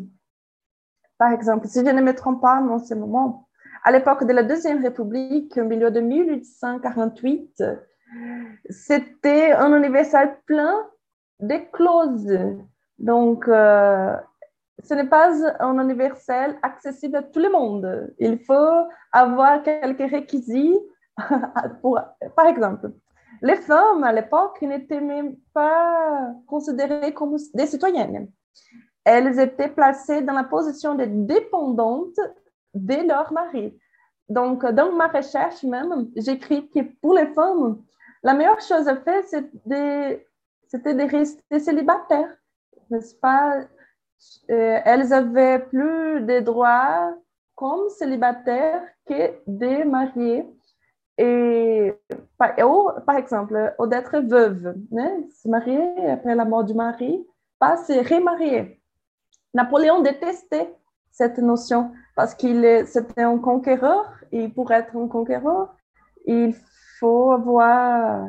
par 1.18 1.32
exemple, 1.32 1.68
si 1.68 1.80
je 1.80 1.90
ne 1.90 2.00
me 2.00 2.14
trompe 2.14 2.40
pas 2.40 2.62
en 2.62 2.78
ce 2.78 2.94
moment, 2.94 3.46
à 3.84 3.92
l'époque 3.92 4.24
de 4.24 4.32
la 4.32 4.42
Deuxième 4.42 4.82
République, 4.82 5.58
au 5.58 5.64
milieu 5.64 5.90
de 5.90 6.00
1848, 6.00 7.62
c'était 8.70 9.52
un 9.52 9.76
universel 9.76 10.38
plein 10.46 10.88
de 11.40 11.56
clauses. 11.72 12.38
Donc, 12.98 13.46
euh, 13.48 14.16
ce 14.82 14.94
n'est 14.94 15.08
pas 15.08 15.30
un 15.60 15.78
universel 15.78 16.56
accessible 16.62 17.16
à 17.16 17.22
tout 17.22 17.40
le 17.40 17.50
monde. 17.50 18.14
Il 18.18 18.38
faut 18.46 18.88
avoir 19.12 19.62
quelques 19.62 20.10
réquisites. 20.10 20.80
pour, 21.82 22.00
par 22.34 22.46
exemple, 22.46 22.90
les 23.42 23.56
femmes 23.56 24.04
à 24.04 24.12
l'époque 24.12 24.62
n'étaient 24.62 25.00
même 25.00 25.36
pas 25.52 26.32
considérées 26.46 27.12
comme 27.12 27.36
des 27.54 27.66
citoyennes. 27.66 28.28
Elles 29.04 29.38
étaient 29.40 29.68
placées 29.68 30.22
dans 30.22 30.32
la 30.32 30.44
position 30.44 30.94
de 30.94 31.04
dépendantes 31.04 32.20
de 32.74 33.08
leur 33.08 33.32
mari. 33.32 33.76
Donc, 34.28 34.64
dans 34.64 34.92
ma 34.92 35.08
recherche 35.08 35.62
même, 35.64 36.08
j'écris 36.16 36.70
que 36.70 36.80
pour 37.00 37.14
les 37.14 37.26
femmes, 37.34 37.82
la 38.22 38.34
meilleure 38.34 38.60
chose 38.60 38.86
à 38.88 38.96
faire, 38.96 39.24
c'était 39.24 40.94
de 40.94 41.10
rester 41.10 41.58
célibataires 41.58 42.32
n'est-ce 42.92 43.14
pas? 43.16 43.60
Euh, 44.50 44.78
elles 44.84 45.12
avaient 45.12 45.58
plus 45.58 46.20
de 46.20 46.40
droits 46.40 47.12
comme 47.56 47.88
célibataires 47.88 48.84
que 49.06 49.32
des 49.46 49.84
mariés. 49.84 50.46
Et 51.18 51.92
par, 52.38 52.52
ou, 52.58 52.90
par 53.06 53.16
exemple, 53.16 53.74
ou 53.78 53.86
d'être 53.86 54.18
veuve, 54.18 54.74
hein, 54.96 55.20
se 55.42 55.48
marier 55.48 56.10
après 56.10 56.34
la 56.34 56.44
mort 56.44 56.64
du 56.64 56.74
mari, 56.74 57.26
pas 57.58 57.76
se 57.76 57.92
remarier. 57.92 58.80
Napoléon 59.54 60.00
détestait 60.00 60.74
cette 61.10 61.38
notion 61.38 61.92
parce 62.16 62.34
qu'il 62.34 62.84
c'était 62.86 63.22
un 63.22 63.38
conquéreur 63.38 64.10
et 64.32 64.48
pour 64.48 64.72
être 64.72 64.96
un 64.96 65.06
conquéreur, 65.08 65.74
il 66.24 66.54
faut 66.98 67.32
avoir 67.32 68.28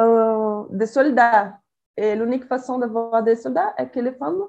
euh, 0.00 0.62
des 0.70 0.86
soldats. 0.86 1.58
Et 1.96 2.14
l'unique 2.14 2.44
façon 2.44 2.78
d'avoir 2.78 3.22
des 3.24 3.34
soldats 3.34 3.74
est 3.76 3.88
que 3.88 3.98
les 3.98 4.12
femmes 4.12 4.42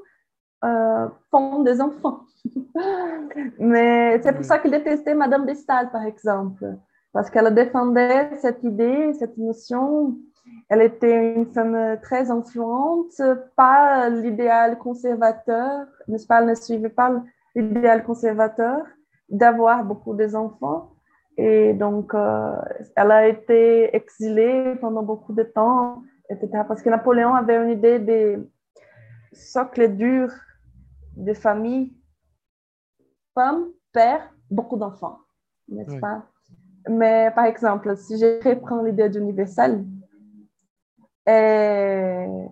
euh, 0.63 1.07
font 1.31 1.63
des 1.63 1.81
enfants. 1.81 2.21
Mais 3.59 4.21
c'est 4.21 4.33
pour 4.33 4.45
ça 4.45 4.59
qu'il 4.59 4.71
détestait 4.71 5.15
Madame 5.15 5.45
de 5.47 5.53
Staël, 5.55 5.89
par 5.89 6.03
exemple, 6.03 6.77
parce 7.13 7.29
qu'elle 7.29 7.53
défendait 7.53 8.35
cette 8.37 8.63
idée, 8.63 9.13
cette 9.13 9.37
notion. 9.37 10.17
Elle 10.69 10.81
était 10.81 11.35
une 11.35 11.47
femme 11.47 11.97
très 12.01 12.29
influente, 12.31 13.21
pas 13.55 14.09
l'idéal 14.09 14.77
conservateur, 14.77 15.87
n'est-ce 16.07 16.27
pas? 16.27 16.41
Elle 16.41 16.49
ne 16.49 16.55
suivait 16.55 16.89
pas 16.89 17.23
l'idéal 17.55 18.03
conservateur 18.03 18.85
d'avoir 19.29 19.83
beaucoup 19.83 20.15
d'enfants. 20.15 20.91
Et 21.37 21.73
donc, 21.73 22.13
euh, 22.13 22.55
elle 22.95 23.11
a 23.11 23.27
été 23.27 23.95
exilée 23.95 24.75
pendant 24.81 25.03
beaucoup 25.03 25.33
de 25.33 25.43
temps 25.43 26.01
etc. 26.29 26.63
Parce 26.67 26.81
que 26.81 26.89
Napoléon 26.89 27.33
avait 27.33 27.61
une 27.61 27.71
idée 27.71 27.99
de 27.99 28.49
socle 29.33 29.95
dur 29.95 30.31
de 31.15 31.33
famille, 31.33 31.93
femme, 33.33 33.67
père, 33.91 34.31
beaucoup 34.49 34.77
d'enfants, 34.77 35.19
n'est-ce 35.67 35.91
Oui. 35.95 35.99
pas? 35.99 36.28
Mais 36.89 37.31
par 37.35 37.45
exemple, 37.45 37.95
si 37.95 38.17
je 38.17 38.43
reprends 38.49 38.81
l'idée 38.81 39.09
d'universel, 39.09 39.85
euh, 41.27 42.45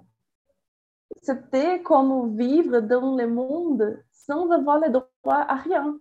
c'était 1.24 1.82
comme 1.82 2.38
vivre 2.38 2.80
dans 2.82 3.16
le 3.16 3.28
monde 3.28 4.04
sans 4.12 4.52
avoir 4.52 4.80
le 4.80 4.90
droit 4.90 5.08
à 5.26 5.56
rien. 5.56 5.98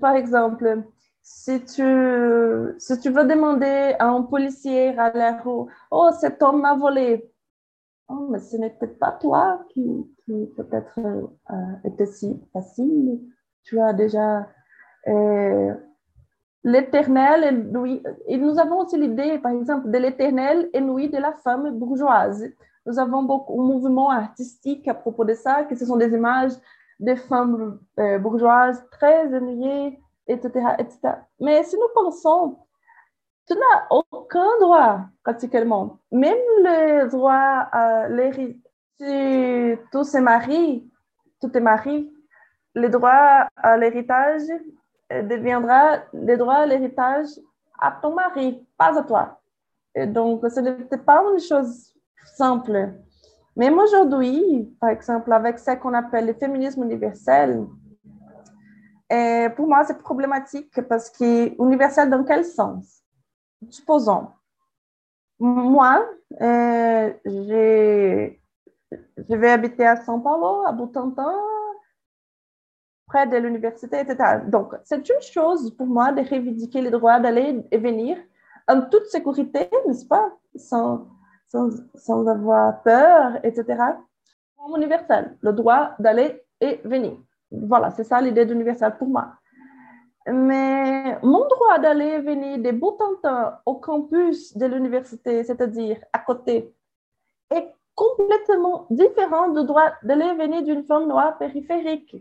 Par 0.00 0.16
exemple, 0.16 0.82
si 1.22 1.64
tu, 1.64 1.84
si 2.78 2.98
tu 2.98 3.10
veux 3.10 3.24
demander 3.24 3.94
à 4.00 4.08
un 4.08 4.22
policier 4.22 4.98
à 4.98 5.12
la 5.12 5.40
rue, 5.40 5.70
oh, 5.92 6.10
cet 6.18 6.42
homme 6.42 6.62
m'a 6.62 6.74
volé. 6.74 7.30
Oh, 8.08 8.26
mais 8.30 8.40
ce 8.40 8.56
n'était 8.56 8.88
pas 8.88 9.12
toi 9.12 9.64
qui, 9.70 9.86
qui 10.24 10.46
peut-être 10.56 10.98
euh, 10.98 11.74
était 11.84 12.06
si 12.06 12.40
facile. 12.52 13.20
Tu 13.62 13.78
as 13.80 13.92
déjà 13.92 14.48
euh, 15.06 15.74
l'éternel. 16.64 17.70
Et 18.26 18.36
nous 18.36 18.58
avons 18.58 18.80
aussi 18.80 18.96
l'idée, 18.96 19.38
par 19.38 19.52
exemple, 19.52 19.90
de 19.90 19.98
l'éternel 19.98 20.68
ennui 20.74 21.08
de 21.08 21.18
la 21.18 21.32
femme 21.32 21.70
bourgeoise. 21.78 22.44
Nous 22.86 22.98
avons 22.98 23.22
beaucoup 23.22 23.56
de 23.56 23.66
mouvements 23.66 24.10
artistiques 24.10 24.88
à 24.88 24.94
propos 24.94 25.24
de 25.24 25.34
ça, 25.34 25.64
que 25.64 25.76
ce 25.76 25.86
sont 25.86 25.96
des 25.96 26.12
images 26.12 26.52
des 26.98 27.16
femmes 27.16 27.80
euh, 27.98 28.18
bourgeoises 28.18 28.84
très 28.90 29.26
ennuyées, 29.34 29.98
etc., 30.28 30.50
etc. 30.78 30.98
Mais 31.40 31.62
si 31.64 31.76
nous 31.76 31.88
pensons, 31.94 32.58
tu 33.48 33.54
n'as 33.54 33.86
aucun 33.90 34.46
droit, 34.60 35.00
pratiquement. 35.24 35.98
Même 36.12 36.38
le 36.62 37.08
droit 37.10 37.32
à 37.72 38.08
l'héritage, 38.08 38.56
si 38.98 39.78
tout 39.90 40.04
se 40.04 40.18
marie, 40.18 40.88
tout 41.40 41.56
est 41.56 41.60
marié, 41.60 42.12
le 42.74 42.88
droit 42.88 43.48
à 43.56 43.76
l'héritage 43.76 44.42
deviendra 45.10 45.98
le 46.12 46.36
droit 46.36 46.54
à 46.54 46.66
l'héritage 46.66 47.28
à 47.78 47.90
ton 47.90 48.14
mari, 48.14 48.66
pas 48.78 48.98
à 48.98 49.02
toi. 49.02 49.40
Donc, 50.06 50.42
ce 50.48 50.60
n'était 50.60 50.98
pas 50.98 51.22
une 51.32 51.40
chose 51.40 51.92
simple. 52.36 52.94
Même 53.56 53.78
aujourd'hui, 53.78 54.74
par 54.80 54.90
exemple, 54.90 55.32
avec 55.32 55.58
ce 55.58 55.72
qu'on 55.72 55.92
appelle 55.92 56.26
le 56.26 56.34
féminisme 56.34 56.82
universel, 56.84 57.66
pour 59.56 59.66
moi, 59.66 59.84
c'est 59.84 59.98
problématique 59.98 60.80
parce 60.88 61.10
que 61.10 61.62
universel 61.62 62.08
dans 62.08 62.24
quel 62.24 62.44
sens? 62.44 63.02
Supposons, 63.68 64.28
moi, 65.38 66.08
euh, 66.40 67.12
je 67.24 68.34
vais 69.28 69.50
habiter 69.50 69.84
à 69.84 69.96
São 69.96 70.22
Paulo, 70.22 70.64
à 70.66 70.72
Butantan, 70.72 71.34
près 73.12 73.26
de 73.26 73.36
l'université, 73.36 74.00
etc. 74.00 74.16
Donc, 74.46 74.68
c'est 74.84 75.06
une 75.08 75.20
chose 75.20 75.76
pour 75.76 75.86
moi 75.86 76.12
de 76.12 76.22
revendiquer 76.22 76.80
le 76.80 76.90
droit 76.90 77.20
d'aller 77.20 77.62
et 77.70 77.78
venir 77.78 78.16
en 78.68 78.80
toute 78.90 79.06
sécurité, 79.06 79.68
n'est-ce 79.86 80.06
pas? 80.06 80.26
Sans, 80.56 81.06
sans, 81.94 82.26
avoir 82.26 82.82
peur, 82.82 83.38
etc. 83.42 83.64
Universel, 84.76 85.36
le 85.40 85.52
droit 85.52 85.90
d'aller 85.98 86.42
et 86.60 86.80
venir. 86.84 87.12
Voilà, 87.50 87.90
c'est 87.90 88.04
ça 88.04 88.20
l'idée 88.20 88.46
d'universel 88.46 88.96
pour 88.98 89.08
moi. 89.08 89.26
Mais 90.26 91.18
mon 91.22 91.44
droit 91.54 91.78
d'aller 91.80 92.10
et 92.18 92.20
venir 92.20 92.58
de 92.58 92.70
bout 92.70 92.96
en 93.08 93.14
temps 93.20 93.52
au 93.66 93.74
campus 93.74 94.56
de 94.56 94.66
l'université, 94.66 95.42
c'est-à-dire 95.42 95.98
à 96.12 96.20
côté, 96.20 96.72
est 97.50 97.68
complètement 97.94 98.86
différent 98.88 99.48
du 99.48 99.66
droit 99.66 99.90
d'aller 100.02 100.26
et 100.26 100.38
venir 100.44 100.62
d'une 100.62 100.84
femme 100.84 101.08
noire 101.08 101.36
périphérique. 101.38 102.16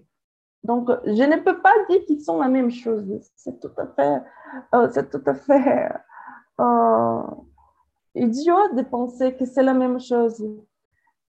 Donc, 0.64 0.89
je 1.05 1.24
ne 1.24 1.38
peux 1.38 1.59
pas 1.62 1.74
dire 1.89 2.05
qu'ils 2.05 2.22
sont 2.22 2.39
la 2.39 2.47
même 2.47 2.70
chose. 2.70 3.03
C'est 3.36 3.59
tout 3.59 3.72
à 3.78 3.88
fait, 3.88 4.22
euh, 4.76 4.88
c'est 4.91 5.09
tout 5.09 5.24
à 5.26 5.34
fait 5.34 5.91
euh, 6.59 7.22
idiot 8.16 8.74
de 8.74 8.84
penser 8.84 9.36
que 9.36 9.45
c'est 9.45 9.64
la 9.64 9.74
même 9.74 9.99
chose. 9.99 10.43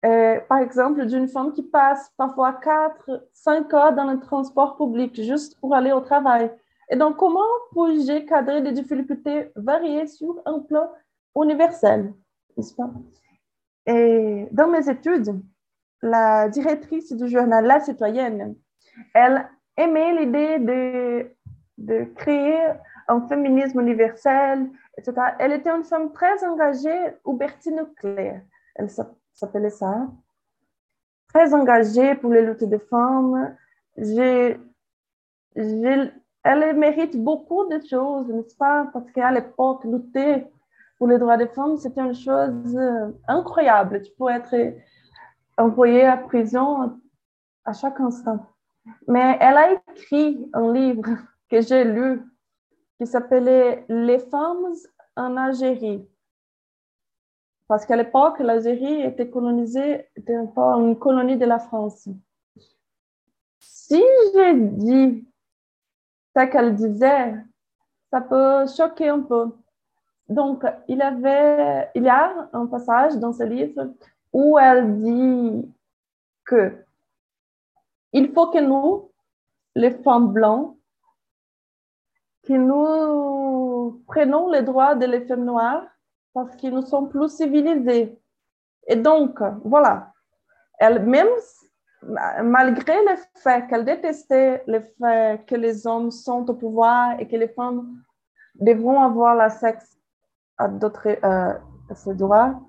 Par 0.01 0.59
exemple, 0.59 1.05
d'une 1.05 1.27
femme 1.27 1.51
qui 1.51 1.63
passe 1.63 2.11
parfois 2.17 2.53
4, 2.53 3.27
5 3.33 3.73
heures 3.73 3.93
dans 3.93 4.09
le 4.09 4.19
transport 4.19 4.77
public 4.77 5.21
juste 5.21 5.59
pour 5.59 5.75
aller 5.75 5.91
au 5.91 5.99
travail. 5.99 6.49
Et 6.89 6.95
donc, 6.95 7.17
comment 7.17 7.39
puis-je 7.71 8.25
cadrer 8.25 8.61
des 8.61 8.71
difficultés 8.71 9.51
variées 9.55 10.07
sur 10.07 10.41
un 10.45 10.59
plan 10.59 10.89
universel, 11.35 12.13
n'est-ce 12.57 12.73
pas? 12.73 12.89
Et 13.85 14.47
dans 14.51 14.67
mes 14.67 14.89
études, 14.89 15.39
la 16.01 16.49
directrice 16.49 17.13
du 17.13 17.27
journal 17.27 17.65
La 17.65 17.79
Citoyenne, 17.79 18.55
elle 19.13 19.47
aimait 19.77 20.13
l'idée 20.13 20.59
de, 20.59 21.31
de 21.77 22.03
créer 22.15 22.59
un 23.07 23.27
féminisme 23.27 23.81
universel, 23.81 24.69
etc. 24.97 25.13
Elle 25.39 25.53
était 25.53 25.69
une 25.69 25.83
femme 25.83 26.11
très 26.11 26.45
engagée, 26.45 27.15
Hubertine 27.25 27.87
Claire, 27.97 28.41
elle 28.75 28.89
s'appelait 29.33 29.69
ça, 29.71 30.07
très 31.29 31.53
engagée 31.53 32.15
pour 32.15 32.31
les 32.31 32.41
luttes 32.41 32.63
des 32.63 32.79
femmes. 32.79 33.55
elle 35.55 36.77
mérite 36.77 37.21
beaucoup 37.21 37.65
de 37.65 37.79
choses, 37.85 38.27
n'est-ce 38.27 38.55
pas? 38.55 38.89
Parce 38.93 39.11
qu'à 39.11 39.31
l'époque, 39.31 39.83
lutter 39.85 40.45
pour 40.97 41.07
les 41.07 41.17
droits 41.17 41.37
des 41.37 41.47
femmes, 41.47 41.77
c'était 41.77 42.01
une 42.01 42.13
chose 42.13 42.77
incroyable. 43.27 44.01
Tu 44.01 44.11
peux 44.17 44.29
être 44.29 44.55
envoyé 45.57 46.05
à 46.05 46.17
prison 46.17 46.99
à 47.65 47.73
chaque 47.73 47.99
instant. 47.99 48.45
Mais 49.07 49.37
elle 49.39 49.57
a 49.57 49.73
écrit 49.73 50.49
un 50.53 50.73
livre 50.73 51.03
que 51.49 51.61
j'ai 51.61 51.83
lu 51.83 52.21
qui 52.97 53.07
s'appelait 53.07 53.85
Les 53.89 54.19
femmes 54.19 54.73
en 55.15 55.37
Algérie. 55.37 56.07
Parce 57.67 57.85
qu'à 57.85 57.95
l'époque, 57.95 58.39
l'Algérie 58.39 59.03
était 59.03 59.29
colonisée, 59.29 60.07
était 60.15 60.37
encore 60.37 60.79
une 60.79 60.97
colonie 60.97 61.37
de 61.37 61.45
la 61.45 61.59
France. 61.59 62.09
Si 63.59 64.01
j'ai 64.33 64.55
dit 64.55 65.27
ce 66.35 66.45
qu'elle 66.45 66.75
disait, 66.75 67.35
ça 68.11 68.21
peut 68.21 68.65
choquer 68.65 69.09
un 69.09 69.21
peu. 69.21 69.51
Donc, 70.27 70.63
il, 70.87 71.01
avait, 71.01 71.89
il 71.95 72.03
y 72.03 72.09
a 72.09 72.49
un 72.53 72.65
passage 72.65 73.17
dans 73.17 73.33
ce 73.33 73.43
livre 73.43 73.93
où 74.33 74.57
elle 74.57 74.97
dit 74.97 75.71
que 76.45 76.73
il 78.13 78.31
faut 78.33 78.47
que 78.47 78.59
nous, 78.59 79.11
les 79.75 79.91
femmes 79.91 80.31
blanches, 80.33 80.75
que 82.43 82.53
nous 82.53 84.03
prenons 84.07 84.49
les 84.49 84.61
droits 84.61 84.95
des 84.95 85.25
femmes 85.25 85.45
noires 85.45 85.85
parce 86.33 86.55
que 86.55 86.67
nous 86.67 86.81
sommes 86.83 87.09
plus 87.09 87.29
civilisés. 87.29 88.17
Et 88.87 88.95
donc, 88.95 89.39
voilà, 89.63 90.13
elle, 90.79 91.05
même 91.05 91.27
malgré 92.43 92.95
le 93.03 93.15
fait 93.35 93.67
qu'elle 93.67 93.85
détestait 93.85 94.63
le 94.67 94.79
fait 94.79 95.45
que 95.45 95.55
les 95.55 95.85
hommes 95.85 96.11
sont 96.11 96.49
au 96.49 96.53
pouvoir 96.53 97.19
et 97.19 97.27
que 97.27 97.35
les 97.35 97.49
femmes 97.49 98.01
devront 98.55 99.01
avoir 99.01 99.35
la 99.35 99.49
sexe 99.49 99.97
à 100.57 100.67
d'autres 100.67 101.17
euh, 101.23 102.13
droits, 102.13 102.59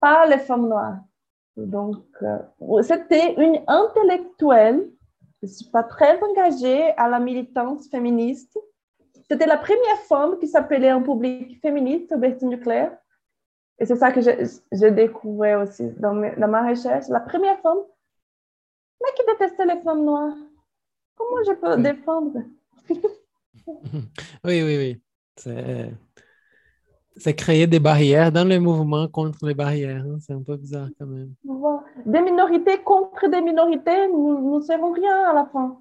pas 0.00 0.26
les 0.26 0.38
femmes 0.38 0.68
noires. 0.68 0.98
Donc, 1.56 2.04
euh, 2.22 2.82
c'était 2.82 3.34
une 3.34 3.62
intellectuelle, 3.66 4.90
je 5.42 5.46
ne 5.46 5.52
suis 5.52 5.70
pas 5.70 5.82
très 5.82 6.20
engagée 6.22 6.90
à 6.96 7.08
la 7.08 7.20
militance 7.20 7.88
féministe. 7.88 8.58
C'était 9.30 9.46
la 9.46 9.56
première 9.56 9.98
femme 10.08 10.38
qui 10.38 10.48
s'appelait 10.48 10.92
en 10.92 11.02
public 11.02 11.60
féministe, 11.60 12.14
Bertine 12.16 12.50
Duclerc. 12.50 12.92
Et 13.78 13.86
c'est 13.86 13.96
ça 13.96 14.12
que 14.12 14.20
j'ai 14.20 14.90
découvert 14.90 15.60
aussi 15.60 15.90
dans, 15.98 16.14
dans, 16.14 16.48
ma 16.48 16.68
recherche. 16.68 17.08
La 17.08 17.20
première 17.20 17.58
femme, 17.60 17.78
mais 19.02 19.10
qui 19.16 19.22
détestait 19.26 19.66
les 19.66 19.80
femmes 19.80 20.04
noires. 20.04 20.36
Comment 21.16 21.42
je 21.46 21.52
peux 21.52 21.82
défendre? 21.82 22.42
Oui, 24.44 24.62
oui, 24.62 24.76
oui. 24.76 25.92
C'est 27.16 27.22
c'est 27.22 27.34
créer 27.34 27.66
des 27.66 27.78
barrières 27.78 28.32
dans 28.32 28.46
le 28.46 28.58
mouvement 28.58 29.08
contre 29.08 29.46
les 29.46 29.54
barrières. 29.54 30.04
Hein. 30.04 30.18
C'est 30.20 30.32
un 30.32 30.42
peu 30.42 30.56
bizarre 30.56 30.88
quand 30.98 31.06
même. 31.06 31.32
Des 32.06 32.20
minorités 32.20 32.78
contre 32.82 33.28
des 33.28 33.40
minorités, 33.40 34.08
nous 34.08 34.56
ne 34.58 34.60
savons 34.60 34.92
rien 34.92 35.30
à 35.30 35.32
la 35.32 35.46
fin. 35.52 35.78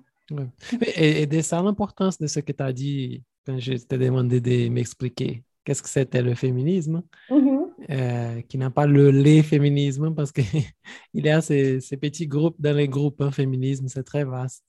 Et, 0.95 1.23
et, 1.23 1.41
ça 1.41 1.61
l'importance 1.61 2.17
de 2.17 2.27
ce 2.27 2.39
que 2.39 2.51
tu 2.51 2.63
as 2.63 2.71
dit 2.71 3.23
quand 3.45 3.59
je 3.59 3.73
t'ai 3.73 3.97
demandé 3.97 4.39
de 4.39 4.69
m'expliquer 4.69 5.43
qu'est-ce 5.63 5.83
que 5.83 5.89
c'était 5.89 6.21
le 6.21 6.33
féminisme, 6.33 7.03
mm-hmm. 7.29 7.65
euh, 7.89 8.41
qui 8.41 8.57
n'a 8.57 8.69
pas 8.69 8.85
le 8.85 9.11
les 9.11 9.43
féminisme 9.43 10.13
parce 10.13 10.31
qu'il 10.31 10.45
y 11.13 11.29
a 11.29 11.41
ces, 11.41 11.79
ces, 11.79 11.97
petits 11.97 12.27
groupes 12.27 12.55
dans 12.59 12.75
les 12.75 12.87
groupes 12.87 13.21
hein, 13.21 13.31
féminisme, 13.31 13.87
c'est 13.87 14.03
très 14.03 14.23
vaste. 14.23 14.65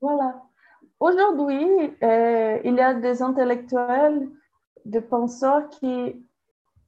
Voilà. 0.00 0.42
Aujourd'hui, 0.98 1.64
euh, 2.02 2.58
il 2.64 2.74
y 2.74 2.80
a 2.80 2.94
des 2.94 3.22
intellectuels 3.22 4.28
de 4.90 5.00
penseurs 5.00 5.68
qui, 5.68 6.24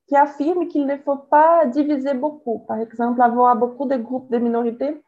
qui 0.07 0.17
affirment 0.17 0.69
qu'il 0.69 0.87
ne 0.87 0.97
faut 0.97 1.17
pas 1.17 1.67
diviser 1.67 2.15
beaucoup, 2.15 2.61
par 2.61 2.81
exemple, 2.81 3.21
avoir 3.21 3.57
beaucoup 3.57 3.87
de 3.87 3.97
groupes 3.97 4.31
de 4.31 4.39
minorités. 4.39 5.03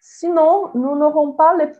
Sinon, 0.00 0.70
nous 0.74 0.96
n'aurons 0.96 1.32
pas 1.32 1.54
le, 1.54 1.72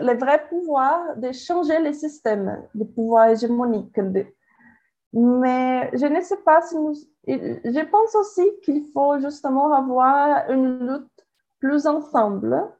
le, 0.00 0.18
vrai 0.18 0.44
pouvoir 0.48 1.16
de 1.16 1.32
changer 1.32 1.80
les 1.80 1.94
systèmes 1.94 2.62
de 2.74 2.84
pouvoir 2.84 3.28
hégémonique. 3.28 3.98
Mais 5.12 5.90
je 5.94 6.06
ne 6.06 6.20
sais 6.20 6.36
pas 6.38 6.60
si 6.62 6.76
nous... 6.76 6.94
Je 7.26 7.84
pense 7.84 8.14
aussi 8.14 8.44
qu'il 8.62 8.84
faut 8.92 9.18
justement 9.20 9.72
avoir 9.72 10.50
une 10.50 10.86
lutte 10.86 11.26
plus 11.58 11.86
ensemble. 11.86 12.70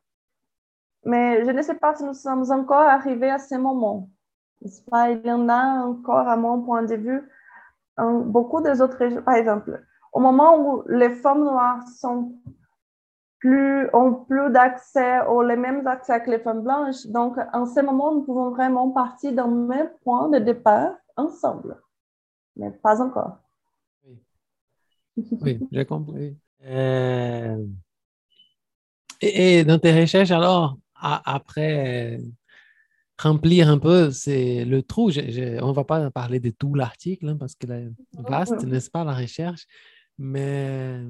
Mais 1.04 1.44
je 1.44 1.50
ne 1.50 1.62
sais 1.62 1.74
pas 1.74 1.94
si 1.94 2.04
nous 2.04 2.14
sommes 2.14 2.50
encore 2.50 2.76
arrivés 2.98 3.30
à 3.30 3.38
ce 3.38 3.54
moment. 3.54 4.08
Il 4.62 5.22
y 5.24 5.30
en 5.30 5.48
a 5.48 5.84
encore, 5.84 6.28
à 6.28 6.36
mon 6.36 6.62
point 6.62 6.82
de 6.82 6.94
vue, 6.94 7.22
beaucoup 7.98 8.60
des 8.62 8.80
autres 8.80 8.96
régions. 8.96 9.22
Par 9.22 9.34
exemple, 9.34 9.84
au 10.12 10.20
moment 10.20 10.58
où 10.58 10.82
les 10.88 11.10
femmes 11.10 11.44
noires 11.44 11.86
sont 11.88 12.36
plus, 13.38 13.88
ont 13.92 14.14
plus 14.14 14.50
d'accès, 14.50 15.20
ou 15.28 15.42
les 15.42 15.56
mêmes 15.56 15.86
accès 15.86 16.22
que 16.22 16.30
les 16.30 16.38
femmes 16.38 16.62
blanches. 16.62 17.06
Donc, 17.06 17.36
en 17.52 17.66
ce 17.66 17.80
moment, 17.80 18.14
nous 18.14 18.22
pouvons 18.22 18.50
vraiment 18.50 18.90
partir 18.90 19.34
d'un 19.34 19.48
même 19.48 19.90
point 20.02 20.30
de 20.30 20.38
départ 20.38 20.92
ensemble. 21.16 21.76
Mais 22.56 22.70
pas 22.70 23.02
encore. 23.02 23.38
Oui, 25.42 25.60
j'ai 25.70 25.84
compris. 25.84 26.38
Euh, 26.64 27.64
Et, 29.20 29.64
dans 29.64 29.78
tes 29.78 30.00
recherches, 30.00 30.30
alors, 30.30 30.78
après 30.94 32.20
remplir 33.18 33.68
un 33.68 33.78
peu 33.78 34.10
c'est 34.10 34.64
le 34.64 34.82
trou, 34.82 35.10
je- 35.10 35.30
je- 35.30 35.62
on 35.62 35.68
ne 35.68 35.72
va 35.74 35.84
pas 35.84 36.10
parler 36.10 36.40
de 36.40 36.50
tout 36.50 36.74
l'article 36.74 37.28
hein, 37.28 37.36
parce 37.38 37.54
que 37.54 37.66
est 37.70 37.88
vaste, 38.28 38.64
Mhm. 38.64 38.70
n'est-ce 38.70 38.90
pas, 38.90 39.04
la 39.04 39.14
recherche, 39.14 39.66
mais 40.18 41.00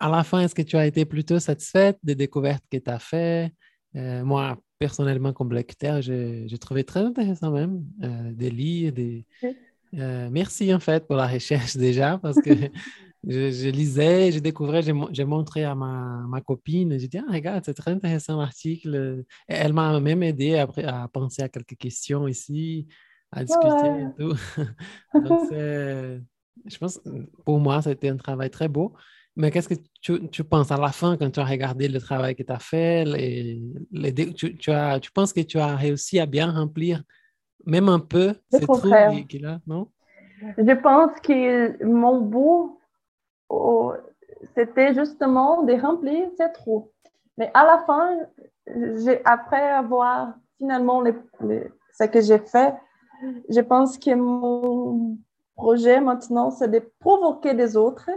à 0.00 0.08
la 0.08 0.24
fin, 0.24 0.40
est-ce 0.40 0.54
que 0.54 0.62
tu 0.62 0.76
as 0.76 0.86
été 0.86 1.04
plutôt 1.04 1.38
satisfaite 1.38 1.98
des 2.02 2.14
découvertes 2.14 2.64
que 2.70 2.78
tu 2.78 2.90
as 2.90 2.98
faites? 2.98 3.52
Euh, 3.94 4.24
moi, 4.24 4.58
personnellement, 4.78 5.32
comme 5.32 5.52
lecteur, 5.52 6.02
j'ai 6.02 6.58
trouvé 6.58 6.82
très 6.82 7.00
intéressant 7.00 7.50
même 7.52 7.84
euh, 8.02 8.32
de 8.32 8.46
lire. 8.48 8.92
Des... 8.92 9.24
Euh, 9.94 10.28
merci 10.30 10.72
en 10.74 10.80
fait 10.80 11.06
pour 11.06 11.16
la 11.16 11.26
recherche 11.28 11.76
déjà 11.76 12.18
parce 12.18 12.40
que 12.40 12.50
je, 13.26 13.50
je 13.50 13.68
lisais, 13.68 14.32
je 14.32 14.38
découvrais, 14.40 14.82
j'ai 14.82 14.92
mo- 14.92 15.08
j'ai 15.12 15.24
montré 15.24 15.64
à 15.64 15.74
ma, 15.74 16.24
ma 16.28 16.40
copine, 16.40 16.98
j'ai 16.98 17.08
dit, 17.08 17.18
ah, 17.18 17.30
regarde, 17.32 17.64
c'est 17.64 17.74
très 17.74 17.92
intéressant 17.92 18.38
l'article. 18.40 19.24
Elle 19.46 19.72
m'a 19.72 20.00
même 20.00 20.22
aidé 20.22 20.56
après 20.58 20.84
à 20.84 21.08
penser 21.08 21.42
à 21.42 21.48
quelques 21.48 21.76
questions 21.76 22.26
ici, 22.28 22.88
à 23.30 23.44
discuter 23.44 23.86
Ouais. 23.86 24.02
et 24.02 24.14
tout. 24.18 24.34
Donc, 25.14 25.38
je 25.50 26.78
pense, 26.78 27.00
pour 27.44 27.58
moi, 27.60 27.80
c'était 27.82 28.08
un 28.08 28.16
travail 28.16 28.50
très 28.50 28.68
beau. 28.68 28.94
Mais 29.34 29.50
qu'est-ce 29.50 29.68
que 29.68 29.74
tu, 30.02 30.28
tu 30.28 30.44
penses 30.44 30.70
à 30.70 30.76
la 30.76 30.92
fin 30.92 31.16
quand 31.16 31.30
tu 31.30 31.40
as 31.40 31.44
regardé 31.44 31.88
le 31.88 31.98
travail 32.00 32.34
que 32.34 32.42
tu 32.42 32.52
as 32.52 32.58
fait? 32.58 33.04
Les, 33.06 33.62
les 33.90 34.12
tu, 34.34 34.56
tu 34.58 34.70
as, 34.70 35.00
tu 35.00 35.10
penses 35.10 35.32
que 35.32 35.40
tu 35.40 35.58
as 35.58 35.74
réussi 35.74 36.18
à 36.20 36.26
bien 36.26 36.50
remplir 36.52 37.02
même 37.64 37.88
un 37.88 38.00
peu 38.00 38.34
ces 38.50 38.60
trous 38.60 38.80
qu'il 39.28 39.46
a, 39.46 39.60
non? 39.66 39.88
Je 40.58 40.74
pense 40.74 41.12
que 41.22 41.82
mon 41.84 42.20
but, 42.20 42.76
c'était 44.54 44.94
justement 44.94 45.62
de 45.62 45.74
remplir 45.74 46.28
ces 46.36 46.50
trous. 46.52 46.90
Mais 47.38 47.50
à 47.54 47.64
la 47.64 47.78
fin, 47.86 48.18
après 49.24 49.70
avoir 49.70 50.34
finalement 50.58 51.00
les- 51.00 51.14
ce 51.92 52.04
que 52.04 52.20
j'ai 52.20 52.38
fait, 52.38 52.74
je 53.48 53.60
pense 53.60 53.98
que 53.98 54.14
mon 54.14 55.16
projet 55.54 56.00
maintenant, 56.00 56.50
c'est 56.50 56.68
de 56.68 56.82
provoquer 56.98 57.54
des 57.54 57.76
autres 57.76 58.10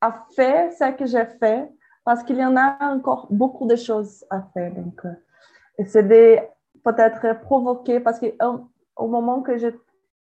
à 0.00 0.26
faire 0.36 0.72
ce 0.72 0.92
que 0.92 1.06
j'ai 1.06 1.24
fait, 1.40 1.70
parce 2.04 2.22
qu'il 2.22 2.36
y 2.36 2.44
en 2.44 2.56
a 2.56 2.76
encore 2.94 3.26
beaucoup 3.30 3.66
de 3.66 3.76
choses 3.76 4.24
à 4.30 4.42
faire. 4.54 4.72
Donc, 4.72 5.04
euh, 5.04 5.84
c'est 5.86 6.06
de 6.06 6.38
peut-être 6.84 7.40
provoquer, 7.40 8.00
parce 8.00 8.20
qu'au 8.20 9.06
moment 9.06 9.42
que 9.42 9.56
je 9.58 9.68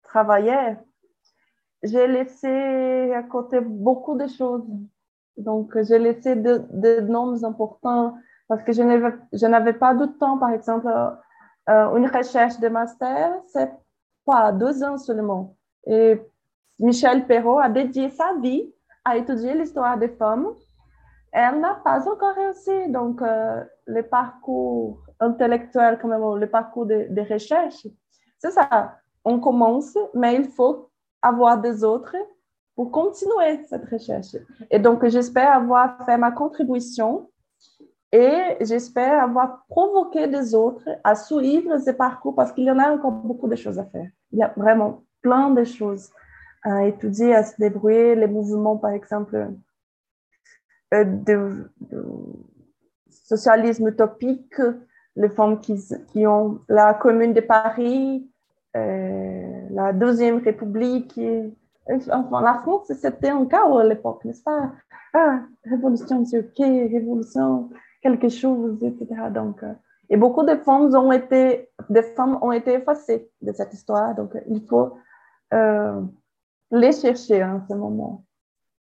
travaillais, 0.03 0.77
j'ai 1.84 2.07
laissé 2.07 3.13
à 3.13 3.23
côté 3.23 3.59
beaucoup 3.59 4.17
de 4.17 4.27
choses. 4.27 4.63
Donc, 5.38 5.75
j'ai 5.82 5.99
laissé 5.99 6.36
de, 6.36 6.63
de 6.71 7.01
noms 7.01 7.43
importants 7.43 8.15
parce 8.47 8.63
que 8.63 8.73
je 8.73 8.84
n'avais, 9.47 9.73
pas 9.73 9.93
de 9.93 10.05
temps. 10.05 10.38
Par 10.38 10.51
exemple, 10.51 10.88
euh, 10.88 11.95
une 11.95 12.07
recherche 12.07 12.59
de 12.59 12.67
master, 12.67 13.34
c'est 13.47 13.71
quoi, 14.25 14.51
deux 14.51 14.84
ans 14.84 14.97
seulement. 14.97 15.55
Et 15.88 16.21
Michel 16.77 17.25
Perrault 17.25 17.59
a 17.59 17.69
dédié 17.69 18.09
sa 18.09 18.36
vie 18.41 18.71
à 19.05 19.17
étudier 19.17 19.55
l'histoire 19.55 19.97
des 19.97 20.09
femmes. 20.09 20.47
Elle 21.32 21.61
n'a 21.61 21.75
pas 21.75 22.07
encore 22.07 22.36
réussi. 22.36 22.89
Donc, 22.89 23.21
euh, 23.21 23.63
le 23.86 24.03
parcours 24.03 24.99
intellectuel, 25.19 25.97
quand 26.01 26.09
même, 26.09 26.36
le 26.36 26.49
parcours 26.49 26.86
de 26.86 27.34
recherche, 27.34 27.88
c'est 28.38 28.51
ça. 28.51 28.97
On 29.23 29.39
commence, 29.39 29.97
mais 30.13 30.36
il 30.36 30.49
faut 30.49 30.90
avoir 31.22 31.59
des 31.59 31.84
autres 31.84 32.15
pour 32.76 32.91
continuer 32.91 33.63
cette 33.69 33.86
recherche. 33.89 34.36
Et 34.69 34.80
donc, 34.80 35.05
j'espère 35.07 35.53
avoir 35.53 36.05
fait 36.05 36.17
ma 36.17 36.32
contribution 36.32 37.30
et 38.11 38.57
j'espère 38.61 39.24
avoir 39.24 39.65
provoqué 39.69 40.28
des 40.28 40.53
autres 40.53 40.89
à 41.03 41.15
suivre 41.15 41.78
ce 41.78 41.91
parcours 41.91 42.36
parce 42.36 42.51
qu'il 42.51 42.65
y 42.65 42.72
en 42.72 42.80
a 42.80 42.91
encore 42.91 43.11
beaucoup 43.11 43.47
de 43.47 43.55
choses 43.55 43.80
à 43.80 43.86
faire. 43.86 44.09
Il 44.32 44.39
y 44.39 44.43
a 44.43 44.53
vraiment 44.57 45.03
plein 45.22 45.49
de 45.51 45.63
choses 45.63 46.09
à 46.63 46.86
étudier, 46.86 47.34
à 47.36 47.43
se 47.43 47.55
débrouiller. 47.57 48.15
Les 48.15 48.28
mouvements, 48.28 48.78
par 48.78 48.91
exemple, 48.91 49.49
euh, 50.93 51.03
de, 51.05 51.69
socialisme 53.09 53.88
utopique, 53.88 54.59
les 55.15 55.30
femmes 55.30 55.59
qui, 55.59 56.28
ont 56.28 56.59
la 56.67 56.93
Commune 56.93 57.34
de 57.34 57.41
Paris, 57.41 58.30
la 58.74 59.93
Deuxième 59.93 60.38
République. 60.38 61.19
Enfin, 61.88 62.41
la 62.41 62.59
France, 62.61 62.91
c'était 62.93 63.30
un 63.30 63.45
chaos 63.45 63.80
à 63.80 63.84
l'époque, 63.84 64.24
n'est-ce 64.26 64.43
pas? 64.43 64.72
Ah, 65.13 65.41
révolution 65.65 66.24
turquie, 66.24 66.88
révolution 66.88 67.69
quelque 68.01 68.30
chose, 68.30 68.82
etc. 68.84 69.30
Donc, 69.34 69.63
euh, 69.63 69.74
et 70.09 70.17
beaucoup 70.17 70.43
de 70.43 70.55
femmes 70.55 70.93
ont 70.95 71.11
été, 71.11 71.69
des 71.89 72.03
femmes 72.03 72.38
ont 72.41 72.51
été 72.51 72.74
effacées 72.74 73.30
de 73.41 73.53
cette 73.53 73.74
histoire. 73.74 74.15
Donc, 74.15 74.32
il 74.49 74.61
faut 74.67 74.97
euh, 75.53 76.01
les 76.72 76.91
chercher 76.91 77.43
en 77.43 77.61
ce 77.67 77.74
moment. 77.74 78.26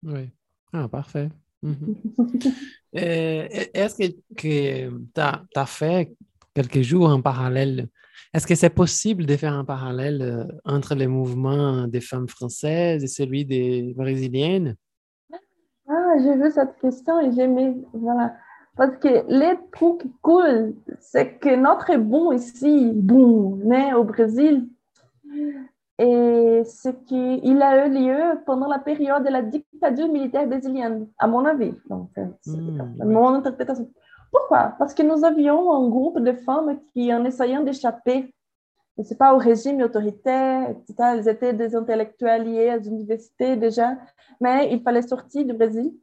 Oui. 0.04 0.32
Ah, 0.74 0.88
parfait. 0.88 1.30
Mhm. 1.62 1.96
Est-ce 2.94 3.96
que, 3.96 4.12
que 4.36 4.90
tu 4.90 5.22
as, 5.22 5.44
as 5.56 5.66
fait 5.66 6.12
quelques 6.60 6.82
jours 6.82 7.10
en 7.10 7.22
parallèle? 7.22 7.88
Est-ce 8.34 8.46
que 8.46 8.56
c'est 8.56 8.70
possible 8.84 9.26
de 9.26 9.36
faire 9.38 9.54
un 9.54 9.64
parallèle 9.64 10.22
euh, 10.22 10.44
entre 10.66 10.94
les 10.94 11.08
mouvements 11.08 11.88
des 11.88 12.02
femmes 12.02 12.28
françaises 12.28 13.02
et 13.04 13.08
celui 13.08 13.46
des 13.46 13.94
brésiliennes? 13.96 14.76
Ah, 15.88 16.14
j'ai 16.22 16.36
vu 16.36 16.52
cette 16.52 16.76
question 16.82 17.20
et 17.22 17.32
j'ai 17.32 17.48
mis, 17.48 17.84
voilà. 17.94 18.36
Parce 18.76 18.98
que 18.98 19.26
les 19.28 19.56
trucs 19.72 20.06
cool, 20.22 20.76
c'est 21.00 21.40
que 21.40 21.56
notre 21.56 21.96
bon 21.98 22.32
ici, 22.34 22.92
bon, 22.94 23.56
né 23.58 23.94
au 23.94 24.04
Brésil, 24.04 24.68
et 25.98 26.62
c'est 26.66 27.04
qu'il 27.06 27.62
a 27.62 27.88
eu 27.88 27.90
lieu 27.94 28.22
pendant 28.46 28.68
la 28.68 28.80
période 28.80 29.24
de 29.26 29.30
la 29.30 29.42
dictature 29.42 30.08
militaire 30.10 30.48
brésilienne, 30.48 31.08
à 31.18 31.28
mon 31.28 31.44
avis. 31.46 31.74
Donc, 31.90 32.10
c'est 32.42 32.58
Mmh, 32.58 33.04
mon 33.04 33.34
interprétation. 33.34 33.90
Pourquoi? 34.32 34.76
Parce 34.78 34.94
que 34.94 35.04
nous 35.04 35.24
avions 35.26 35.74
un 35.74 35.90
groupe 35.90 36.20
de 36.20 36.34
femmes 36.34 36.80
qui, 36.94 37.14
en 37.14 37.26
essayant 37.26 37.64
d'échapper, 37.64 38.34
je 38.98 39.04
sais 39.04 39.16
pas, 39.16 39.34
au 39.34 39.38
régime 39.38 39.82
autoritaire, 39.82 40.70
etc., 40.70 40.94
elles 41.14 41.30
étaient 41.30 41.54
des 41.54 41.76
intellectuels 41.76 42.44
liés 42.44 42.78
aux 42.80 42.84
universités 42.84 43.56
déjà, 43.56 43.98
mais 44.42 44.72
il 44.72 44.82
fallait 44.82 45.02
sortir 45.02 45.46
du 45.46 45.54
Brésil. 45.54 45.94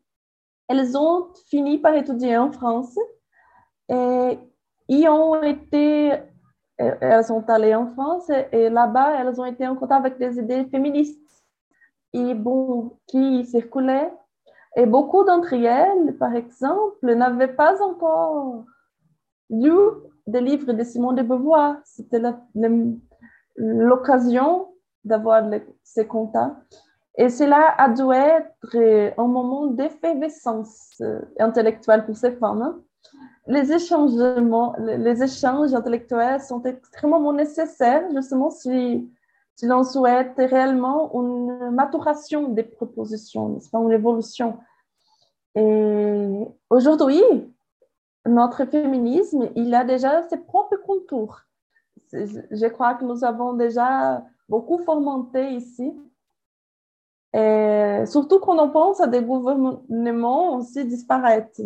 Elles 0.68 0.97
ont 0.97 1.29
fini 1.49 1.79
par 1.79 1.95
étudier 1.95 2.37
en 2.37 2.51
France 2.51 2.99
et 3.89 4.39
y 4.89 5.09
ont 5.09 5.43
été 5.43 6.12
elles 6.79 7.24
sont 7.24 7.49
allées 7.49 7.74
en 7.74 7.87
France 7.93 8.31
et 8.53 8.68
là-bas, 8.68 9.20
elles 9.20 9.41
ont 9.41 9.47
été 9.47 9.66
en 9.66 9.77
contact 9.77 10.05
avec 10.05 10.18
des 10.18 10.39
idées 10.39 10.66
féministes 10.66 11.18
et 12.12 12.35
bon, 12.35 12.99
qui 13.07 13.47
circulaient. 13.47 14.12
Et 14.77 14.87
beaucoup 14.87 15.24
d'entre 15.24 15.55
elles, 15.55 16.16
par 16.18 16.35
exemple, 16.35 17.14
n'avaient 17.14 17.55
pas 17.55 17.83
encore 17.83 18.64
lu 19.51 19.72
des 20.27 20.41
livres 20.41 20.72
de 20.72 20.85
Simone 20.85 21.16
de 21.16 21.22
Beauvoir. 21.22 21.77
C'était 21.85 22.20
l'occasion 23.57 24.68
d'avoir 25.05 25.43
ces 25.83 26.07
contacts. 26.07 26.83
Et 27.18 27.31
cela 27.31 27.74
a 27.79 27.89
dû 27.89 28.03
être 28.12 29.18
un 29.18 29.27
moment 29.27 29.66
d'effervescence 29.66 31.03
intellectuelle 31.39 32.05
pour 32.05 32.16
ces 32.16 32.33
femmes. 32.33 32.62
Hein? 32.62 32.81
les 33.47 33.72
échangements, 33.72 34.74
les 34.79 35.22
échanges 35.22 35.72
intellectuels 35.74 36.41
sont 36.41 36.62
extrêmement 36.62 37.33
nécessaires, 37.33 38.05
justement, 38.12 38.51
si, 38.51 39.09
si 39.57 39.66
l'on 39.66 39.82
souhaite 39.84 40.34
réellement 40.36 41.11
une 41.14 41.70
maturation 41.70 42.48
des 42.48 42.62
propositions, 42.62 43.48
n'est-ce 43.48 43.70
pas, 43.70 43.78
une 43.78 43.92
évolution. 43.92 44.59
Et 45.54 46.46
aujourd'hui, 46.68 47.22
notre 48.26 48.66
féminisme, 48.66 49.48
il 49.57 49.74
a 49.74 49.84
déjà 49.84 50.28
ses 50.28 50.36
propres 50.36 50.76
contours. 50.76 51.40
Je 52.12 52.66
crois 52.66 52.94
que 52.94 53.04
nous 53.04 53.24
avons 53.24 53.54
déjà 53.54 54.22
beaucoup 54.46 54.78
fomenté 54.78 55.52
ici. 55.52 55.90
Et 57.32 58.02
surtout 58.07 58.38
quand 58.40 58.59
on 58.59 58.70
pense 58.70 59.00
à 59.00 59.07
des 59.07 59.22
gouvernements 59.22 60.57
aussi 60.57 60.84
disparates, 60.84 61.59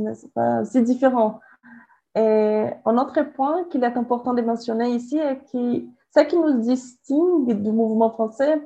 aussi 0.63 0.83
différents. 0.83 1.41
Et 2.15 2.69
un 2.85 2.99
autre 2.99 3.21
point 3.35 3.65
qu'il 3.65 3.83
est 3.83 3.97
important 3.97 4.33
de 4.33 4.43
mentionner 4.43 4.91
ici 4.91 5.19
est 5.19 5.39
que 5.51 5.85
ce 6.15 6.21
qui 6.21 6.37
nous 6.37 6.61
distingue 6.61 7.53
du 7.63 7.71
mouvement 7.71 8.11
français, 8.11 8.61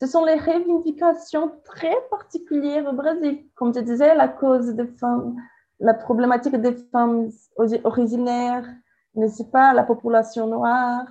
ce 0.00 0.06
sont 0.06 0.24
les 0.24 0.36
revendications 0.36 1.52
très 1.64 1.96
particulières 2.10 2.86
au 2.86 2.92
Brésil. 2.92 3.48
Comme 3.54 3.74
je 3.74 3.80
disais, 3.80 4.14
la 4.14 4.28
cause 4.28 4.74
des 4.74 4.86
femmes, 4.86 5.36
la 5.80 5.94
problématique 5.94 6.56
des 6.56 6.74
femmes 6.92 7.30
ori- 7.56 7.80
originaires, 7.84 8.68
n'est-ce 9.14 9.44
pas, 9.44 9.72
la 9.72 9.84
population 9.84 10.46
noire, 10.46 11.06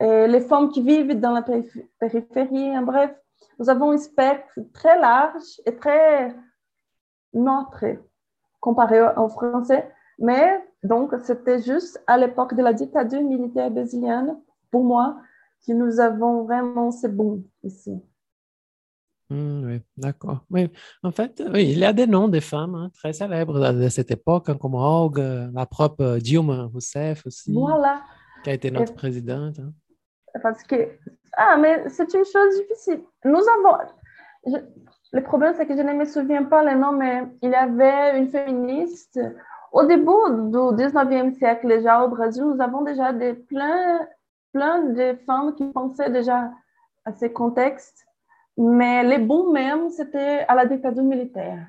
et 0.00 0.26
les 0.28 0.40
femmes 0.40 0.70
qui 0.70 0.82
vivent 0.82 1.18
dans 1.18 1.32
la 1.32 1.42
périph- 1.42 1.88
périphérie. 1.98 2.76
En 2.78 2.82
bref, 2.82 3.14
nous 3.58 3.68
avons 3.68 3.90
un 3.90 3.98
spectre 3.98 4.52
très 4.72 4.98
large 4.98 5.60
et 5.66 5.74
très 5.76 6.34
neutre 7.32 7.84
comparé 8.60 9.02
en 9.16 9.28
français. 9.28 9.90
Mais 10.18 10.64
donc, 10.82 11.12
c'était 11.24 11.60
juste 11.60 12.02
à 12.06 12.16
l'époque 12.16 12.54
de 12.54 12.62
la 12.62 12.72
dictature 12.72 13.22
militaire 13.22 13.70
brésilienne, 13.70 14.40
pour 14.74 14.82
moi, 14.82 15.06
que 15.64 15.72
nous 15.72 16.00
avons 16.00 16.42
vraiment 16.48 16.90
ce 16.90 17.06
boom 17.06 17.44
ici. 17.62 17.94
Hmm, 19.30 19.64
oui, 19.66 19.80
d'accord. 19.96 20.40
Oui, 20.50 20.68
en 21.02 21.12
fait, 21.12 21.42
oui, 21.52 21.62
il 21.72 21.78
y 21.78 21.84
a 21.84 21.92
des 21.92 22.06
noms 22.08 22.28
de 22.28 22.40
femmes 22.40 22.74
hein, 22.74 22.90
très 22.98 23.12
célèbres 23.12 23.72
de 23.72 23.88
cette 23.88 24.10
époque, 24.10 24.48
hein, 24.48 24.58
comme 24.60 24.74
Olga, 24.74 25.48
la 25.54 25.64
propre 25.66 26.18
Dilma 26.18 26.64
Rousseff 26.72 27.24
aussi, 27.26 27.52
Voilà. 27.52 28.02
qui 28.42 28.50
a 28.50 28.54
été 28.54 28.68
notre 28.70 28.94
présidente. 28.94 29.56
hein. 29.60 29.72
Parce 30.42 30.62
que, 30.64 30.76
ah, 31.36 31.56
mais 31.62 31.88
c'est 31.88 32.12
une 32.18 32.24
chose 32.34 32.50
difficile. 32.60 33.00
Nous 33.24 33.44
avons, 33.54 33.74
je- 34.50 34.64
le 35.18 35.22
problème, 35.22 35.54
c'est 35.56 35.66
que 35.68 35.76
je 35.76 35.82
ne 35.82 35.92
me 36.00 36.04
souviens 36.04 36.44
pas 36.44 36.62
les 36.68 36.74
noms, 36.74 36.92
mais 37.02 37.22
il 37.40 37.50
y 37.50 37.54
avait 37.54 38.18
une 38.18 38.28
féministe. 38.28 39.20
Au 39.72 39.82
début 39.86 40.24
du 40.56 40.58
19e 40.82 41.32
siècle, 41.40 41.68
déjà 41.68 42.02
au 42.04 42.08
Brésil, 42.08 42.42
nous 42.44 42.60
avons 42.60 42.82
déjà 42.82 43.12
des, 43.12 43.32
plein, 43.34 44.00
plein 44.54 44.76
de 45.00 45.06
femmes 45.26 45.54
qui 45.56 45.64
pensaient 45.72 46.10
déjà 46.10 46.50
à 47.04 47.12
ces 47.12 47.30
contextes. 47.32 48.00
Mais 48.56 49.02
les 49.02 49.18
bons 49.18 49.52
même, 49.52 49.90
c'était 49.90 50.44
à 50.46 50.54
la 50.54 50.64
dictature 50.64 51.02
militaire. 51.02 51.66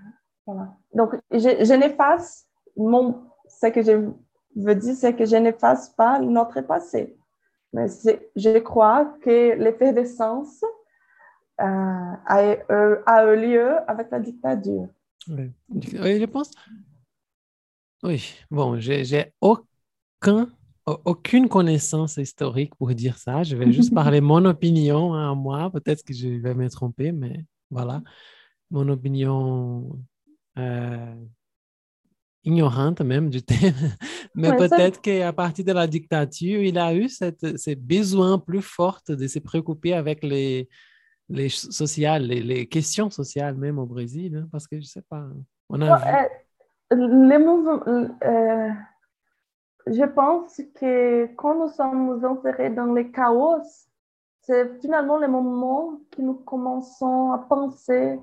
Donc, 0.93 1.15
je, 1.31 1.65
je 1.69 1.73
n'efface 1.73 2.47
ce 2.77 3.67
que 3.73 3.81
je 3.81 3.93
veux 4.55 4.75
dire, 4.75 4.95
c'est 4.95 5.15
que 5.15 5.25
je 5.25 5.35
n'efface 5.35 5.89
pas 5.89 6.19
notre 6.19 6.61
passé. 6.61 7.17
Mais 7.73 7.87
je 8.35 8.59
crois 8.59 9.05
que 9.21 9.55
l'effervescence 9.55 10.63
euh, 11.61 11.65
a, 11.65 12.39
euh, 12.71 13.01
a 13.05 13.25
eu 13.25 13.35
lieu 13.47 13.69
avec 13.89 14.11
la 14.11 14.19
dictature. 14.19 14.87
Oui, 15.27 15.51
Oui, 15.69 16.19
je 16.19 16.25
pense. 16.25 16.51
Oui, 18.03 18.35
bon, 18.51 18.77
j'ai 18.79 19.33
aucun, 19.41 20.43
au- 20.43 20.47
aucune 21.05 21.47
connaissance 21.49 22.17
historique 22.17 22.75
pour 22.75 22.89
dire 22.93 23.17
ça. 23.17 23.43
Je 23.43 23.55
vais 23.55 23.71
juste 23.71 23.93
parler 23.93 24.21
mon 24.21 24.45
opinion 24.45 25.13
hein, 25.13 25.31
à 25.31 25.35
moi. 25.35 25.69
Peut-être 25.71 26.03
que 26.03 26.13
je 26.13 26.27
vais 26.27 26.53
me 26.53 26.69
tromper, 26.69 27.11
mais 27.11 27.43
voilà. 27.71 28.01
Mon 28.71 28.87
opinion 28.89 29.99
euh, 30.57 31.15
ignorante 32.43 33.01
même 33.01 33.29
du 33.29 33.41
thème. 33.41 33.73
Mais 34.35 34.49
Ouais, 34.51 34.67
ça- 34.67 34.75
peut-être 34.75 35.01
qu'à 35.01 35.31
partir 35.33 35.65
de 35.65 35.71
la 35.71 35.87
dictature, 35.87 36.61
il 36.61 36.77
a 36.77 36.93
eu 36.93 37.07
cette, 37.09 37.57
ce 37.57 37.73
besoin 37.75 38.37
plus 38.37 38.61
fort 38.61 38.99
de 39.07 39.27
se 39.27 39.39
préoccuper 39.39 39.93
avec 39.93 40.23
les, 40.23 40.67
les 41.29 41.49
sociales, 41.49 42.27
les, 42.27 42.41
les 42.41 42.67
questions 42.67 43.09
sociales 43.09 43.55
même 43.55 43.79
au 43.79 43.85
Brésil, 43.85 44.35
hein, 44.35 44.47
parce 44.51 44.67
que 44.67 44.79
je 44.79 44.85
sais 44.85 45.01
pas. 45.09 45.25
On 45.69 45.81
a 45.81 45.97
vu. 45.97 46.03
Euh, 46.93 47.27
les 47.29 47.37
mouvements, 47.39 47.81
euh, 47.87 48.69
je 49.87 50.03
pense 50.03 50.61
que 50.75 51.27
quand 51.35 51.55
nous 51.55 51.69
sommes 51.69 52.23
insérés 52.23 52.71
dans 52.71 52.87
le 52.87 53.03
chaos, 53.03 53.61
c'est 54.41 54.79
finalement 54.79 55.17
le 55.17 55.27
moment 55.27 55.99
que 56.11 56.21
nous 56.21 56.35
commençons 56.35 57.31
à 57.31 57.39
penser 57.39 58.19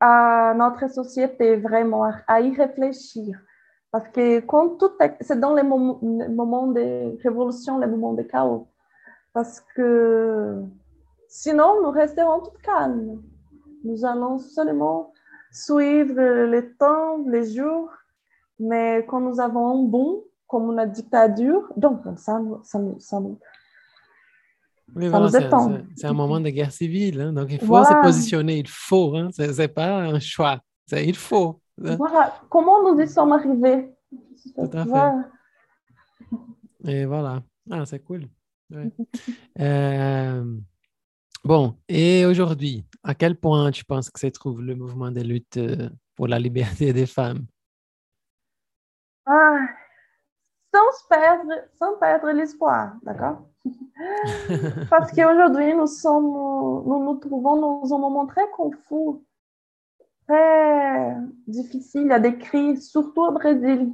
à 0.00 0.54
notre 0.56 0.88
société 0.90 1.56
vraiment, 1.56 2.10
à, 2.26 2.40
y 2.40 2.54
réfléchir. 2.54 3.38
Parce 3.90 4.08
que 4.08 4.40
quand 4.40 4.76
tout 4.78 4.92
est, 5.00 5.16
c'est 5.20 5.40
dans 5.40 5.54
les 5.54 5.62
moments, 5.62 5.98
les 6.02 6.28
moments 6.28 6.68
de 6.68 7.20
révolution, 7.22 7.78
les 7.78 7.86
moments 7.86 8.12
de 8.12 8.22
chaos. 8.22 8.68
Parce 9.32 9.60
que 9.74 10.62
sinon, 11.28 11.82
nous 11.82 11.90
resterons 11.90 12.40
tout 12.40 12.56
calmes. 12.62 13.22
Nous 13.84 14.04
allons 14.04 14.38
seulement 14.38 15.12
suivre 15.52 16.20
le 16.46 16.76
temps, 16.76 17.24
les 17.26 17.50
jours, 17.54 17.90
mais 18.58 19.06
quand 19.08 19.20
nous 19.20 19.40
avons 19.40 19.68
un 19.68 19.84
boom, 19.84 20.20
comme 20.48 20.72
une 20.76 20.90
dictature, 20.90 21.72
donc 21.76 22.00
ça, 22.16 22.38
nous- 22.40 22.60
ça, 22.64 22.80
ça, 22.98 23.20
nous- 23.20 23.38
Oui, 24.96 25.04
Ça 25.04 25.10
voilà, 25.10 25.26
nous 25.26 25.30
c'est- 25.96 26.06
un 26.06 26.12
moment 26.14 26.40
de 26.40 26.48
guerre 26.48 26.72
civile, 26.72 27.20
hein, 27.20 27.32
donc 27.32 27.48
il 27.52 27.58
faut 27.60 27.66
Voilà. 27.66 27.84
se 27.84 27.94
positionner, 28.02 28.58
il 28.58 28.68
faut, 28.68 29.14
hein, 29.16 29.28
c'est 29.32 29.52
c'est 29.52 29.68
pas 29.68 29.98
un 29.98 30.18
choix, 30.18 30.60
il 30.92 31.14
faut. 31.14 31.60
hein. 31.84 31.96
voilà 31.96 32.34
comment 32.48 32.82
nous 32.90 32.98
y 33.00 33.06
sommes 33.06 33.32
arrivés? 33.32 33.94
Tout 34.56 34.70
à 34.72 34.84
fait. 34.84 34.88
Voilà. 34.88 35.28
Et 36.86 37.04
voilà, 37.04 37.42
ah, 37.70 37.84
c'est 37.86 38.00
cool. 38.00 38.26
Ouais. 38.70 38.90
Euh, 39.60 40.44
bon, 41.44 41.76
et 41.88 42.24
aujourd'hui, 42.24 42.84
à 43.02 43.14
quel 43.14 43.34
point 43.36 43.70
tu 43.72 43.84
penses 43.84 44.08
que 44.10 44.18
se 44.20 44.28
trouve 44.28 44.62
le 44.62 44.74
mouvement 44.76 45.10
de 45.10 45.20
lutte 45.20 45.56
euh, 45.58 45.90
pour 46.14 46.28
la 46.28 46.38
liberté 46.38 46.92
des 46.92 47.06
femmes? 47.06 47.44
Ah, 49.26 49.58
sans 50.72 51.08
perdre, 51.08 51.52
sans 51.78 51.96
perdre 51.98 52.30
l'espoir, 52.30 52.92
d'accord? 53.02 53.42
Parce 54.90 55.12
qu'aujourd'hui, 55.12 55.74
nous 55.74 55.86
sommes, 55.86 56.32
nous 56.86 57.04
nous 57.04 57.16
trouvons 57.16 57.56
dans 57.56 57.94
un 57.94 57.98
moment 57.98 58.26
très 58.26 58.48
confus, 58.50 59.20
très 60.26 61.16
difficile 61.46 62.12
à 62.12 62.18
décrire, 62.18 62.80
surtout 62.80 63.22
au 63.22 63.32
Brésil. 63.32 63.92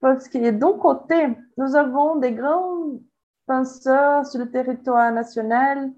Parce 0.00 0.28
que 0.28 0.50
d'un 0.50 0.78
côté, 0.78 1.36
nous 1.56 1.76
avons 1.76 2.16
des 2.16 2.32
grands 2.32 2.98
penseurs 3.46 4.26
sur 4.26 4.40
le 4.40 4.50
territoire 4.50 5.12
national, 5.12 5.92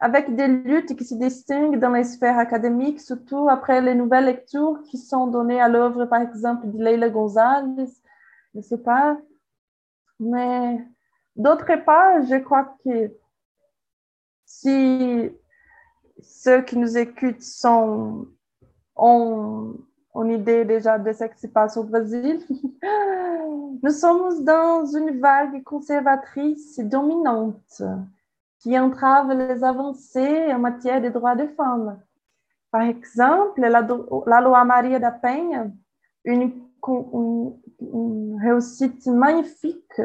avec 0.00 0.34
des 0.36 0.46
luttes 0.46 0.96
qui 0.96 1.04
se 1.04 1.14
distinguent 1.14 1.78
dans 1.78 1.90
les 1.90 2.04
sphères 2.04 2.38
académiques, 2.38 3.00
surtout 3.00 3.48
après 3.48 3.80
les 3.80 3.94
nouvelles 3.94 4.26
lectures 4.26 4.80
qui 4.84 4.96
sont 4.96 5.26
données 5.26 5.60
à 5.60 5.68
l'œuvre, 5.68 6.04
par 6.04 6.20
exemple, 6.22 6.68
de 6.70 6.82
Leila 6.82 7.10
Gonzalez, 7.10 7.90
je 8.54 8.58
ne 8.58 8.62
sais 8.62 8.78
pas. 8.78 9.18
Mais 10.20 10.84
d'autre 11.36 11.66
part, 11.84 12.24
je 12.26 12.36
crois 12.36 12.76
que 12.84 13.12
si 14.44 15.30
ceux 16.20 16.62
qui 16.62 16.76
nous 16.76 16.96
écoutent 16.98 17.42
sont, 17.42 18.26
ont 18.96 19.74
une 20.14 20.30
idée 20.32 20.64
déjà 20.64 20.98
de 20.98 21.12
ce 21.12 21.24
qui 21.24 21.38
se 21.38 21.46
passe 21.46 21.76
au 21.76 21.84
Brésil, 21.84 22.44
nous 23.82 23.90
sommes 23.90 24.44
dans 24.44 24.84
une 24.86 25.20
vague 25.20 25.62
conservatrice 25.62 26.80
dominante 26.80 27.82
qui 28.58 28.76
entrave 28.78 29.30
les 29.32 29.62
avancées 29.62 30.52
en 30.52 30.58
matière 30.58 31.00
de 31.00 31.08
droits 31.10 31.36
des 31.36 31.48
femmes. 31.48 32.00
Par 32.70 32.82
exemple, 32.82 33.60
la, 33.60 34.40
loi 34.40 34.64
Maria 34.64 34.98
da 34.98 35.12
Penha, 35.12 35.68
une- 36.24 36.64
une 37.80 38.38
réussite 38.40 39.06
magnifique 39.06 40.00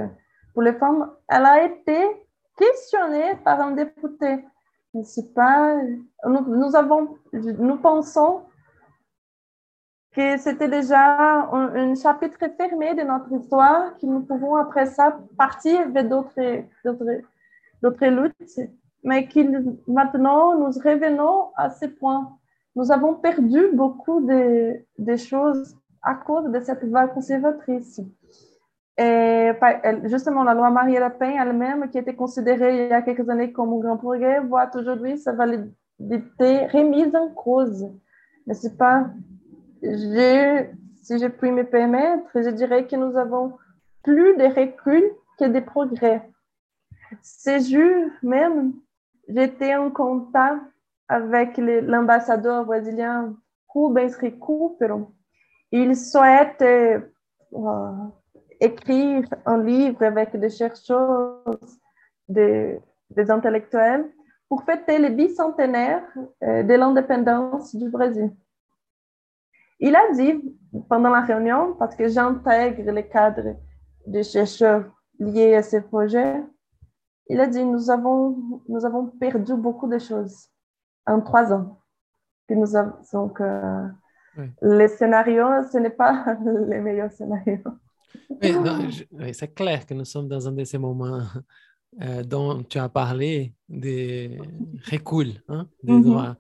pour 0.54 0.62
les 0.62 0.74
femmes, 0.74 1.12
elle 1.28 1.46
a 1.46 1.64
été 1.64 1.98
questionnée 2.58 3.36
par 3.44 3.60
un 3.62 3.72
député. 3.72 4.46
Pas, 5.34 5.76
nous, 6.24 6.76
avons, 6.76 7.18
nous 7.34 7.78
pensons 7.78 8.42
que 10.12 10.38
c'était 10.38 10.68
déjà 10.68 11.50
un, 11.52 11.96
chapitre 11.96 12.38
fermé 12.56 12.94
de 12.94 13.02
notre 13.02 13.34
histoire, 13.34 13.98
que 13.98 14.06
nous 14.06 14.22
pouvons 14.22 14.56
après 14.56 14.86
ça 14.86 15.18
partir 15.36 15.90
vers 15.90 16.08
d'autres 16.08 18.06
luttes, 18.06 18.60
mais 19.04 19.28
que 19.28 19.40
maintenant 19.90 20.56
nous 20.56 20.80
revenons 20.80 21.50
à 21.58 21.72
ce 21.72 21.88
point. 21.88 22.38
Nous 22.76 22.92
avons 22.92 23.16
perdu 23.16 23.70
beaucoup 23.74 24.22
de, 24.22 24.80
de 25.00 25.16
choses 25.16 25.76
à 26.04 26.16
cause 26.16 26.52
de 26.52 26.60
cette 26.60 26.84
vague 26.86 27.14
conservatrice. 27.14 28.02
Et 28.98 29.52
justement, 30.04 30.44
la 30.44 30.54
loi 30.54 30.70
Maria 30.70 31.08
Le 31.08 31.18
Pen 31.18 31.36
elle-même, 31.40 31.90
qui 31.90 31.98
était 31.98 32.16
considérée 32.16 32.86
il 32.86 32.90
y 32.90 32.94
a 32.94 33.02
quelques 33.02 33.28
années 33.30 33.52
comme 33.52 33.74
un 33.74 33.80
grand 33.80 33.98
progrès, 33.98 34.40
voit 34.42 34.70
aujourd'hui 34.76 35.18
sa 35.18 35.32
validité 35.32 36.68
remise 36.68 37.16
en 37.16 37.30
cause. 37.30 37.90
C'est 38.52 38.78
pas, 38.78 39.08
si 39.82 41.18
je 41.20 41.28
puis 41.28 41.52
me 41.52 41.64
permettre, 41.64 42.30
je 42.36 42.50
dirais 42.50 42.86
que 42.86 42.96
nous 42.96 43.18
avons 43.18 43.54
plus 44.04 44.36
de 44.38 44.44
recul 44.44 45.04
que 45.40 45.46
de 45.46 45.60
progrès. 45.60 46.30
Ces 47.22 47.62
jours 47.62 48.12
même, 48.22 48.74
j'étais 49.28 49.76
en 49.76 49.90
contact 49.90 50.62
avec 51.08 51.58
l'ambassadeur 51.58 52.66
brésilien 52.66 53.36
Rubens 53.70 54.16
Recupero. 54.22 55.12
Il 55.76 55.98
souhaite 55.98 56.62
euh, 56.62 57.00
écrire 58.60 59.26
un 59.44 59.58
livre 59.64 60.04
avec 60.04 60.38
des 60.38 60.52
chercheurs, 60.52 61.42
des, 62.30 62.80
intellectuels, 63.18 64.06
pour 64.48 64.64
fêter 64.66 65.00
le 65.00 65.10
bicentenaire 65.10 66.04
euh, 66.44 66.62
de 66.62 66.76
l'indépendance 66.76 67.76
du 67.76 67.90
Brésil. 67.90 68.30
il 69.80 69.96
a 69.96 70.12
dit 70.14 70.36
pendant 70.88 71.10
la 71.10 71.22
réunion, 71.22 71.74
parce 71.80 71.96
que 71.96 72.08
j'intègre 72.08 72.92
les 72.92 73.08
cadres 73.08 73.56
des 74.06 74.22
chercheurs 74.22 74.86
liés 75.18 75.56
à 75.56 75.64
ces 75.64 75.82
projets, 75.82 76.40
il 77.30 77.40
a 77.40 77.48
dit 77.48 77.66
nous 77.66 77.90
avons, 77.90 78.62
nous 78.70 78.86
avons 78.86 79.08
perdu 79.08 79.56
beaucoup 79.56 79.88
de 79.88 79.98
choses 79.98 80.50
en 81.08 81.20
trois 81.20 81.52
ans. 81.52 81.80
Que 82.48 82.54
nous 82.54 82.76
avons, 82.76 82.94
donc, 83.12 83.42
euh, 83.42 83.88
Oui. 84.38 84.46
les 84.62 84.88
scénarios, 84.88 85.64
ce 85.72 85.78
n'est 85.78 85.90
pas 85.90 86.26
les 86.70 86.80
meilleurs 86.80 87.12
scénarios. 87.12 87.60
Oui, 89.12 89.34
c'est 89.34 89.54
clair 89.54 89.86
que 89.86 89.94
nous 89.94 90.06
sommes 90.06 90.28
dans 90.28 90.48
un 90.48 90.52
de 90.52 90.64
ces 90.64 90.78
moments 90.78 91.22
euh, 92.02 92.24
dont 92.24 92.64
tu 92.64 92.78
as 92.78 92.90
parlé, 92.90 93.54
des 93.70 94.38
recul 94.92 95.42
hein, 95.48 95.68
des 95.84 95.94
Mhm. 95.94 96.04
droits. 96.04 96.36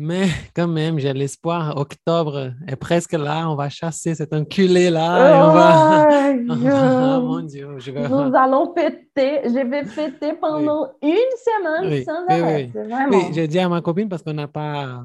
Mais 0.00 0.28
quand 0.54 0.68
même, 0.68 0.98
j'ai 1.00 1.12
l'espoir, 1.12 1.76
octobre 1.76 2.52
est 2.68 2.76
presque 2.76 3.14
là, 3.14 3.50
on 3.50 3.56
va 3.56 3.68
chasser 3.68 4.14
cet 4.14 4.32
enculé-là 4.32 5.08
on 5.44 5.52
va... 5.52 5.72
Va- 5.72 6.08
Ah, 6.50 7.20
mon 7.20 7.40
Dieu, 7.42 7.68
je 7.78 7.90
vais... 7.90 8.08
Nous 8.08 8.32
allons 8.36 8.72
fêter, 8.74 9.40
je 9.44 9.68
vais 9.68 9.84
fêter 9.84 10.34
pendant 10.34 10.92
une 11.02 11.32
semaine 11.46 11.90
Oui, 11.90 12.04
sans 12.04 12.24
oui, 12.28 12.40
arrêt. 12.40 12.70
oui. 12.74 12.92
Oui, 13.10 13.22
j'ai 13.34 13.48
dit 13.48 13.58
à 13.58 13.68
ma 13.68 13.80
copine 13.82 14.08
parce 14.08 14.22
qu'on 14.22 14.34
n'a 14.34 14.46
pas, 14.48 15.04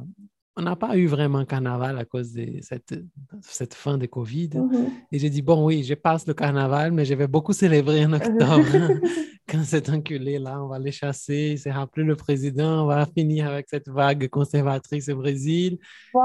on 0.55 0.61
n'a 0.61 0.75
pas 0.75 0.95
eu 0.97 1.07
vraiment 1.07 1.43
carnaval 1.45 1.97
à 1.97 2.05
cause 2.05 2.31
de 2.33 2.59
cette, 2.61 2.93
cette 3.41 3.73
fin 3.73 3.97
de 3.97 4.05
Covid. 4.05 4.51
Mhm. 4.55 4.89
Et 5.11 5.19
j'ai 5.19 5.29
dit, 5.29 5.41
bon, 5.41 5.65
oui, 5.65 5.83
je 5.83 5.95
passe 5.95 6.27
le 6.27 6.33
carnaval, 6.33 6.91
mais 6.91 7.05
je 7.05 7.15
vais 7.15 7.27
beaucoup 7.27 7.53
célébrer 7.53 8.05
en 8.05 8.13
octobre. 8.13 8.65
Quand 9.49 9.63
cet 9.63 9.89
enculé-là, 9.89 10.63
on 10.63 10.67
va 10.67 10.79
les 10.79 10.91
chasser, 10.91 11.51
il 11.53 11.59
sera 11.59 11.85
plus 11.85 12.03
le 12.03 12.15
président, 12.15 12.83
on 12.83 12.85
va 12.85 13.05
finir 13.05 13.47
avec 13.47 13.67
cette 13.67 13.89
vague 13.89 14.29
conservatrice 14.29 15.09
au 15.09 15.17
Brésil. 15.17 15.79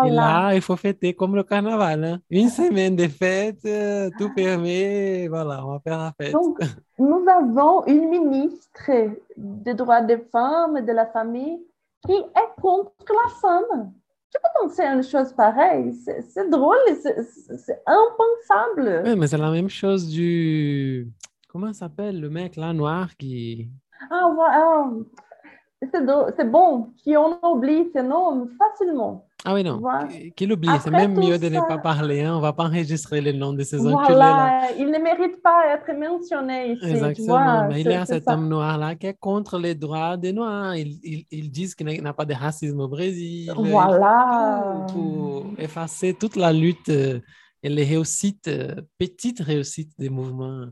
Et 0.06 0.10
là, 0.10 0.52
il 0.54 0.60
faut 0.60 0.76
fêter 0.76 1.14
comme 1.14 1.34
le 1.34 1.42
carnaval. 1.42 2.04
hein. 2.04 2.20
Une 2.30 2.48
semaine 2.48 2.94
de 2.94 3.08
fête, 3.08 3.64
euh, 3.64 4.08
tout 4.18 4.32
permis, 4.34 5.26
voilà, 5.26 5.66
on 5.66 5.72
va 5.72 5.80
faire 5.80 5.98
la 5.98 6.12
fête. 6.20 6.32
Donc, 6.32 6.60
nous 6.98 7.24
avons 7.28 7.84
une 7.86 8.08
ministre 8.08 8.90
des 9.36 9.74
droits 9.74 10.02
des 10.02 10.18
femmes 10.18 10.76
et 10.76 10.82
de 10.82 10.92
la 10.92 11.06
famille 11.06 11.58
qui 12.06 12.12
est 12.12 12.60
contre 12.60 12.92
la 13.08 13.30
femme. 13.40 13.92
Tu 14.30 14.38
peux 14.42 14.48
penser 14.62 14.82
à 14.82 14.94
une 14.94 15.02
chose 15.02 15.32
pareille. 15.32 15.94
C'est 15.94 16.50
drôle, 16.50 16.76
c'est- 17.02 17.82
impensable. 17.86 19.02
Oui, 19.06 19.16
mais 19.16 19.26
c'est 19.26 19.38
la 19.38 19.50
même 19.50 19.68
chose 19.70 20.08
du... 20.08 21.10
Comment 21.48 21.72
s'appelle 21.72 22.20
le 22.20 22.28
mec 22.28 22.56
là, 22.56 22.72
noir, 22.72 23.16
qui... 23.16 23.70
Ah, 24.10 24.30
voilà. 24.34 24.90
C'est 25.92 26.04
drôle- 26.04 26.32
c'est 26.36 26.50
bon 26.50 26.92
qu'on 27.04 27.38
oublie 27.42 27.88
ces 27.94 28.02
noms 28.02 28.48
facilement. 28.58 29.27
Ah 29.44 29.54
oui, 29.54 29.62
non, 29.62 29.78
Voilà. 29.78 30.06
qui, 30.08 30.32
qui 30.32 30.46
l'oublie? 30.46 30.68
C'est 30.82 30.90
même 30.90 31.14
mieux 31.14 31.38
de 31.38 31.48
ne 31.48 31.60
pas 31.60 31.78
parler. 31.78 32.22
Hein. 32.22 32.34
On 32.36 32.40
va 32.40 32.52
pas 32.52 32.64
enregistrer 32.64 33.20
les 33.20 33.32
noms 33.32 33.52
de 33.52 33.62
ces. 33.62 33.76
Voilà, 33.76 34.62
il 34.76 34.86
ne 34.90 34.98
mérite 34.98 35.40
pas 35.40 35.62
d'être 35.68 35.96
mentionné 35.96 36.72
ici. 36.72 36.80
tu 36.80 36.90
Exactement. 36.90 37.26
vois. 37.28 37.68
Mais 37.68 37.80
il 37.82 37.86
y 37.86 37.92
a 37.94 38.04
cet 38.04 38.24
ça. 38.24 38.34
homme 38.34 38.48
noir-là 38.48 38.96
qui 38.96 39.06
est 39.06 39.18
contre 39.18 39.58
les 39.58 39.76
droits 39.76 40.16
des 40.16 40.32
Noirs. 40.32 40.74
Ils, 40.74 40.98
ils, 41.04 41.24
ils 41.30 41.50
disent 41.52 41.74
qu'il 41.76 41.86
n'y 41.86 41.98
a 42.04 42.12
pas 42.12 42.24
de 42.24 42.34
racisme 42.34 42.80
au 42.80 42.88
Brésil. 42.88 43.52
Voilà. 43.56 44.86
pour 44.92 45.46
effacer 45.56 46.14
toute 46.14 46.34
la 46.34 46.52
lutte 46.52 46.88
euh, 46.88 47.20
et 47.62 47.68
les 47.68 47.84
réussites, 47.84 48.48
euh, 48.48 48.74
petites 48.98 49.40
réussites 49.40 49.92
des 49.98 50.10
mouvements 50.10 50.64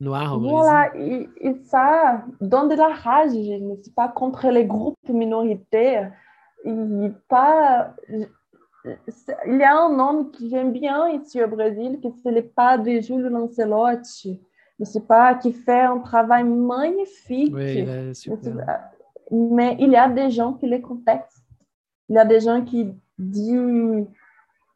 noirs 0.00 0.32
au 0.34 0.38
Brésil. 0.40 0.56
Voilà, 0.56 0.96
et, 0.96 1.28
et 1.42 1.54
ça 1.64 2.22
donne 2.40 2.68
de 2.70 2.74
la 2.74 2.88
rage, 2.88 3.32
je 3.32 3.62
ne 3.62 3.76
suis 3.82 3.92
pas 3.92 4.08
contre 4.08 4.48
les 4.48 4.64
groupes 4.64 4.96
minoritaires. 5.10 6.12
Il, 6.64 7.14
pas, 7.28 7.94
y 8.84 9.62
a 9.62 9.76
un 9.76 9.98
homme 9.98 10.30
que 10.30 10.48
j'aime 10.48 10.72
bien 10.72 11.08
ici 11.08 11.42
au 11.42 11.48
Brésil, 11.48 12.00
que 12.02 12.08
c'est 12.22 12.32
le 12.32 12.42
padre 12.42 13.00
Júlio 13.00 13.28
Lancelotti. 13.28 14.40
Je 14.78 14.84
sais 14.84 15.00
pas, 15.00 15.34
qui 15.34 15.52
fait 15.52 15.80
un 15.82 15.98
travail 15.98 16.44
magnifique. 16.44 17.54
Oui, 17.54 18.14
super. 18.14 18.90
Mais 19.30 19.76
il 19.78 19.90
y 19.90 19.96
a 19.96 20.08
des 20.08 20.30
gens 20.30 20.54
qui 20.54 20.66
les 20.66 20.80
contextent. 20.80 21.42
Il 22.08 22.14
y 22.14 22.18
a 22.18 22.24
des 22.24 22.40
gens 22.40 22.64
qui 22.64 22.94
disent 23.18 24.06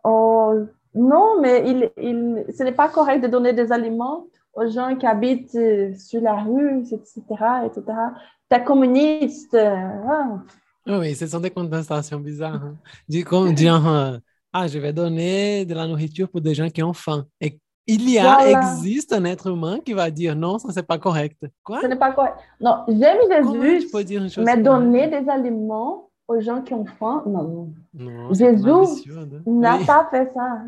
oh, 0.04 0.54
non, 0.94 1.40
mais 1.40 1.62
il, 1.66 1.90
il, 1.96 2.44
ce 2.56 2.62
n'est 2.62 2.72
pas 2.72 2.88
correct 2.88 3.20
de 3.22 3.28
donner 3.28 3.52
des 3.52 3.72
aliments 3.72 4.26
aux 4.54 4.66
gens 4.68 4.94
qui 4.96 5.06
habitent 5.06 5.56
sur 5.96 6.20
la 6.20 6.34
rue, 6.34 6.80
etc. 6.80 7.22
etc. 7.64 7.84
T'es 8.48 8.62
communiste. 8.62 9.54
ah. 9.54 10.42
Ah 10.86 10.98
oui, 10.98 11.14
ce 11.14 11.26
sont 11.26 11.40
des 11.40 11.50
contestations 11.50 12.18
bizarres. 12.20 12.62
hein. 12.62 12.76
Du 13.08 13.24
coup, 13.24 13.54
genre, 13.56 13.86
euh, 13.88 14.18
ah, 14.52 14.66
je 14.66 14.78
vais 14.78 14.92
donner 14.92 15.64
de 15.64 15.74
la 15.74 15.86
nourriture 15.86 16.28
pour 16.28 16.40
des 16.40 16.54
gens 16.54 16.68
qui 16.68 16.82
ont 16.82 16.92
faim. 16.92 17.26
Et 17.40 17.58
il 17.86 18.08
y 18.10 18.18
a, 18.18 18.22
Voilà. 18.36 18.50
existe 18.50 19.12
un 19.12 19.24
être 19.24 19.48
humain 19.48 19.78
qui 19.84 19.92
va 19.92 20.10
dire 20.10 20.34
non, 20.36 20.58
ça, 20.58 20.68
c'est 20.72 20.86
pas 20.86 20.98
correct. 20.98 21.44
Quoi? 21.64 21.80
Ce 21.82 21.86
n'est 21.86 21.96
pas 21.96 22.12
correct. 22.12 22.34
Non, 22.60 22.84
j'aime 22.88 23.18
Jésus, 23.30 23.86
tu 23.86 23.90
peux 23.90 24.04
dire 24.04 24.22
une 24.22 24.30
chose 24.30 24.44
mais 24.44 24.56
donner 24.60 25.08
des 25.08 25.28
aliments 25.28 26.08
aux 26.28 26.40
gens 26.40 26.62
qui 26.62 26.74
ont 26.74 26.84
faim, 26.86 27.22
non, 27.26 27.72
Jésus 28.32 28.68
absurde. 28.70 29.42
n'a 29.46 29.76
Oui. 29.78 29.84
pas 29.86 30.08
fait 30.10 30.30
ça. 30.34 30.62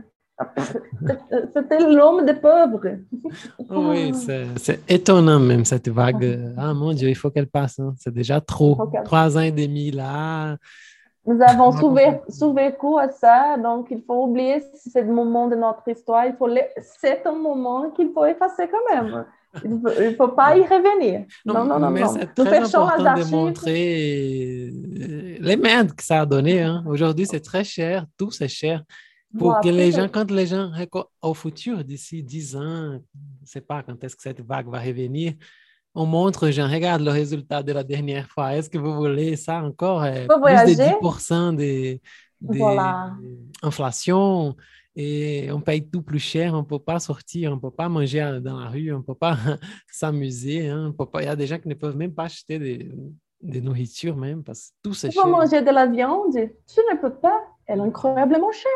C'était 1.54 1.78
l'homme 1.80 2.24
des 2.24 2.34
pauvres. 2.34 2.80
Oui, 3.70 4.12
c'est 4.56 4.80
étonnant 4.88 5.38
même 5.40 5.64
cette 5.64 5.88
vague. 5.88 6.52
Ah 6.56 6.74
mon 6.74 6.92
Dieu, 6.92 7.08
il 7.08 7.14
faut 7.14 7.30
qu'elle 7.30 7.46
passe. 7.48 7.78
hein. 7.78 7.94
C'est 7.98 8.12
déjà 8.12 8.40
trop. 8.40 8.76
Trois 9.04 9.36
ans 9.36 9.40
et 9.42 9.52
demi 9.52 9.90
là. 9.90 10.56
Nous 11.26 11.40
avons 11.40 11.70
survé- 11.72 12.04
comprendre. 12.04 12.22
survécu 12.28 12.86
à 13.00 13.08
ça, 13.10 13.56
donc 13.56 13.86
il 13.90 14.02
faut 14.06 14.24
oublier 14.24 14.62
ce 14.94 15.00
moment 15.04 15.48
de 15.48 15.56
notre 15.56 15.88
histoire. 15.88 16.26
Il 16.26 16.34
faut 16.34 16.46
le- 16.48 16.60
C'est 17.00 17.26
un 17.26 17.32
moment 17.32 17.90
qu'il 17.92 18.10
faut 18.12 18.26
effacer 18.26 18.68
quand 18.70 18.94
même. 18.94 19.24
Il 19.64 19.70
ne 19.80 20.10
faut, 20.16 20.28
pas 20.28 20.56
y 20.56 20.62
revenir. 20.62 21.24
Non, 21.46 21.64
non, 21.64 21.78
non, 21.78 21.88
mais 21.90 22.00
non. 22.02 22.12
Nous 22.36 22.44
très 22.44 22.60
les 22.60 22.66
important 22.74 23.14
de 23.14 23.30
montrer 23.30 24.68
euh, 24.68 25.36
les 25.40 25.56
merdes 25.56 25.92
que 25.92 26.02
ça 26.02 26.22
a 26.22 26.26
donné. 26.26 26.60
hein. 26.60 26.82
Aujourd'hui, 26.88 27.24
c'est 27.24 27.40
très 27.40 27.62
cher. 27.62 28.04
Tout, 28.18 28.30
c'est 28.32 28.48
cher. 28.48 28.82
Pour 29.38 29.60
que 29.60 29.68
les 29.68 29.88
est- 29.88 29.92
gens, 29.92 30.08
quand 30.08 30.30
les 30.30 30.46
gens, 30.46 30.70
au 31.22 31.34
futur, 31.34 31.84
d'ici 31.84 32.22
10 32.22 32.54
ans, 32.56 32.92
je 32.92 32.98
ne 33.42 33.46
sais 33.46 33.60
pas 33.60 33.82
quand 33.82 34.02
est-ce 34.04 34.14
que 34.16 34.22
cette 34.22 34.40
vague 34.40 34.68
va 34.68 34.80
revenir, 34.80 35.32
on 35.94 36.06
montre 36.06 36.48
aux 36.48 36.50
gens, 36.50 36.68
regarde 36.68 37.02
le 37.02 37.10
résultat 37.10 37.62
de 37.62 37.72
la 37.72 37.84
dernière 37.84 38.28
fois. 38.28 38.54
Est-ce 38.56 38.68
que 38.70 38.78
vous 38.78 38.94
voulez 38.94 39.36
ça 39.36 39.62
encore? 39.62 40.02
euh, 40.02 40.26
plus 40.26 40.34
de 40.34 40.38
voyager. 40.40 40.74
10% 40.74 41.52
de, 41.52 41.98
de 42.40 42.58
Voilà. 42.58 43.12
inflation 43.62 44.56
et 44.96 45.48
on 45.52 45.60
paye 45.60 45.88
tout 45.88 46.02
plus 46.02 46.18
cher. 46.20 46.54
On 46.54 46.58
ne 46.58 46.62
peut 46.62 46.78
pas 46.78 46.98
sortir, 47.00 47.52
on 47.52 47.56
ne 47.56 47.60
peut 47.60 47.70
pas 47.70 47.88
manger 47.88 48.38
dans 48.42 48.58
la 48.60 48.68
rue, 48.68 48.92
on 48.92 48.98
ne 48.98 49.02
peut 49.02 49.14
pas 49.14 49.36
s'amuser. 49.90 50.68
hein, 50.68 50.88
on 50.88 50.92
peut 50.92 51.06
pas- 51.10 51.22
Il 51.22 51.26
y 51.26 51.28
a 51.28 51.36
des 51.36 51.46
gens 51.46 51.58
qui 51.58 51.68
ne 51.68 51.74
peuvent 51.74 51.96
même 51.96 52.14
pas 52.14 52.24
acheter 52.24 52.58
des, 52.58 52.90
des 53.40 53.60
nourritures 53.60 54.16
même 54.16 54.42
parce 54.44 54.68
que 54.70 54.74
tout 54.82 54.94
c'est 54.94 55.08
Tu 55.10 55.16
veux 55.18 55.22
cher. 55.24 55.30
manger 55.30 55.62
de 55.62 55.70
la 55.70 55.86
viande, 55.86 56.32
tu 56.32 56.80
ne 56.92 56.96
peux 57.00 57.14
pas. 57.14 57.40
Elle 57.66 57.78
est 57.78 57.82
incroyablement 57.82 58.52
chère. 58.52 58.70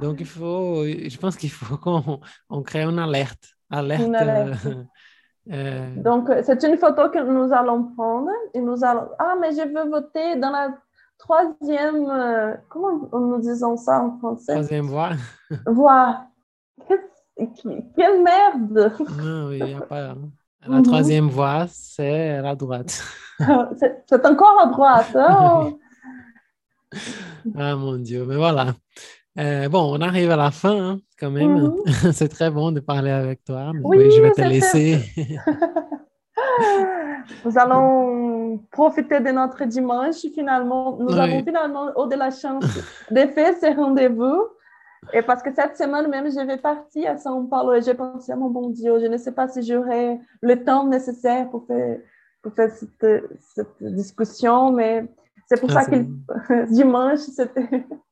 Donc, 0.00 0.20
il 0.20 0.26
faut, 0.26 0.84
je 0.84 1.16
pense 1.18 1.36
qu'il 1.36 1.50
faut 1.50 1.76
qu'on 1.84 2.20
on 2.48 2.62
crée 2.62 2.82
une 2.84 2.98
alerte. 2.98 3.44
Alerte. 3.70 4.02
Une 4.02 4.14
alerte. 4.16 4.66
euh, 4.66 4.84
euh, 5.52 5.94
Donc, 6.02 6.28
c'est 6.42 6.62
une 6.64 6.76
photo 6.78 7.10
que 7.10 7.18
nous 7.22 7.52
allons 7.52 7.84
prendre 7.94 8.30
et 8.54 8.60
nous 8.60 8.82
allons. 8.84 9.08
Ah, 9.18 9.34
mais 9.40 9.52
je 9.52 9.62
veux 9.68 9.88
voter 9.90 10.36
dans 10.36 10.50
la 10.50 10.74
troisième. 11.18 12.08
euh, 12.10 12.54
Comment 12.68 13.08
nous 13.12 13.40
disons 13.40 13.76
ça 13.76 14.00
en 14.02 14.18
français? 14.18 14.54
troisième 14.54 14.86
voie. 14.86 15.10
Voix. 15.66 16.24
Qu'est-ce- 16.88 17.68
Quelle 17.96 18.22
merde! 18.22 18.92
Non, 19.22 19.48
oui, 19.48 19.58
il 19.60 19.70
y 19.70 19.74
a 19.74 19.80
pas. 19.82 20.14
La 20.66 20.76
Mhm. 20.78 20.82
troisième 20.82 21.28
voie, 21.28 21.66
c'est 21.68 22.40
la 22.42 22.54
droite. 22.54 23.02
C'est 23.78 24.04
c'est 24.06 24.26
encore 24.26 24.60
à 24.60 24.66
droite. 24.66 25.10
hein? 25.16 25.72
Ah 27.56 27.76
mon 27.76 27.96
Dieu, 27.96 28.24
mais 28.26 28.36
voilà. 28.36 28.74
Euh, 29.38 29.68
bon, 29.68 29.96
on 29.96 30.00
arrive 30.00 30.30
à 30.30 30.36
la 30.36 30.50
fin 30.50 30.76
hein, 30.76 31.00
quand 31.18 31.30
même. 31.30 31.58
Mhm. 31.58 31.76
c'est 32.12 32.28
très 32.28 32.50
bon 32.50 32.72
de 32.72 32.80
parler 32.80 33.10
avec 33.10 33.44
toi. 33.44 33.72
Oui, 33.82 33.98
oui, 33.98 34.10
je 34.10 34.20
vais 34.20 34.32
te 34.32 34.42
laisser. 34.42 34.98
Nous 37.44 37.58
allons 37.58 38.58
profiter 38.70 39.20
de 39.20 39.30
notre 39.30 39.64
dimanche. 39.64 40.16
Finalement, 40.34 40.96
nous 40.98 41.08
Oui. 41.08 41.18
avons 41.20 41.44
finalement 41.44 41.90
eu 41.90 42.08
de 42.08 42.16
la 42.16 42.30
chance 42.30 42.64
de 43.10 43.20
faire 43.20 43.54
ce 43.60 43.74
rendez-vous. 43.74 44.42
Et 45.12 45.22
parce 45.22 45.42
que 45.42 45.54
cette 45.54 45.76
semaine 45.76 46.08
même, 46.08 46.30
je 46.30 46.44
vais 46.46 46.58
partir 46.58 47.12
à 47.12 47.14
São 47.16 47.48
Paulo 47.48 47.74
et 47.74 47.82
j'ai 47.82 47.94
pensé 47.94 48.32
à 48.32 48.36
mon 48.36 48.50
bon 48.50 48.68
Dieu, 48.68 48.98
je 49.00 49.06
ne 49.06 49.16
sais 49.16 49.32
pas 49.32 49.48
si 49.48 49.62
j'aurai 49.62 50.18
le 50.42 50.62
temps 50.62 50.86
nécessaire 50.86 51.48
pour 51.50 51.66
faire, 51.66 51.98
pour 52.42 52.52
faire 52.52 52.70
cette, 52.70 53.24
cette 53.54 53.76
discussion, 53.80 54.72
mais 54.72 55.06
c'est 55.52 55.60
pour 55.60 55.70
Ah, 55.74 55.82
ça 55.82 55.90
que 55.90 55.96
dimanche, 56.72 57.18
c'était. 57.20 57.68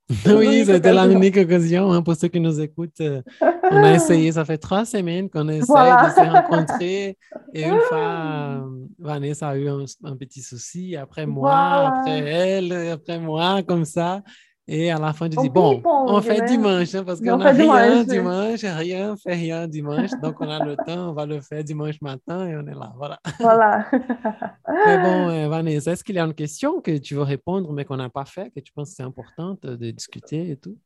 oui, 0.26 0.64
c'était 0.64 0.92
la 0.92 1.02
occasion. 1.02 1.18
unique 1.18 1.36
occasion 1.36 1.92
hein, 1.92 2.02
pour 2.02 2.16
ceux 2.16 2.28
qui 2.28 2.40
nous 2.40 2.58
écoutent. 2.60 3.00
euh, 3.00 3.22
on 3.70 3.76
a 3.84 3.92
essayé, 3.92 4.32
ça 4.32 4.44
fait 4.44 4.58
trois 4.58 4.84
semaines 4.84 5.28
qu'on 5.30 5.48
essaie 5.48 5.66
Voilà. 5.66 6.08
de 6.08 6.14
se 6.14 6.20
rencontrer. 6.20 7.16
Et 7.52 7.62
une 7.62 7.78
fois, 7.88 7.98
euh, 7.98 8.86
Vanessa 8.98 9.48
a 9.50 9.56
eu 9.56 9.68
un, 9.68 9.84
un 10.04 10.16
petit 10.16 10.40
souci, 10.42 10.96
après 10.96 11.26
moi, 11.26 11.50
Voilà. 11.50 11.88
après 12.00 12.18
elle, 12.20 12.72
après 12.90 13.18
moi, 13.18 13.62
comme 13.62 13.84
ça. 13.84 14.22
Et 14.70 14.90
à 14.90 14.98
la 14.98 15.14
fin, 15.14 15.30
On 15.34 15.42
dis, 15.42 15.48
bon, 15.48 15.80
on 15.82 16.20
fait 16.20 16.42
né? 16.42 16.46
dimanche, 16.46 16.94
hein, 16.94 17.02
parce 17.02 17.20
On 17.22 17.24
qu'on 17.24 17.38
n'a 17.38 17.52
rien 17.52 18.04
dimanche. 18.04 18.60
rien, 18.62 19.16
fait 19.16 19.32
rien 19.32 19.66
dimanche. 19.66 20.10
Donc, 20.22 20.36
on 20.40 20.48
a 20.48 20.62
le 20.62 20.76
temps, 20.86 21.08
on 21.08 21.12
va 21.14 21.24
le 21.24 21.40
faire 21.40 21.64
dimanche 21.64 21.98
matin 22.02 22.46
et 22.46 22.54
on 22.54 22.66
est 22.66 22.74
là. 22.74 22.92
Voilà. 22.98 23.18
Voilà. 23.40 23.86
Mais 23.92 24.98
bon, 24.98 25.30
euh, 25.30 25.48
Vanessa, 25.48 25.92
est-ce 25.92 26.04
qu'il 26.04 26.16
y 26.16 26.18
a 26.18 26.24
une 26.24 26.34
question 26.34 26.82
que 26.82 26.98
tu 26.98 27.14
veux 27.14 27.22
répondre, 27.22 27.72
mais 27.72 27.86
qu'on 27.86 27.96
n'a 27.96 28.10
pas 28.10 28.26
fait, 28.26 28.50
que 28.50 28.60
tu 28.60 28.70
penses 28.74 28.90
que 28.90 28.96
c'est 28.96 29.02
important 29.02 29.56
de 29.62 29.90
discuter 29.90 30.50
et 30.50 30.56
tout? 30.56 30.76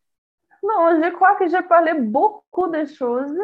Non, 0.63 1.03
je 1.03 1.13
crois 1.15 1.35
que 1.35 1.49
j'ai 1.49 1.63
parlé 1.63 1.95
beaucoup 1.95 2.69
de 2.69 2.85
choses, 2.85 3.37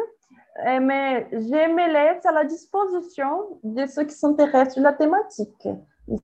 euh, 0.65 0.79
mais 0.81 1.27
je 1.33 1.37
me 1.37 1.91
laisse 1.91 2.25
à 2.25 2.31
la 2.31 2.45
disposition 2.45 3.59
de 3.61 3.85
ceux 3.87 4.05
qui 4.05 4.15
s'intéressent 4.15 4.75
sur 4.75 4.83
la 4.83 4.93
thématique. 4.93 5.67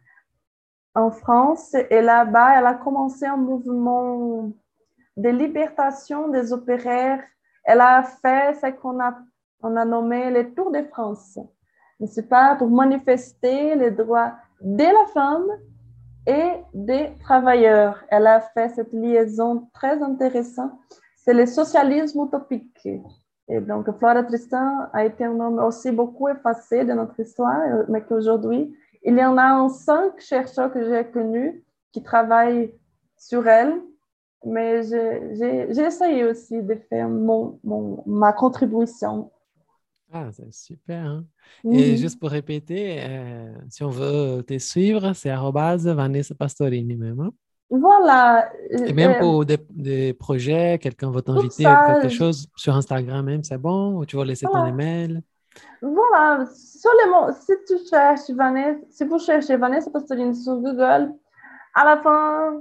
en 0.95 1.11
France 1.11 1.75
et 1.91 2.01
là-bas, 2.01 2.59
elle 2.59 2.67
a 2.67 2.75
commencé 2.75 3.27
un 3.27 3.37
mouvement 3.37 4.51
de 5.17 5.29
libération 5.29 6.29
des 6.29 6.53
opéraires. 6.53 7.23
Elle 7.65 7.81
a 7.81 8.03
fait 8.03 8.55
ce 8.61 8.71
qu'on 8.71 9.01
a, 9.01 9.19
on 9.63 9.77
a 9.77 9.85
nommé 9.85 10.31
les 10.31 10.53
Tours 10.55 10.71
de 10.71 10.83
France. 10.83 11.39
C'est 12.07 12.29
pas 12.29 12.55
pour 12.57 12.71
manifester 12.71 13.75
les 13.77 13.91
droits 13.91 14.35
de 14.61 14.85
la 14.85 15.07
femme 15.13 15.47
et 16.27 16.51
des 16.73 17.13
travailleurs. 17.21 18.05
Elle 18.09 18.27
a 18.27 18.41
fait 18.41 18.69
cette 18.71 18.93
liaison 18.93 19.69
très 19.73 20.03
intéressante. 20.03 20.73
C'est 21.17 21.35
le 21.35 21.47
socialisme 21.47 22.25
utopique. 22.27 22.89
Et 23.49 23.61
donc, 23.61 23.91
Flora 23.99 24.23
Tristan 24.23 24.87
a 24.93 25.05
été 25.05 25.25
un 25.25 25.35
nom 25.35 25.63
aussi 25.65 25.91
beaucoup 25.91 26.29
effacé 26.29 26.85
de 26.85 26.93
notre 26.93 27.19
histoire, 27.21 27.85
mais 27.89 28.03
qu'aujourd'hui, 28.03 28.75
il 29.05 29.17
y 29.19 29.25
en 29.25 29.37
a 29.39 29.55
cinq 29.69 30.21
chercheurs 30.21 30.73
que 30.73 30.85
j'ai 30.89 31.05
connus 31.11 31.65
qui 31.93 32.03
travaillent 32.03 32.75
sur 33.19 33.47
elle, 33.49 33.81
mais 34.45 34.83
j'ai- 34.85 35.35
essayé 35.87 36.25
aussi 36.25 36.63
de 36.63 36.75
faire 36.91 37.09
mon, 37.09 37.59
mon- 37.65 38.03
ma 38.07 38.33
contribution. 38.33 39.31
Ah, 40.13 40.31
c'est 40.33 40.53
super. 40.53 41.05
hein. 41.07 41.27
Et 41.71 41.97
juste 41.97 42.21
pour 42.21 42.31
répéter, 42.31 43.03
euh, 43.03 43.53
si 43.69 43.83
on 43.83 43.91
veut 43.91 44.45
te 44.47 44.57
suivre, 44.59 45.13
c'est 45.15 45.31
Vanessa 45.95 46.35
Pastorini 46.35 46.97
même. 46.97 47.21
hein. 47.21 47.33
Voilà. 47.71 48.51
Et 48.87 48.93
même 48.93 49.15
Euh, 49.17 49.17
pour 49.17 49.45
des, 49.47 49.59
des 49.71 50.13
projets, 50.15 50.79
quelqu'un 50.81 51.11
veut 51.11 51.23
t'inviter 51.23 51.81
quelque 51.81 52.09
chose 52.09 52.49
sur 52.57 52.75
Instagram 52.77 53.25
même, 53.25 53.43
c'est 53.43 53.59
bon? 53.59 53.97
Ou 53.99 54.05
tu 54.07 54.17
vas 54.17 54.25
laisser 54.25 54.49
ton 54.49 54.65
email? 54.65 55.23
Voilà, 55.83 56.45
sur 56.55 56.91
les 57.05 57.11
mots, 57.11 57.33
si 57.41 57.53
tu 57.69 57.75
cherches 57.89 58.31
Vanessa, 58.31 58.81
si 58.91 59.05
vous 59.05 59.19
cherchez 59.19 59.57
Vanessa 59.57 59.91
Pastorini 59.91 60.35
sur 60.35 60.57
Google, 60.57 61.13
à 61.75 61.85
la 61.85 61.97
fin, 62.03 62.61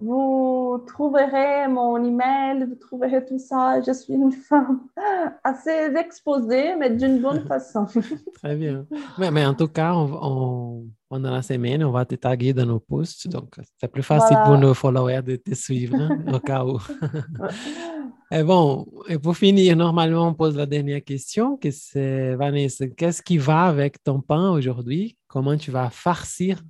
vous 0.00 0.80
trouverez 0.86 1.66
mon 1.68 2.02
email, 2.04 2.64
vous 2.64 2.76
trouverez 2.76 3.24
tout 3.26 3.38
ça. 3.38 3.80
Je 3.82 3.92
suis 3.92 4.14
une 4.14 4.30
femme 4.32 4.82
assez 5.44 5.92
exposée, 5.96 6.76
mais 6.76 6.90
d'une 6.90 7.20
bonne 7.20 7.44
façon. 7.46 7.86
Très 8.34 8.54
bien. 8.54 8.86
Mais, 9.18 9.30
mais 9.32 9.44
en 9.44 9.54
tout 9.54 9.66
cas, 9.68 9.92
on, 9.94 10.12
on- 10.22 10.84
pendant 11.08 11.32
la 11.32 11.42
semaine, 11.42 11.82
on 11.82 11.90
va 11.90 12.04
te 12.04 12.14
taguer 12.14 12.52
dans 12.52 12.66
nos 12.66 12.78
posts. 12.78 13.26
Donc, 13.26 13.56
c'est 13.80 13.90
plus 13.90 14.04
facile 14.04 14.36
Voilà. 14.36 14.44
pour 14.44 14.58
nos 14.58 14.74
followers 14.74 15.22
de 15.22 15.34
te 15.34 15.54
suivre, 15.56 15.96
hein, 16.00 16.18
au 16.32 16.38
cas 16.38 16.64
où. 16.64 16.78
Et 18.32 18.44
bon, 18.44 18.86
et 19.08 19.18
pour 19.18 19.36
finir, 19.36 19.76
normalement, 19.76 20.28
on 20.28 20.34
pose 20.34 20.56
la 20.56 20.64
dernière 20.64 21.02
question, 21.02 21.56
que 21.56 21.72
c'est, 21.72 22.36
Vanessa, 22.36 22.86
qu'est-ce 22.86 23.22
qui 23.22 23.38
va 23.38 23.64
avec 23.64 24.00
ton 24.04 24.20
pain 24.20 24.52
aujourd'hui? 24.52 25.18
Comment 25.26 25.56
tu 25.56 25.72
vas 25.72 25.90
farcir 25.90 26.62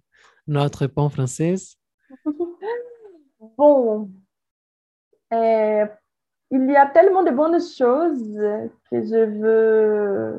notre 0.47 0.87
pain 0.87 1.09
français? 1.11 1.57
Bon, 3.57 4.11
euh, 5.33 5.87
il 6.51 6.71
y 6.71 6.77
a 6.77 6.87
tellement 6.87 7.23
de 7.23 7.31
bonnes 7.31 7.61
choses 7.61 8.35
que 8.91 9.03
je 9.03 9.25
veux, 9.25 10.39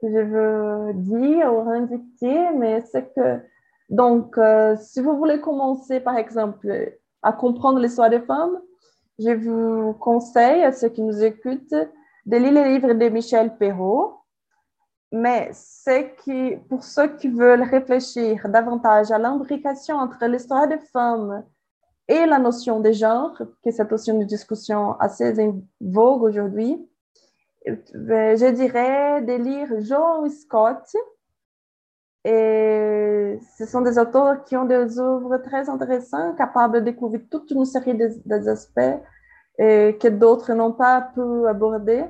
que 0.00 0.08
je 0.10 0.18
veux 0.18 0.94
dire 0.94 1.52
ou 1.52 1.68
indiquer, 1.68 2.50
mais 2.54 2.80
c'est 2.82 3.12
que, 3.14 3.38
donc, 3.90 4.38
euh, 4.38 4.76
si 4.76 5.00
vous 5.00 5.16
voulez 5.16 5.40
commencer, 5.40 6.00
par 6.00 6.16
exemple, 6.16 6.96
à 7.22 7.32
comprendre 7.32 7.78
l'histoire 7.78 8.08
des 8.08 8.20
femmes, 8.20 8.58
je 9.18 9.30
vous 9.30 9.92
conseille 9.94 10.62
à 10.62 10.72
ceux 10.72 10.88
qui 10.88 11.02
nous 11.02 11.22
écoutent 11.22 11.74
de 12.26 12.36
lire 12.36 12.52
les 12.52 12.74
livres 12.74 12.94
de 12.94 13.08
Michel 13.08 13.56
Perrault. 13.56 14.18
Mais 15.12 15.50
pour 16.68 16.84
ceux 16.84 17.16
qui 17.16 17.28
veulent 17.28 17.62
réfléchir 17.62 18.48
davantage 18.48 19.10
à 19.10 19.18
l'imbrication 19.18 19.96
entre 19.96 20.24
l'histoire 20.26 20.66
des 20.66 20.78
femmes 20.78 21.44
et 22.08 22.24
la 22.26 22.38
notion 22.38 22.80
de 22.80 22.92
genre, 22.92 23.36
qui 23.62 23.68
est 23.68 23.72
cette 23.72 23.90
notion 23.90 24.18
de 24.18 24.24
discussion 24.24 24.92
assez 25.00 25.38
en 25.38 25.60
vogue 25.80 26.22
aujourd'hui, 26.22 26.88
euh, 27.68 27.76
je 28.36 28.50
dirais 28.50 29.22
de 29.22 29.34
lire 29.34 29.68
John 29.80 30.28
Scott. 30.30 30.82
Et 32.24 33.38
ce 33.58 33.66
sont 33.66 33.80
des 33.80 33.98
auteurs 33.98 34.44
qui 34.44 34.56
ont 34.56 34.64
des 34.64 34.98
œuvres 35.00 35.38
très 35.38 35.68
intéressantes, 35.68 36.36
capables 36.36 36.80
de 36.80 36.84
découvrir 36.90 37.22
toute 37.30 37.50
une 37.50 37.64
série 37.64 37.96
des, 37.96 38.10
des 38.24 38.48
aspects 38.48 39.00
et 39.58 39.98
que 40.00 40.08
d'autres 40.08 40.52
n'ont 40.54 40.72
pas 40.72 41.00
pu 41.14 41.46
aborder. 41.48 42.04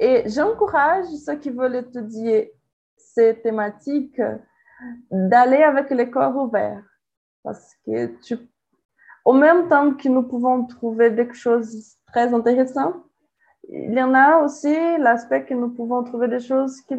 Et 0.00 0.24
j'encourage 0.26 1.06
ceux 1.24 1.36
qui 1.36 1.50
veulent 1.50 1.76
étudier 1.76 2.52
ces 2.96 3.40
thématiques 3.40 4.20
d'aller 5.10 5.62
avec 5.62 5.90
le 5.90 6.04
corps 6.06 6.36
ouvert. 6.36 6.82
Parce 7.44 7.74
que 7.86 8.10
au 9.24 9.32
même 9.32 9.68
temps 9.68 9.94
que 9.94 10.08
nous 10.08 10.24
pouvons 10.24 10.66
trouver 10.66 11.14
quelque 11.14 11.34
chose 11.34 11.74
de 11.74 11.80
très 12.12 12.34
intéressant, 12.34 13.04
il 13.68 13.94
y 13.94 14.02
en 14.02 14.12
a 14.14 14.42
aussi 14.42 14.74
l'aspect 14.98 15.44
que 15.44 15.54
nous 15.54 15.70
pouvons 15.70 16.02
trouver 16.04 16.28
des 16.28 16.40
choses 16.40 16.80
qui 16.82 16.94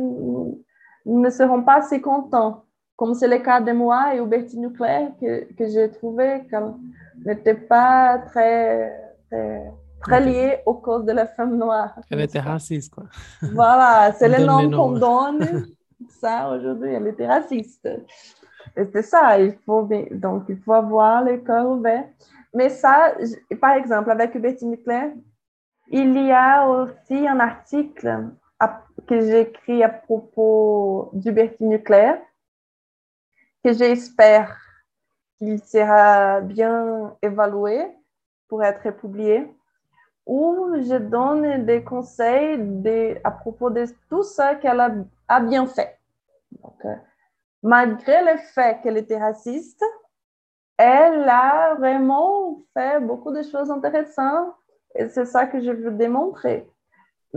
ne 1.05 1.29
serons 1.29 1.63
pas 1.63 1.77
assez 1.77 2.01
contents, 2.01 2.63
comme 2.95 3.13
c'est 3.13 3.27
le 3.27 3.39
cas 3.39 3.61
de 3.61 3.71
moi 3.71 4.15
et 4.15 4.19
Hubertine 4.19 4.71
Claire, 4.73 5.11
que, 5.19 5.53
que 5.53 5.67
j'ai 5.67 5.91
trouvé 5.91 6.45
qu'elle 6.49 6.73
n'était 7.25 7.55
pas 7.55 8.19
très, 8.19 9.13
très, 9.29 9.71
très 10.01 10.21
liée 10.21 10.59
aux 10.65 10.75
causes 10.75 11.05
de 11.05 11.11
la 11.11 11.27
femme 11.27 11.57
noire. 11.57 11.95
Elle 12.09 12.21
était 12.21 12.39
raciste, 12.39 12.93
quoi. 12.93 13.05
Voilà, 13.53 14.11
c'est 14.13 14.29
le 14.29 14.39
nom 14.45 14.69
qu'on 14.71 14.91
donne. 14.91 15.65
Ça, 16.09 16.49
aujourd'hui, 16.51 16.91
elle 16.93 17.07
était 17.07 17.27
raciste. 17.27 17.87
Et 18.75 18.85
c'est 18.91 19.01
ça, 19.03 19.39
il 19.39 19.57
faut, 19.65 19.83
bien- 19.83 20.05
donc 20.11 20.43
il 20.49 20.57
faut 20.57 20.73
avoir 20.73 21.23
le 21.23 21.37
cœur 21.37 21.67
ouvert. 21.69 22.05
Mais 22.53 22.69
ça, 22.69 23.13
par 23.61 23.73
exemple, 23.73 24.11
avec 24.11 24.35
Hubertine 24.35 24.77
Claire, 24.83 25.11
Il 25.89 26.17
y 26.17 26.31
a 26.31 26.67
aussi 26.67 27.27
un 27.27 27.39
article 27.39 28.29
que 29.07 29.19
j'ai 29.21 29.41
écrit 29.41 29.83
à 29.83 29.89
propos 29.89 31.09
du 31.13 31.31
berti 31.31 31.63
nucléaire 31.63 32.19
que 33.63 33.73
j'espère 33.73 34.57
qu'il 35.37 35.59
sera 35.63 36.41
bien 36.41 37.15
évalué 37.21 37.85
pour 38.47 38.63
être 38.63 38.91
publié, 38.91 39.51
où 40.25 40.75
je 40.81 40.95
donne 40.95 41.65
des 41.65 41.83
conseils 41.83 42.59
à 43.23 43.31
propos 43.31 43.69
de 43.69 43.85
tout 44.09 44.23
ça 44.23 44.55
qu'elle 44.55 44.79
a, 45.27 45.39
bien 45.39 45.65
fait. 45.65 45.99
Euh, 46.85 46.95
malgré 47.63 48.21
le 48.23 48.37
fait 48.37 48.81
qu'elle 48.81 48.97
était 48.97 49.17
raciste, 49.17 49.83
elle 50.77 51.27
a 51.27 51.75
vraiment 51.75 52.61
fait 52.73 52.99
beaucoup 52.99 53.31
de 53.31 53.43
choses 53.43 53.71
intéressantes 53.71 54.53
et 54.95 55.09
c'est 55.09 55.25
ça 55.25 55.45
que 55.45 55.59
je 55.59 55.71
veux 55.71 55.91
démontrer. 55.91 56.69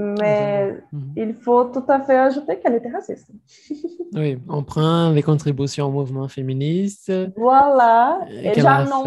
Mais 0.01 0.77
Mhm. 0.93 1.13
il 1.17 1.35
faut 1.35 1.65
tout 1.65 1.83
à 1.89 1.99
fait 2.01 2.17
ajouter 2.17 2.59
qu'elle 2.61 2.75
était 2.77 2.91
raciste. 2.91 3.29
Oui, 4.15 4.39
on 4.49 4.63
prend 4.63 5.11
les 5.11 5.23
contributions 5.23 5.87
au 5.87 5.91
mouvement 5.91 6.29
féministe. 6.29 7.13
Voilà. 7.37 8.21
Euh, 8.23 8.43
Et 8.43 8.53
qu'elle 8.53 8.67
a 8.67 8.85
j'annonce 8.85 9.05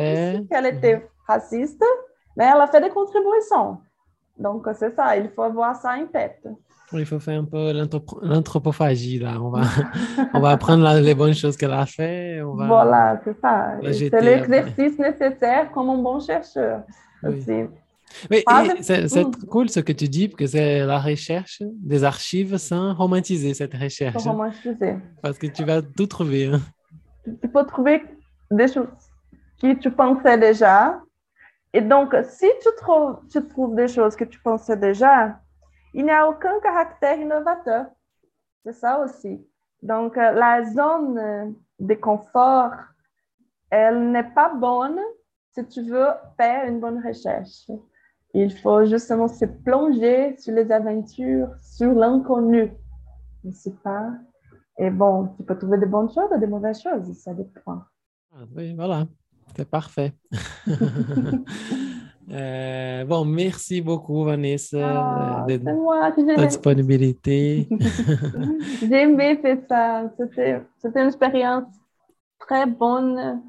qu'elle 0.50 0.66
était 0.68 1.08
raciste, 1.28 1.84
mais 2.38 2.46
elle 2.46 2.62
a 2.62 2.68
fait 2.68 2.82
des 2.82 2.90
contributions. 2.90 3.78
Donc, 4.38 4.68
c'est 4.76 4.94
ça, 4.96 5.18
il 5.18 5.30
faut 5.30 5.44
avoir 5.44 5.76
ça 5.76 5.92
en 6.00 6.06
tête. 6.08 6.44
Il 6.94 7.06
faut 7.06 7.20
faire 7.20 7.40
un 7.40 7.46
peu 7.46 7.72
l'anthropo- 7.72 8.20
l'anthropophagie, 8.22 9.18
là. 9.20 9.34
On 9.42 9.50
va, 9.50 9.62
on 10.36 10.40
va 10.42 10.50
apprendre 10.52 10.84
la- 10.84 11.00
les 11.00 11.16
bonnes 11.16 11.34
choses 11.34 11.56
qu'elle 11.58 11.72
a 11.74 11.86
fait. 11.86 12.42
On 12.44 12.54
va... 12.54 12.68
Voilà, 12.68 13.22
c'est 13.24 13.40
ça. 13.40 13.78
Et 13.82 13.94
C'est 13.94 14.22
l'exercice 14.22 15.00
nécessaire 15.00 15.72
comme 15.72 15.90
un 15.90 15.98
bon 15.98 16.20
chercheur 16.20 16.82
Oui. 17.24 17.30
aussi. 17.40 17.60
Oui, 18.30 18.44
c'est 18.82 19.26
Mm. 19.28 19.46
cool 19.50 19.70
ce 19.70 19.80
que 19.80 19.92
tu 19.94 20.08
dis, 20.10 20.30
que 20.30 20.46
c'est 20.48 20.86
la 20.86 21.00
recherche 21.00 21.62
des 21.62 22.04
archives 22.04 22.58
sans 22.58 22.94
romantiser 22.94 23.54
cette 23.54 23.74
recherche. 23.74 24.14
Pour 24.24 24.24
romantiser. 24.34 24.96
Parce 25.22 25.38
que 25.38 25.48
tu 25.48 25.64
vas 25.64 25.82
tout 25.82 26.08
trouver. 26.08 26.48
hein. 26.48 26.62
Tu 27.42 27.48
peux 27.48 27.66
trouver 27.66 28.04
des 28.50 28.68
choses 28.68 28.88
que 29.62 29.74
tu 29.76 29.92
pensais 29.92 30.38
déjà. 30.38 31.00
Et 31.74 31.82
donc, 31.82 32.14
si 32.30 32.48
tu 32.62 32.70
trouves, 32.78 33.20
tu 33.32 33.46
trouves 33.48 33.76
des 33.76 33.88
choses 33.88 34.16
que 34.16 34.26
tu 34.26 34.40
pensais 34.40 34.76
déjà, 34.76 35.40
il 35.94 36.04
n'y 36.06 36.12
a 36.12 36.28
aucun 36.28 36.60
caractère 36.62 37.18
innovateur. 37.20 37.86
C'est 38.66 38.74
ça 38.74 39.00
aussi. 39.00 39.40
Donc, 39.82 40.18
euh, 40.18 40.32
la 40.32 40.64
zone 40.64 41.18
euh, 41.18 41.46
de 41.80 41.94
confort, 41.96 42.74
elle 43.70 44.12
n'est 44.12 44.32
pas 44.36 44.54
bonne 44.54 45.00
si 45.54 45.66
tu 45.68 45.82
veux 45.84 46.08
faire 46.38 46.68
une 46.68 46.80
bonne 46.80 47.02
recherche. 47.06 47.68
Il 48.34 48.52
faut 48.60 48.86
justement 48.86 49.28
se 49.28 49.46
plonger 49.46 50.36
sur 50.38 50.54
les 50.54 50.72
aventures, 50.72 51.50
sur 51.62 51.92
l'inconnu. 51.94 52.72
n'est-ce 53.44 53.70
pas? 53.70 54.10
Et 54.78 54.90
bon, 54.90 55.30
tu 55.38 55.44
peux 55.44 55.58
trouver 55.58 55.78
des 55.78 55.86
bonnes 55.86 56.10
choses 56.10 56.30
ou 56.34 56.40
des 56.40 56.48
mauvaises 56.48 56.82
choses, 56.82 57.12
ça 57.14 57.34
dépend. 57.34 57.82
Ah, 58.34 58.46
oui, 58.56 58.74
voilà, 58.74 59.06
c'est 59.56 59.70
parfait. 59.70 60.14
Euh, 62.32 63.04
bon, 63.04 63.26
merci 63.26 63.82
beaucoup, 63.82 64.24
Vanessa, 64.24 64.78
Ah, 64.80 65.46
de 65.46 65.58
moi 65.58 66.12
que 66.12 66.36
ta 66.36 66.46
disponibilité. 66.46 67.68
j'ai 68.80 69.02
aimé 69.02 69.38
faire 69.42 69.58
ça. 69.68 70.10
C'était 70.18 70.62
c'était 70.78 71.02
une 71.02 71.08
expérience 71.08 71.66
très 72.40 72.66
bonne 72.68 73.42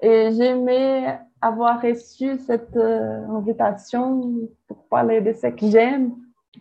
et 0.00 0.30
j'ai 0.36 0.50
aimé 0.50 1.16
avoir 1.40 1.80
reçu 1.82 2.38
cette 2.38 2.76
euh, 2.76 3.26
invitation 3.28 4.32
pour 4.66 4.88
parler 4.88 5.20
de 5.20 5.32
ce 5.32 5.46
que 5.48 5.70
j'aime. 5.70 6.12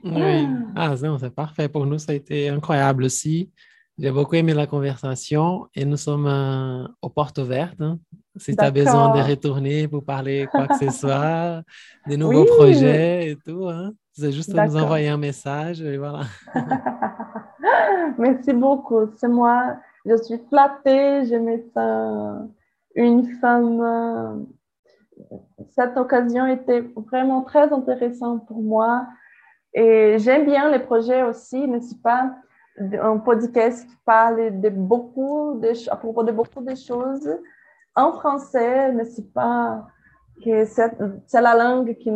Oui, 0.04 0.46
ah 0.76 0.94
non, 1.02 1.18
c'est 1.18 1.34
parfait. 1.34 1.68
Pour 1.70 1.86
nous, 1.86 1.98
ça 1.98 2.12
a 2.12 2.16
été 2.16 2.50
incroyable 2.50 3.04
aussi. 3.06 3.52
J'ai 3.98 4.12
beaucoup 4.12 4.36
aimé 4.36 4.54
la 4.54 4.68
conversation 4.68 5.68
et 5.74 5.84
nous 5.84 5.98
sommes 5.98 6.28
euh, 6.28 6.88
aux 7.02 7.10
portes 7.10 7.40
ouvertes. 7.40 7.82
hein. 7.82 7.98
Si 8.36 8.56
tu 8.56 8.64
as 8.64 8.70
besoin 8.70 9.10
de 9.10 9.20
retourner 9.28 9.88
pour 9.88 10.06
parler 10.06 10.46
quoi 10.52 10.68
que 10.68 10.78
ce 10.78 10.92
soit, 10.92 11.64
des 12.08 12.16
nouveaux 12.18 12.42
Oui. 12.42 12.46
projets 12.46 13.32
et 13.32 13.36
tout, 13.38 13.68
hein, 13.68 13.94
c'est 14.12 14.32
juste 14.32 14.54
à 14.56 14.68
nous 14.68 14.78
envoyer 14.78 15.08
un 15.08 15.18
message 15.18 15.82
et 15.82 15.98
voilà. 15.98 16.22
Merci 18.20 18.54
beaucoup. 18.54 19.10
C'est 19.18 19.28
moi. 19.28 19.78
Je 20.06 20.16
suis 20.18 20.40
flattée. 20.50 21.26
Je 21.26 21.36
me 21.36 21.58
sens 21.74 22.50
une 22.96 23.26
femme. 23.40 24.46
Cette 25.72 25.98
occasion 25.98 26.48
était 26.48 26.82
vraiment 26.96 27.42
très 27.44 27.72
intéressante 27.72 28.46
pour 28.48 28.62
moi. 28.62 29.08
Et 29.74 30.18
j'aime 30.20 30.46
bien 30.46 30.72
les 30.72 30.80
projets 30.80 31.24
aussi, 31.24 31.68
n'est-ce 31.68 31.96
pas? 31.96 32.36
Un 32.80 33.18
podcast 33.18 33.88
qui 33.88 33.96
parle 34.06 34.62
de 34.62 34.70
beaucoup 34.70 35.60
de, 35.60 35.90
à 35.92 35.96
propos 35.96 36.24
de 36.24 36.32
beaucoup 36.32 36.64
de 36.64 36.76
choses 36.76 37.30
en 37.96 38.14
français, 38.14 38.94
n'est-ce 38.94 39.22
pas? 39.22 39.88
C'est 40.44 41.42
la 41.42 41.56
langue 41.56 41.98
que 41.98 42.12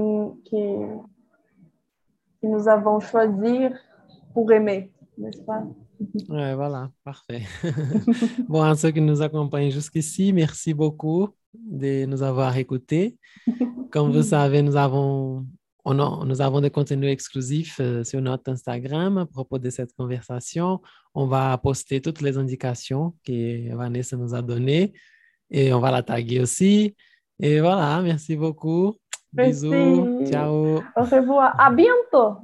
nous 2.44 2.68
avons 2.68 3.00
choisi 3.00 3.70
pour 4.34 4.52
aimer, 4.52 4.94
n'est-ce 5.18 5.42
pas? 5.42 5.64
Ouais, 6.30 6.56
voilà, 6.56 6.90
parfait. 7.04 7.44
bon, 8.48 8.62
à 8.62 8.76
ceux 8.76 8.92
qui 8.92 9.02
nous 9.02 9.22
accompagnent 9.22 9.72
jusqu'ici, 9.72 10.34
merci 10.34 10.74
beaucoup 10.74 11.30
de 11.54 12.06
nous 12.06 12.22
avoir 12.24 12.56
écoutés. 12.58 13.18
Comme 13.92 14.12
vous 14.12 14.24
savez, 14.24 14.62
nous 14.62 14.76
avons, 14.76 15.46
on 15.86 16.00
a- 16.00 16.26
nous 16.26 16.42
avons 16.42 16.62
des 16.62 16.70
contenus 16.70 17.12
exclusifs 17.12 17.80
euh, 17.82 18.04
sur 18.04 18.22
notre 18.22 18.52
Instagram 18.52 19.18
à 19.18 19.26
propos 19.26 19.60
de 19.60 19.70
cette 19.70 19.94
conversation. 19.94 20.82
On 21.14 21.26
va 21.28 21.58
poster 21.58 22.00
toutes 22.02 22.22
les 22.22 22.38
indications 22.38 23.14
que 23.26 23.74
Vanessa 23.76 24.16
nous 24.18 24.34
a 24.34 24.42
données 24.42 24.94
et 25.50 25.74
on 25.74 25.80
va 25.80 25.92
la 25.92 26.04
taguer 26.04 26.40
aussi. 26.42 26.96
Et 27.40 27.60
voilà, 27.60 28.02
merci 28.02 28.36
beaucoup. 28.36 28.96
Merci. 29.34 29.70
Bisous. 29.70 30.26
Ciao. 30.30 30.78
Au 30.96 31.04
revoir. 31.04 31.56
À 31.60 31.72
bientôt. 31.72 32.36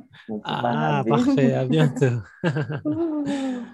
Ah, 0.43 1.03
parfait. 1.07 1.53
À 1.53 1.65
bientôt. 1.65 2.19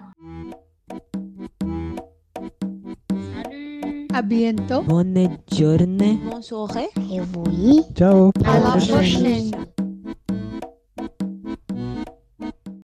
À 4.14 4.22
bientôt. 4.22 4.82
Bonne 4.82 5.28
journée. 5.52 6.20
Bonne 6.30 6.40
soirée. 6.40 6.88
Et 7.10 7.20
oui. 7.48 7.82
Ciao. 7.96 8.30
À 8.44 8.60
la 8.60 8.80
prochaine. 8.86 9.50